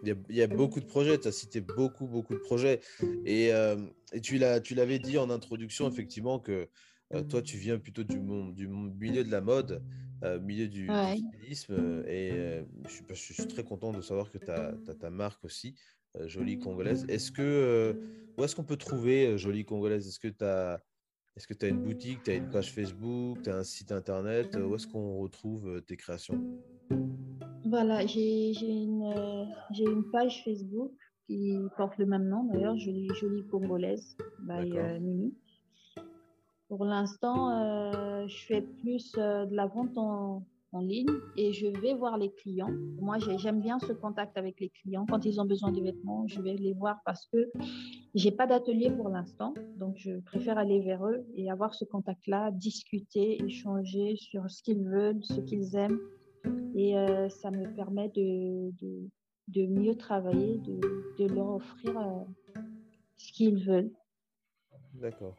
Il 0.06 0.10
y, 0.10 0.12
a, 0.12 0.16
il 0.28 0.36
y 0.36 0.42
a 0.42 0.46
beaucoup 0.46 0.78
de 0.78 0.84
projets, 0.84 1.18
tu 1.18 1.26
as 1.26 1.32
cité 1.32 1.60
beaucoup, 1.60 2.06
beaucoup 2.06 2.34
de 2.34 2.38
projets. 2.38 2.78
Et, 3.24 3.52
euh, 3.52 3.76
et 4.12 4.20
tu 4.20 4.38
l'avais 4.38 5.00
dit 5.00 5.18
en 5.18 5.30
introduction, 5.30 5.88
effectivement, 5.88 6.38
que 6.38 6.68
euh, 7.12 7.24
toi, 7.24 7.42
tu 7.42 7.56
viens 7.56 7.76
plutôt 7.76 8.04
du, 8.04 8.20
monde, 8.20 8.54
du 8.54 8.68
monde- 8.68 8.96
milieu 8.96 9.24
de 9.24 9.30
la 9.32 9.40
mode, 9.40 9.82
euh, 10.22 10.38
milieu 10.38 10.68
du, 10.68 10.88
Ouais. 10.88 11.16
stylisme. 11.16 12.04
Et 12.06 12.30
euh, 12.30 12.62
je, 12.84 12.90
suis, 12.90 13.04
je 13.08 13.42
suis 13.42 13.48
très 13.48 13.64
content 13.64 13.92
de 13.92 14.00
savoir 14.00 14.30
que 14.30 14.38
tu 14.38 14.48
as, 14.48 14.74
ta 15.00 15.10
marque 15.10 15.44
aussi, 15.44 15.74
Jolie 16.26 16.60
Congolaise. 16.60 17.04
Est-ce 17.08 17.32
que, 17.32 18.00
où 18.38 18.44
est-ce 18.44 18.54
qu'on 18.54 18.64
peut 18.64 18.76
trouver 18.76 19.36
Jolie 19.36 19.64
Congolaise? 19.64 20.06
Est-ce 20.06 20.20
que 20.20 20.28
tu 20.28 20.44
as, 20.44 20.80
est-ce 21.34 21.48
que 21.48 21.54
tu 21.54 21.66
as 21.66 21.68
une 21.68 21.82
boutique, 21.82 22.22
tu 22.22 22.30
as 22.30 22.34
une 22.34 22.48
page 22.48 22.72
Facebook, 22.72 23.42
tu 23.42 23.50
as 23.50 23.56
un 23.56 23.64
site 23.64 23.90
internet? 23.90 24.56
Où 24.56 24.76
est-ce 24.76 24.86
qu'on 24.86 25.18
retrouve 25.18 25.82
tes 25.82 25.96
créations? 25.96 26.40
Voilà, 27.68 28.06
j'ai 28.06 28.52
une, 28.52 29.02
euh, 29.16 29.44
une 29.78 30.04
page 30.12 30.42
Facebook 30.44 30.92
qui 31.26 31.56
porte 31.76 31.98
le 31.98 32.06
même 32.06 32.28
nom 32.28 32.44
d'ailleurs, 32.44 32.76
Jolie, 32.78 33.08
Jolie 33.20 33.44
Congolaise, 33.48 34.16
by 34.40 34.78
euh, 34.78 35.00
Mimi. 35.00 35.34
Pour 36.68 36.84
l'instant, 36.84 37.50
euh, 37.50 38.26
je 38.28 38.46
fais 38.46 38.60
plus 38.62 39.12
euh, 39.18 39.46
de 39.46 39.54
la 39.56 39.66
vente 39.66 39.96
en, 39.98 40.44
en 40.72 40.80
ligne 40.80 41.10
et 41.36 41.52
je 41.52 41.66
vais 41.66 41.94
voir 41.94 42.18
les 42.18 42.30
clients. 42.32 42.70
Moi, 43.00 43.18
j'ai- 43.18 43.38
j'aime 43.38 43.60
bien 43.60 43.78
ce 43.80 43.92
contact 43.92 44.36
avec 44.36 44.60
les 44.60 44.70
clients. 44.70 45.04
Quand 45.08 45.24
ils 45.24 45.40
ont 45.40 45.44
besoin 45.44 45.72
de 45.72 45.80
vêtements, 45.80 46.26
je 46.28 46.40
vais 46.40 46.54
les 46.54 46.72
voir 46.72 47.00
parce 47.04 47.26
que 47.32 47.50
j'ai 48.14 48.30
pas 48.32 48.46
d'atelier 48.46 48.90
pour 48.90 49.08
l'instant. 49.08 49.54
Donc, 49.76 49.96
je 49.96 50.20
préfère 50.20 50.58
aller 50.58 50.80
vers 50.80 51.04
eux 51.06 51.24
et 51.34 51.50
avoir 51.50 51.74
ce 51.74 51.84
contact-là, 51.84 52.50
discuter, 52.52 53.42
échanger 53.44 54.14
sur 54.16 54.48
ce 54.50 54.62
qu'ils 54.62 54.84
veulent, 54.84 55.22
ce 55.24 55.40
qu'ils 55.40 55.74
aiment. 55.76 55.98
Et 56.74 56.96
euh, 56.96 57.28
ça 57.28 57.50
me 57.50 57.74
permet 57.74 58.08
de, 58.10 58.70
de, 58.80 59.08
de 59.48 59.66
mieux 59.66 59.96
travailler, 59.96 60.58
de, 60.58 60.80
de 61.18 61.34
leur 61.34 61.54
offrir 61.54 61.98
euh, 61.98 62.60
ce 63.16 63.32
qu'ils 63.32 63.64
veulent. 63.64 63.90
D'accord. 64.94 65.36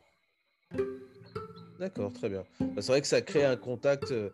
D'accord, 1.80 2.12
très 2.12 2.30
bien. 2.30 2.44
Bah, 2.60 2.82
c'est 2.82 2.92
vrai 2.92 3.02
que 3.02 3.08
ça 3.08 3.22
crée 3.22 3.46
un 3.46 3.56
contact, 3.56 4.12
euh, 4.12 4.32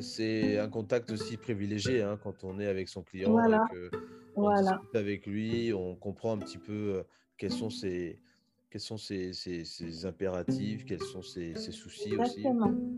c'est 0.00 0.58
un 0.58 0.68
contact 0.68 1.10
aussi 1.10 1.36
privilégié 1.36 2.02
hein, 2.02 2.18
quand 2.22 2.42
on 2.42 2.58
est 2.58 2.66
avec 2.66 2.88
son 2.88 3.02
client, 3.02 3.32
Voilà. 3.32 3.62
et 3.70 3.74
que 3.74 3.90
on 4.34 4.42
Voilà. 4.42 4.80
avec 4.94 5.26
lui, 5.26 5.72
on 5.74 5.94
comprend 5.94 6.32
un 6.32 6.38
petit 6.38 6.58
peu 6.58 7.04
quels 7.36 7.52
sont 7.52 7.68
ses, 7.70 8.18
quels 8.70 8.80
sont 8.80 8.96
ses, 8.96 9.32
ses- 9.32 9.64
ses 9.64 10.06
impératifs, 10.06 10.84
quels 10.84 11.00
sont 11.02 11.22
ses, 11.22 11.54
ses 11.54 11.72
soucis 11.72 12.16
aussi? 12.16 12.44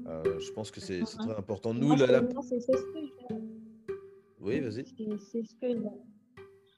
Euh, 0.07 0.39
je 0.39 0.53
pense 0.53 0.71
que 0.71 0.81
c'est 0.81 1.01
Mhm. 1.01 1.07
très 1.07 1.37
important. 1.37 1.75
Nous, 1.75 1.95
la- 1.95 2.23
c'est- 2.43 2.61
ce 2.61 2.67
que 2.67 2.99
j'aime. 3.29 3.49
Oui, 4.41 4.61
vas-y. 4.61 4.85
C'est 4.87 5.19
c'est 5.19 5.43
ce 5.45 5.55
que 5.57 5.69
j'aime. 5.69 5.91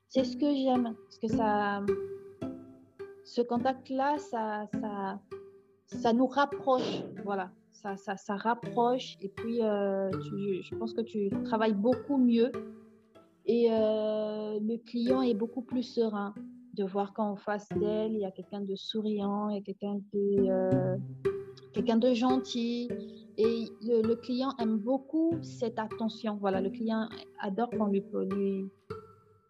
C'est 0.08 0.24
ce 0.24 0.36
que 0.36 0.54
j'aime. 0.54 0.94
Parce 1.04 1.18
que 1.18 1.28
ça, 1.28 1.84
ce 3.24 3.42
contact-là, 3.42 4.18
ça, 4.18 4.66
ça, 4.80 5.20
ça 5.86 6.12
nous 6.12 6.26
rapproche. 6.26 7.02
Voilà. 7.24 7.50
Ça, 7.70 7.96
ça, 7.96 8.16
ça 8.16 8.36
rapproche. 8.36 9.16
Et 9.22 9.28
puis, 9.28 9.62
euh, 9.62 10.10
tu- 10.10 10.62
je 10.62 10.74
pense 10.74 10.92
que 10.92 11.00
tu 11.00 11.30
travailles 11.44 11.74
beaucoup 11.74 12.18
mieux. 12.18 12.50
Et 13.46 13.68
euh, 13.70 14.58
le 14.60 14.76
client 14.76 15.22
est 15.22 15.34
beaucoup 15.34 15.62
plus 15.62 15.82
serein 15.82 16.34
de 16.74 16.84
voir 16.84 17.12
qu'en 17.12 17.36
face 17.36 17.68
d'elle, 17.76 18.12
il 18.12 18.20
y 18.20 18.24
a 18.24 18.30
quelqu'un 18.30 18.60
de 18.60 18.74
souriant, 18.76 19.48
il 19.48 19.56
y 19.56 19.58
a 19.58 19.62
quelqu'un 19.62 20.00
de, 20.12 20.48
euh, 20.48 20.96
quelqu'un 21.72 21.96
de 21.96 22.14
gentil. 22.14 22.88
Et 23.36 23.66
le, 23.82 24.14
client 24.14 24.54
aime 24.58 24.76
beaucoup 24.76 25.38
cette 25.42 25.78
attention. 25.78 26.36
Voilà, 26.40 26.60
le 26.60 26.70
client 26.70 27.08
adore 27.40 27.70
qu'on 27.70 27.86
lui, 27.86 28.02
lui, 28.32 28.70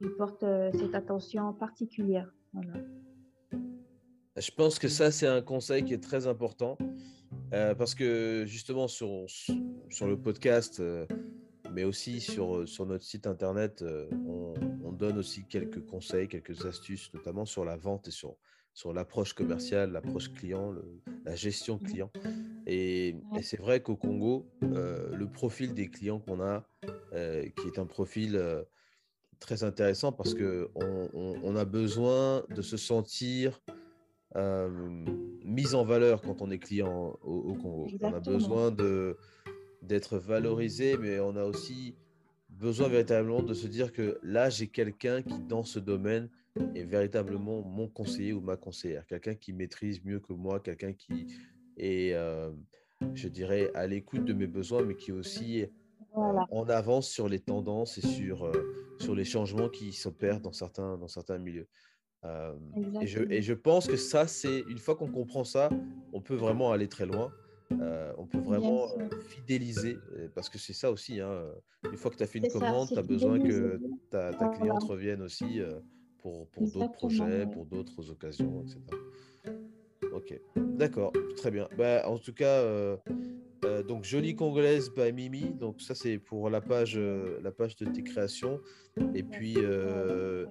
lui 0.00 0.10
porte 0.16 0.42
euh, 0.42 0.70
cette 0.72 0.94
attention 0.94 1.52
particulière. 1.54 2.30
Voilà. 2.52 2.72
Je 4.36 4.50
pense 4.52 4.78
que 4.78 4.88
ça, 4.88 5.10
c'est 5.10 5.26
un 5.26 5.42
conseil 5.42 5.84
qui 5.84 5.92
est 5.92 6.02
très 6.02 6.26
important 6.26 6.78
euh, 7.52 7.74
parce 7.74 7.94
que 7.94 8.44
justement 8.46 8.86
sur, 8.88 9.24
sur 9.88 10.06
le 10.06 10.16
podcast, 10.16 10.80
mais 11.72 11.84
aussi 11.84 12.20
sur, 12.20 12.66
sur 12.68 12.86
notre 12.86 13.04
site 13.04 13.26
internet, 13.26 13.82
euh, 13.82 14.08
on, 14.26 14.54
on 14.84 14.92
donne 14.92 15.18
aussi 15.18 15.44
quelques 15.46 15.84
conseils, 15.86 16.28
quelques 16.28 16.66
astuces, 16.66 17.12
notamment 17.14 17.44
sur 17.44 17.64
la 17.64 17.76
vente 17.76 18.08
et 18.08 18.10
sur, 18.10 18.36
sur 18.74 18.92
l'approche 18.92 19.32
commerciale, 19.34 19.92
l'approche 19.92 20.32
client, 20.32 20.70
le- 20.72 21.00
la 21.24 21.34
gestion 21.34 21.78
client. 21.78 22.10
Et, 22.66 23.16
et 23.36 23.42
c'est 23.42 23.58
vrai 23.60 23.82
qu'au 23.82 23.96
Congo, 23.96 24.46
euh, 24.62 25.14
le 25.14 25.26
profil 25.30 25.74
des 25.74 25.88
clients 25.88 26.20
qu'on 26.20 26.40
a, 26.40 26.66
euh, 27.12 27.48
qui 27.56 27.66
est 27.66 27.78
un 27.78 27.86
profil 27.86 28.36
euh, 28.36 28.62
très 29.38 29.64
intéressant 29.64 30.12
parce 30.12 30.34
qu'on 30.34 30.68
on, 30.74 31.34
on 31.42 31.56
a 31.56 31.64
besoin 31.64 32.44
de 32.54 32.62
se 32.62 32.76
sentir 32.76 33.60
euh, 34.36 34.68
mise 35.44 35.74
en 35.74 35.84
valeur 35.84 36.20
quand 36.22 36.42
on 36.42 36.50
est 36.50 36.58
client 36.58 37.18
au, 37.22 37.34
au 37.34 37.54
Congo. 37.54 37.86
On 38.02 38.12
a 38.14 38.20
besoin 38.20 38.70
de 38.70 39.16
d'être 39.82 40.18
valorisé, 40.18 40.96
mais 40.96 41.20
on 41.20 41.36
a 41.36 41.44
aussi 41.44 41.94
besoin 42.48 42.88
véritablement 42.88 43.42
de 43.42 43.54
se 43.54 43.66
dire 43.66 43.92
que 43.92 44.18
là, 44.22 44.50
j'ai 44.50 44.68
quelqu'un 44.68 45.22
qui, 45.22 45.38
dans 45.40 45.62
ce 45.62 45.78
domaine, 45.78 46.28
est 46.74 46.84
véritablement 46.84 47.62
mon 47.62 47.88
conseiller 47.88 48.32
ou 48.32 48.40
ma 48.40 48.56
conseillère, 48.56 49.06
quelqu'un 49.06 49.34
qui 49.34 49.52
maîtrise 49.52 50.04
mieux 50.04 50.20
que 50.20 50.32
moi, 50.32 50.60
quelqu'un 50.60 50.92
qui 50.92 51.28
est, 51.76 52.12
euh, 52.12 52.50
je 53.14 53.28
dirais, 53.28 53.70
à 53.74 53.86
l'écoute 53.86 54.24
de 54.24 54.32
mes 54.32 54.46
besoins, 54.46 54.82
mais 54.82 54.96
qui 54.96 55.10
est 55.10 55.14
aussi 55.14 55.66
Voilà. 56.12 56.44
en 56.50 56.68
avance 56.68 57.08
sur 57.08 57.28
les 57.28 57.38
tendances 57.38 57.98
et 57.98 58.02
sur, 58.02 58.44
euh, 58.44 58.74
sur 58.98 59.14
les 59.14 59.24
changements 59.24 59.68
qui 59.68 59.92
s'opèrent 59.92 60.40
dans 60.40 60.52
certains, 60.52 60.98
dans 60.98 61.08
certains 61.08 61.38
milieux. 61.38 61.68
Euh, 62.24 62.54
et, 63.00 63.06
je, 63.06 63.22
et 63.30 63.40
je 63.40 63.54
pense 63.54 63.86
que 63.86 63.96
ça, 63.96 64.26
c'est 64.26 64.60
une 64.68 64.78
fois 64.78 64.96
qu'on 64.96 65.10
comprend 65.10 65.44
ça, 65.44 65.70
on 66.12 66.20
peut 66.20 66.34
vraiment 66.34 66.72
aller 66.72 66.88
très 66.88 67.06
loin. 67.06 67.32
Euh, 67.72 68.12
on 68.18 68.26
peut 68.26 68.38
vraiment 68.38 68.88
fidéliser, 69.28 69.96
parce 70.34 70.48
que 70.48 70.58
c'est 70.58 70.72
ça 70.72 70.90
aussi. 70.90 71.20
hein, 71.20 71.44
une 71.90 71.96
fois 71.96 72.10
que 72.10 72.16
tu 72.16 72.22
as 72.22 72.26
fait 72.26 72.38
une 72.38 72.48
commande, 72.48 72.88
tu 72.88 72.98
as 72.98 73.02
besoin 73.02 73.38
que 73.38 73.80
ta, 74.10 74.32
Voilà. 74.32 74.48
cliente 74.48 74.82
revienne 74.84 75.22
aussi 75.22 75.60
pour, 76.18 76.48
pour 76.48 76.68
d'autres 76.70 76.92
projets, 76.92 77.46
pour 77.46 77.66
d'autres 77.66 78.10
occasions, 78.10 78.62
etc. 78.62 78.80
Ok, 80.12 80.40
d'accord, 80.56 81.12
très 81.36 81.50
bien. 81.50 81.68
Bah, 81.76 82.02
en 82.08 82.18
tout 82.18 82.32
cas, 82.32 82.46
euh, 82.62 82.96
euh, 83.64 83.82
donc 83.82 84.04
jolie 84.04 84.34
congolaise 84.34 84.90
by 84.90 85.12
Mimi. 85.12 85.52
Donc 85.52 85.80
ça 85.80 85.94
c'est 85.94 86.18
pour 86.18 86.50
la 86.50 86.60
page, 86.60 86.94
euh, 86.96 87.38
la 87.42 87.52
page 87.52 87.76
de 87.76 87.86
tes 87.86 88.02
créations. 88.02 88.60
Et 89.14 89.22
puis 89.22 89.54
euh, 89.58 90.46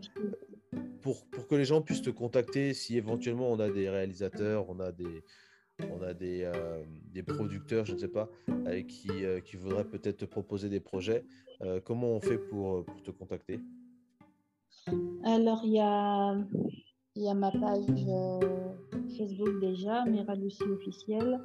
pour, 1.01 1.25
pour 1.25 1.47
que 1.47 1.55
les 1.55 1.65
gens 1.65 1.81
puissent 1.81 2.01
te 2.01 2.09
contacter, 2.09 2.73
si 2.73 2.97
éventuellement 2.97 3.51
on 3.51 3.59
a 3.59 3.69
des 3.69 3.89
réalisateurs, 3.89 4.69
on 4.69 4.79
a 4.79 4.91
des, 4.91 5.23
on 5.91 6.01
a 6.01 6.13
des, 6.13 6.43
euh, 6.43 6.83
des 7.13 7.23
producteurs, 7.23 7.85
je 7.85 7.93
ne 7.93 7.97
sais 7.97 8.07
pas, 8.07 8.29
euh, 8.49 8.81
qui, 8.83 9.09
euh, 9.25 9.39
qui 9.39 9.57
voudraient 9.57 9.85
peut-être 9.85 10.17
te 10.17 10.25
proposer 10.25 10.69
des 10.69 10.79
projets, 10.79 11.25
euh, 11.61 11.79
comment 11.83 12.07
on 12.07 12.21
fait 12.21 12.37
pour, 12.37 12.85
pour 12.85 13.03
te 13.03 13.11
contacter? 13.11 13.59
Alors, 15.23 15.61
il 15.63 15.73
y 15.73 15.79
a, 15.79 16.37
y 17.15 17.29
a 17.29 17.33
ma 17.33 17.51
page 17.51 17.85
Facebook 19.17 19.59
déjà, 19.59 20.05
Mira 20.05 20.35
Lucie 20.35 20.63
officielle. 20.63 21.39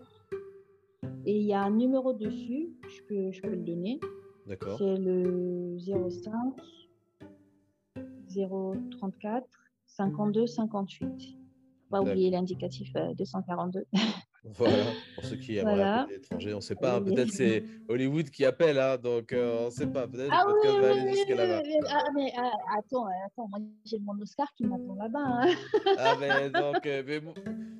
Et 1.27 1.39
il 1.39 1.47
y 1.47 1.55
a 1.55 1.63
un 1.63 1.71
numéro 1.71 2.13
dessus, 2.13 2.69
je 2.83 3.03
peux, 3.09 3.33
je 3.33 3.41
peux 3.41 3.51
le 3.51 3.63
donner. 3.63 3.99
D'accord 4.47 4.79
C'est 4.79 4.97
le 4.99 5.77
05 5.79 6.55
034 8.91 9.47
52 9.87 10.47
58. 10.47 11.39
Pas 11.91 12.01
oublier 12.03 12.31
l'indicatif 12.31 12.91
euh, 12.97 13.15
242. 13.15 13.85
Voilà, 14.47 14.85
pour 15.15 15.25
ceux 15.25 15.37
qui 15.37 15.57
aimeraient 15.57 15.75
Voilà. 15.77 16.07
l'étranger, 16.11 16.53
on 16.53 16.57
ne 16.57 16.61
sait 16.63 16.75
pas, 16.75 16.97
hein, 16.97 17.01
peut-être 17.03 17.31
c'est 17.31 17.65
Hollywood 17.89 18.29
qui 18.29 18.45
appelle, 18.45 18.79
hein, 18.79 18.99
donc 18.99 19.33
euh, 19.33 19.63
on 19.63 19.65
ne 19.67 19.71
sait 19.71 19.87
pas, 19.87 20.07
peut-être 20.07 20.31
Ah 20.31 20.45
oui, 20.47 20.81
va 20.81 20.91
aller 20.91 21.15
jusqu'à 21.15 21.35
là-bas. 21.35 21.63
Ah, 21.89 22.05
mais 22.15 22.31
ah, 22.37 22.53
attends, 22.79 23.07
attends, 23.27 23.49
moi 23.49 23.59
j'ai 23.87 23.99
mon 24.01 24.21
Oscar 24.21 24.53
qui 24.55 24.65
m'attend 24.67 24.97
là-bas. 24.97 25.19
hein. 25.25 25.55
Ah 25.97 26.17
mais 26.21 26.51
donc, 26.51 26.85
euh, 26.85 27.21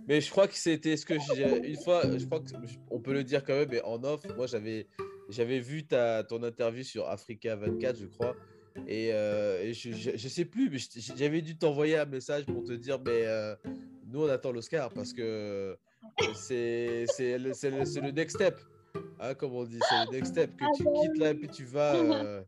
mais, 0.09 0.21
je 0.23 0.31
crois 0.31 0.49
que 0.49 0.55
c'était 0.55 0.97
ce 0.97 1.05
que 1.05 1.17
j'ai 1.37 1.69
une 1.69 1.77
fois, 1.77 2.03
je 2.17 2.25
crois 2.25 2.41
qu'on 2.89 3.01
peut 3.01 3.13
le 3.13 3.25
dire 3.25 3.45
quand 3.45 3.55
même, 3.55 3.69
mais 3.71 3.83
en 3.83 4.03
off, 4.03 4.23
moi 4.35 4.47
j'avais 4.47 4.87
j'avais 5.29 5.61
vu 5.61 5.87
ta 5.87 6.25
ton 6.25 6.43
interview 6.43 6.83
sur 6.83 7.07
Africa 7.09 7.57
24, 7.57 7.99
je 7.99 8.07
crois, 8.07 8.35
et, 8.87 9.11
euh, 9.13 9.63
et 9.63 9.75
je, 9.75 9.93
je, 9.93 10.11
je 10.17 10.29
sais 10.29 10.47
plus, 10.47 10.71
mais 10.71 10.79
j'avais 11.15 11.43
dû 11.43 11.59
t'envoyer 11.59 11.99
un 11.99 12.07
message 12.07 12.47
pour 12.47 12.65
te 12.65 12.73
dire, 12.73 12.99
mais 13.05 13.27
euh, 13.27 13.55
nous 14.07 14.23
on 14.25 14.29
attend 14.31 14.51
l'Oscar 14.51 14.91
parce 14.91 15.13
que 15.13 15.77
c'est 16.35 17.05
c'est 17.09 17.39
le, 17.39 17.53
c'est 17.53 17.71
le, 17.71 18.11
next 18.11 18.37
step, 18.37 18.59
hein, 19.21 19.35
comme 19.35 19.53
on 19.55 19.65
dit, 19.65 19.79
c'est 19.89 20.05
le 20.07 20.13
next 20.13 20.33
step 20.33 20.57
que 20.57 20.65
Ah 20.65 20.71
tu 20.77 20.85
bah 20.85 20.91
quittes 21.03 21.19
là 21.19 21.31
et 21.31 21.35
puis 21.35 21.49
tu 21.49 21.65
vas 21.65 21.95
euh, 21.97 22.43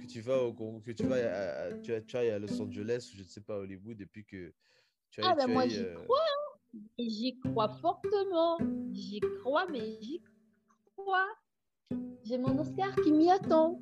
que 0.00 0.06
tu 0.06 0.20
vas 0.20 0.42
au 0.42 0.52
que 0.80 0.92
tu 0.92 1.04
vas 1.06 1.16
à, 1.16 1.66
à- 1.68 1.72
tu, 2.00 2.16
à 2.16 2.38
Los 2.38 2.60
Angeles 2.60 3.10
ou 3.12 3.16
je 3.16 3.22
ne 3.22 3.28
sais 3.28 3.40
pas 3.40 3.54
à 3.54 3.58
Hollywood 3.58 4.00
et 4.00 4.06
puis 4.06 4.24
que 4.24 4.52
tu 5.10 5.20
ailles, 5.20 5.26
Ah, 5.30 5.34
ben 5.34 5.46
tu 5.46 5.52
moi 5.52 5.66
j'y 5.68 5.78
euh, 5.78 5.94
crois, 6.04 6.18
hein. 6.20 6.46
J'y 6.98 7.38
crois 7.38 7.68
fortement. 7.68 8.58
J'y 8.92 9.20
crois, 9.40 9.66
mais 9.70 9.98
j'y 10.00 10.20
crois. 10.96 11.26
J'ai 12.24 12.38
mon 12.38 12.58
Oscar 12.58 12.94
qui 12.96 13.12
m'y 13.12 13.30
attend. 13.30 13.80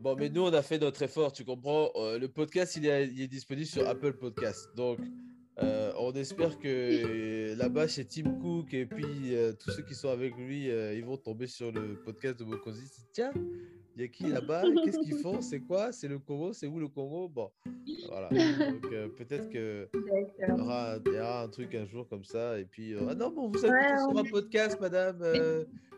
Bon, 0.00 0.14
mais 0.16 0.28
nous, 0.28 0.42
on 0.42 0.52
a 0.52 0.62
fait 0.62 0.78
notre 0.78 1.02
effort, 1.02 1.32
tu 1.32 1.44
comprends. 1.44 1.90
Euh, 1.96 2.18
le 2.18 2.28
podcast, 2.28 2.76
il 2.76 2.86
est, 2.86 3.08
il 3.08 3.22
est 3.22 3.28
disponible 3.28 3.66
sur 3.66 3.86
Apple 3.88 4.14
Podcast. 4.14 4.68
Donc, 4.76 4.98
euh, 5.62 5.92
on 5.98 6.12
espère 6.12 6.58
que 6.58 7.54
là-bas, 7.56 7.86
chez 7.86 8.04
Tim 8.04 8.30
Cook 8.40 8.74
et 8.74 8.86
puis 8.86 9.34
euh, 9.34 9.52
tous 9.52 9.70
ceux 9.70 9.82
qui 9.82 9.94
sont 9.94 10.08
avec 10.08 10.36
lui, 10.36 10.70
euh, 10.70 10.94
ils 10.94 11.04
vont 11.04 11.16
tomber 11.16 11.46
sur 11.46 11.70
le 11.70 11.94
podcast 12.04 12.38
de 12.40 12.44
Mokosi. 12.44 12.90
Tiens, 13.12 13.32
il 13.96 14.02
y 14.02 14.04
a 14.04 14.08
qui 14.08 14.24
là-bas? 14.24 14.64
Qu'est-ce 14.84 14.98
qu'ils 14.98 15.18
font? 15.18 15.40
C'est 15.40 15.60
quoi? 15.60 15.92
C'est 15.92 16.08
le 16.08 16.18
Congo? 16.18 16.52
C'est 16.52 16.66
où 16.66 16.80
le 16.80 16.88
Congo? 16.88 17.28
Bon, 17.28 17.50
voilà. 18.08 18.28
Donc, 18.30 18.88
peut-être 19.16 19.48
que 19.48 19.88
il 19.94 20.48
y, 20.48 20.50
aura, 20.60 20.96
il 21.06 21.12
y 21.12 21.20
aura 21.20 21.42
un 21.42 21.48
truc 21.48 21.74
un 21.76 21.84
jour 21.86 22.08
comme 22.08 22.24
ça. 22.24 22.58
Et 22.58 22.64
puis, 22.64 22.94
ah 23.08 23.14
non, 23.14 23.30
bon, 23.30 23.48
vous 23.48 23.64
avez 23.64 23.72
Ouais, 23.72 23.98
sur 23.98 24.18
un 24.18 24.24
podcast, 24.24 24.80
madame. 24.80 25.22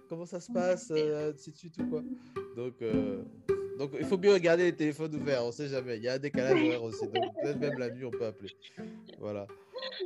comment 0.08 0.26
ça 0.26 0.40
se 0.40 0.52
passe 0.52 0.90
ainsi 0.90 1.50
de 1.50 1.56
suite 1.56 1.78
ou 1.78 1.86
quoi? 1.88 2.02
Donc, 2.56 2.74
donc, 3.78 3.90
il 3.98 4.04
faut 4.06 4.16
bien 4.16 4.38
garder 4.38 4.64
les 4.64 4.74
téléphones 4.76 5.14
ouverts. 5.14 5.44
On 5.44 5.52
sait 5.52 5.68
jamais. 5.68 5.96
Il 5.98 6.02
y 6.04 6.08
a 6.08 6.14
un 6.14 6.18
décalage 6.18 6.52
horaire 6.62 6.82
aussi. 6.82 7.04
Donc, 7.06 7.24
peut-être 7.42 7.58
même 7.60 7.78
la 7.78 7.90
nuit, 7.90 8.04
on 8.04 8.10
peut 8.10 8.24
appeler. 8.26 8.50
Voilà. 9.20 9.46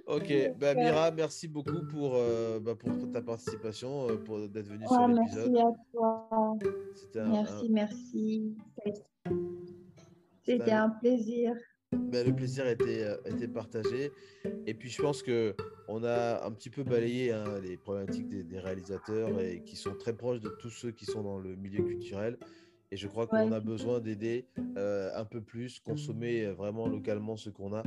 Ok. 0.06 0.32
Bah, 0.58 0.74
Mira, 0.74 1.10
merci 1.10 1.48
beaucoup 1.48 1.82
pour, 1.90 2.14
euh, 2.16 2.58
bah, 2.60 2.74
pour 2.74 3.10
ta 3.12 3.22
participation, 3.22 4.08
euh, 4.10 4.16
pour 4.16 4.38
d'être 4.48 4.66
venue 4.68 4.86
sur 4.86 5.00
Ouais, 5.00 5.08
l'épisode. 5.14 5.50
merci 5.52 5.58
à 5.58 5.72
toi. 5.92 6.28
Un- 7.16 7.30
Merci, 7.30 7.66
un- 7.66 7.72
merci. 7.72 8.56
C'était 10.44 10.72
un 10.72 10.90
plaisir. 10.90 11.54
Ben, 11.92 12.24
le 12.26 12.34
plaisir 12.34 12.66
était, 12.68 13.02
euh, 13.02 13.16
était 13.26 13.48
partagé. 13.48 14.12
Et 14.66 14.74
puis, 14.74 14.88
je 14.90 15.02
pense 15.02 15.22
que 15.22 15.54
on 15.88 16.04
a 16.04 16.44
un 16.46 16.50
petit 16.52 16.70
peu 16.70 16.84
balayé 16.84 17.32
hein, 17.32 17.44
les 17.62 17.76
problématiques 17.76 18.28
des, 18.28 18.44
des 18.44 18.58
réalisateurs 18.60 19.40
et 19.40 19.62
qui 19.64 19.74
sont 19.76 19.94
très 19.94 20.12
proches 20.16 20.40
de 20.40 20.50
tous 20.60 20.70
ceux 20.70 20.92
qui 20.92 21.04
sont 21.04 21.22
dans 21.22 21.38
le 21.38 21.56
milieu 21.56 21.82
culturel. 21.82 22.38
Et 22.90 22.96
je 22.96 23.06
crois 23.06 23.26
qu'on 23.26 23.52
a 23.52 23.60
besoin 23.60 24.00
d'aider 24.00 24.46
un 24.76 25.24
peu 25.24 25.40
plus, 25.40 25.80
consommer 25.80 26.46
vraiment 26.46 26.88
localement 26.88 27.36
ce 27.36 27.50
qu'on 27.50 27.74
a. 27.74 27.82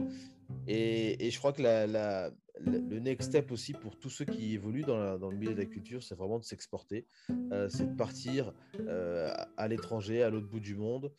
Et, 0.68 1.30
je 1.30 1.38
crois 1.38 1.54
que 1.54 1.62
la, 1.62 2.32
le 2.60 3.00
next 3.00 3.30
step 3.30 3.52
aussi 3.52 3.74
pour 3.74 3.98
tous 3.98 4.10
ceux 4.10 4.26
qui 4.26 4.54
évoluent 4.54 4.86
dans, 4.86 5.18
dans 5.18 5.30
le 5.30 5.38
milieu 5.38 5.54
de 5.54 5.60
la 5.60 5.66
culture, 5.66 6.04
c'est 6.04 6.16
vraiment 6.16 6.40
de 6.40 6.46
s'exporter, 6.46 7.06
c'est 7.70 7.92
de 7.92 7.96
partir 7.96 8.54
à 9.58 9.68
l'étranger, 9.68 10.24
à 10.24 10.30
l'autre 10.30 10.48
bout 10.48 10.62
du 10.62 10.76
monde. 10.76 11.12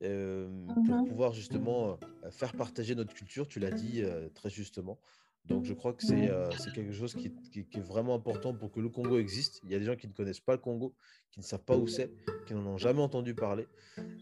pour 0.00 0.08
Mhm. 0.08 1.08
pouvoir 1.08 1.32
justement 1.32 1.98
faire 2.30 2.52
partager 2.52 2.94
notre 2.94 3.14
culture, 3.14 3.48
tu 3.48 3.60
l'as 3.60 3.70
dit 3.70 4.02
très 4.34 4.50
justement. 4.50 4.98
Donc 5.46 5.64
je 5.64 5.74
crois 5.74 5.92
que 5.92 6.02
c'est 6.04 6.72
quelque 6.72 6.92
chose 6.92 7.14
qui, 7.14 7.32
qui- 7.50 7.64
qui 7.64 7.78
est 7.78 7.82
vraiment 7.82 8.14
important 8.14 8.54
pour 8.54 8.70
que 8.70 8.80
le 8.80 8.88
Congo 8.88 9.18
existe. 9.18 9.60
Il 9.64 9.70
y 9.70 9.74
a 9.74 9.78
des 9.78 9.84
gens 9.84 9.96
qui 9.96 10.06
ne 10.08 10.12
connaissent 10.12 10.40
pas 10.40 10.52
le 10.52 10.58
Congo, 10.60 10.94
qui 11.30 11.40
ne 11.40 11.44
savent 11.44 11.64
pas 11.64 11.76
où 11.76 11.86
c'est, 11.86 12.10
qui 12.46 12.54
n'en 12.54 12.64
ont 12.66 12.78
jamais 12.78 13.00
entendu 13.00 13.34
parler. 13.34 13.66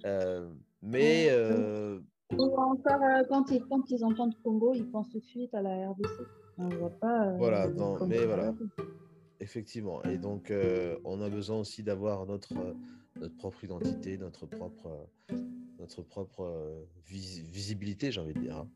Euh, 0.06 0.50
mais 0.82 1.28
euh, 1.30 2.00
Et 2.32 2.36
encore, 2.38 3.02
euh, 3.02 3.22
quand, 3.28 3.50
ils, 3.50 3.62
quand 3.68 3.90
ils 3.90 4.04
entendent 4.04 4.34
Congo, 4.42 4.72
ils 4.74 4.90
pensent 4.90 5.10
tout 5.10 5.20
de 5.20 5.24
suite 5.26 5.52
à 5.54 5.60
la 5.62 5.90
RDC. 5.90 6.08
On 6.58 6.68
voit 6.68 6.90
pas. 6.90 7.26
euh, 7.28 7.36
Voilà, 7.36 7.68
non, 7.68 7.94
Congo 7.94 8.06
mais 8.06 8.24
voilà. 8.24 8.54
Effectivement, 9.42 10.02
et 10.04 10.18
donc 10.18 10.50
euh, 10.50 10.98
on 11.04 11.20
a 11.22 11.30
besoin 11.30 11.58
aussi 11.58 11.82
d'avoir 11.82 12.26
notre, 12.26 12.52
euh, 12.58 12.74
notre 13.16 13.34
propre 13.36 13.64
identité, 13.64 14.18
notre 14.18 14.44
propre, 14.46 15.08
euh, 15.32 15.36
notre 15.78 16.02
propre 16.02 16.42
euh, 16.42 16.84
vis- 17.06 17.40
visibilité, 17.40 18.12
j'ai 18.12 18.20
envie 18.20 18.34
de 18.34 18.40
dire. 18.40 18.56
hein. 18.58 18.68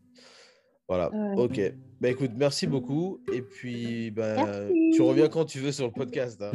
Voilà, 0.88 1.10
Ouais. 1.14 1.36
ok. 1.42 1.74
Bah 2.00 2.10
écoute, 2.10 2.32
merci 2.36 2.66
beaucoup. 2.66 3.20
Et 3.32 3.40
puis, 3.42 4.10
bah, 4.10 4.34
Merci. 4.44 4.90
tu 4.94 5.02
reviens 5.02 5.28
quand 5.28 5.44
tu 5.46 5.58
veux 5.60 5.72
sur 5.72 5.86
le 5.86 5.92
podcast. 5.92 6.42
hein. 6.42 6.52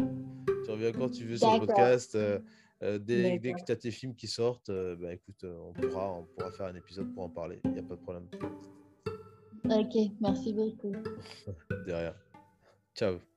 Tu 0.66 0.72
reviens 0.72 0.92
quand 0.92 1.10
tu 1.10 1.26
veux 1.26 1.38
sur 1.38 1.52
le 1.54 1.66
podcast. 1.66 2.14
euh, 2.16 2.40
euh, 2.84 2.98
dès, 3.00 3.40
dès 3.40 3.54
que 3.54 3.64
tu 3.66 3.72
as 3.72 3.76
tes 3.76 3.92
films 3.92 4.16
qui 4.16 4.28
sortent, 4.28 4.70
euh, 4.70 4.96
bah 4.96 5.14
écoute, 5.14 5.44
euh, 5.44 5.58
on 5.68 5.74
pourra, 5.74 6.14
on 6.14 6.24
pourra 6.24 6.52
faire 6.52 6.68
un 6.68 6.76
épisode 6.76 7.12
pour 7.14 7.24
en 7.24 7.30
parler. 7.30 7.60
Il 7.66 7.72
n'y 7.72 7.80
a 7.80 7.84
pas 7.84 7.96
de 7.96 8.02
problème. 8.02 8.28
Ok, 9.66 9.96
merci 10.22 10.54
beaucoup. 10.54 10.94
Derrière. 11.88 12.16
Ciao. 12.96 13.29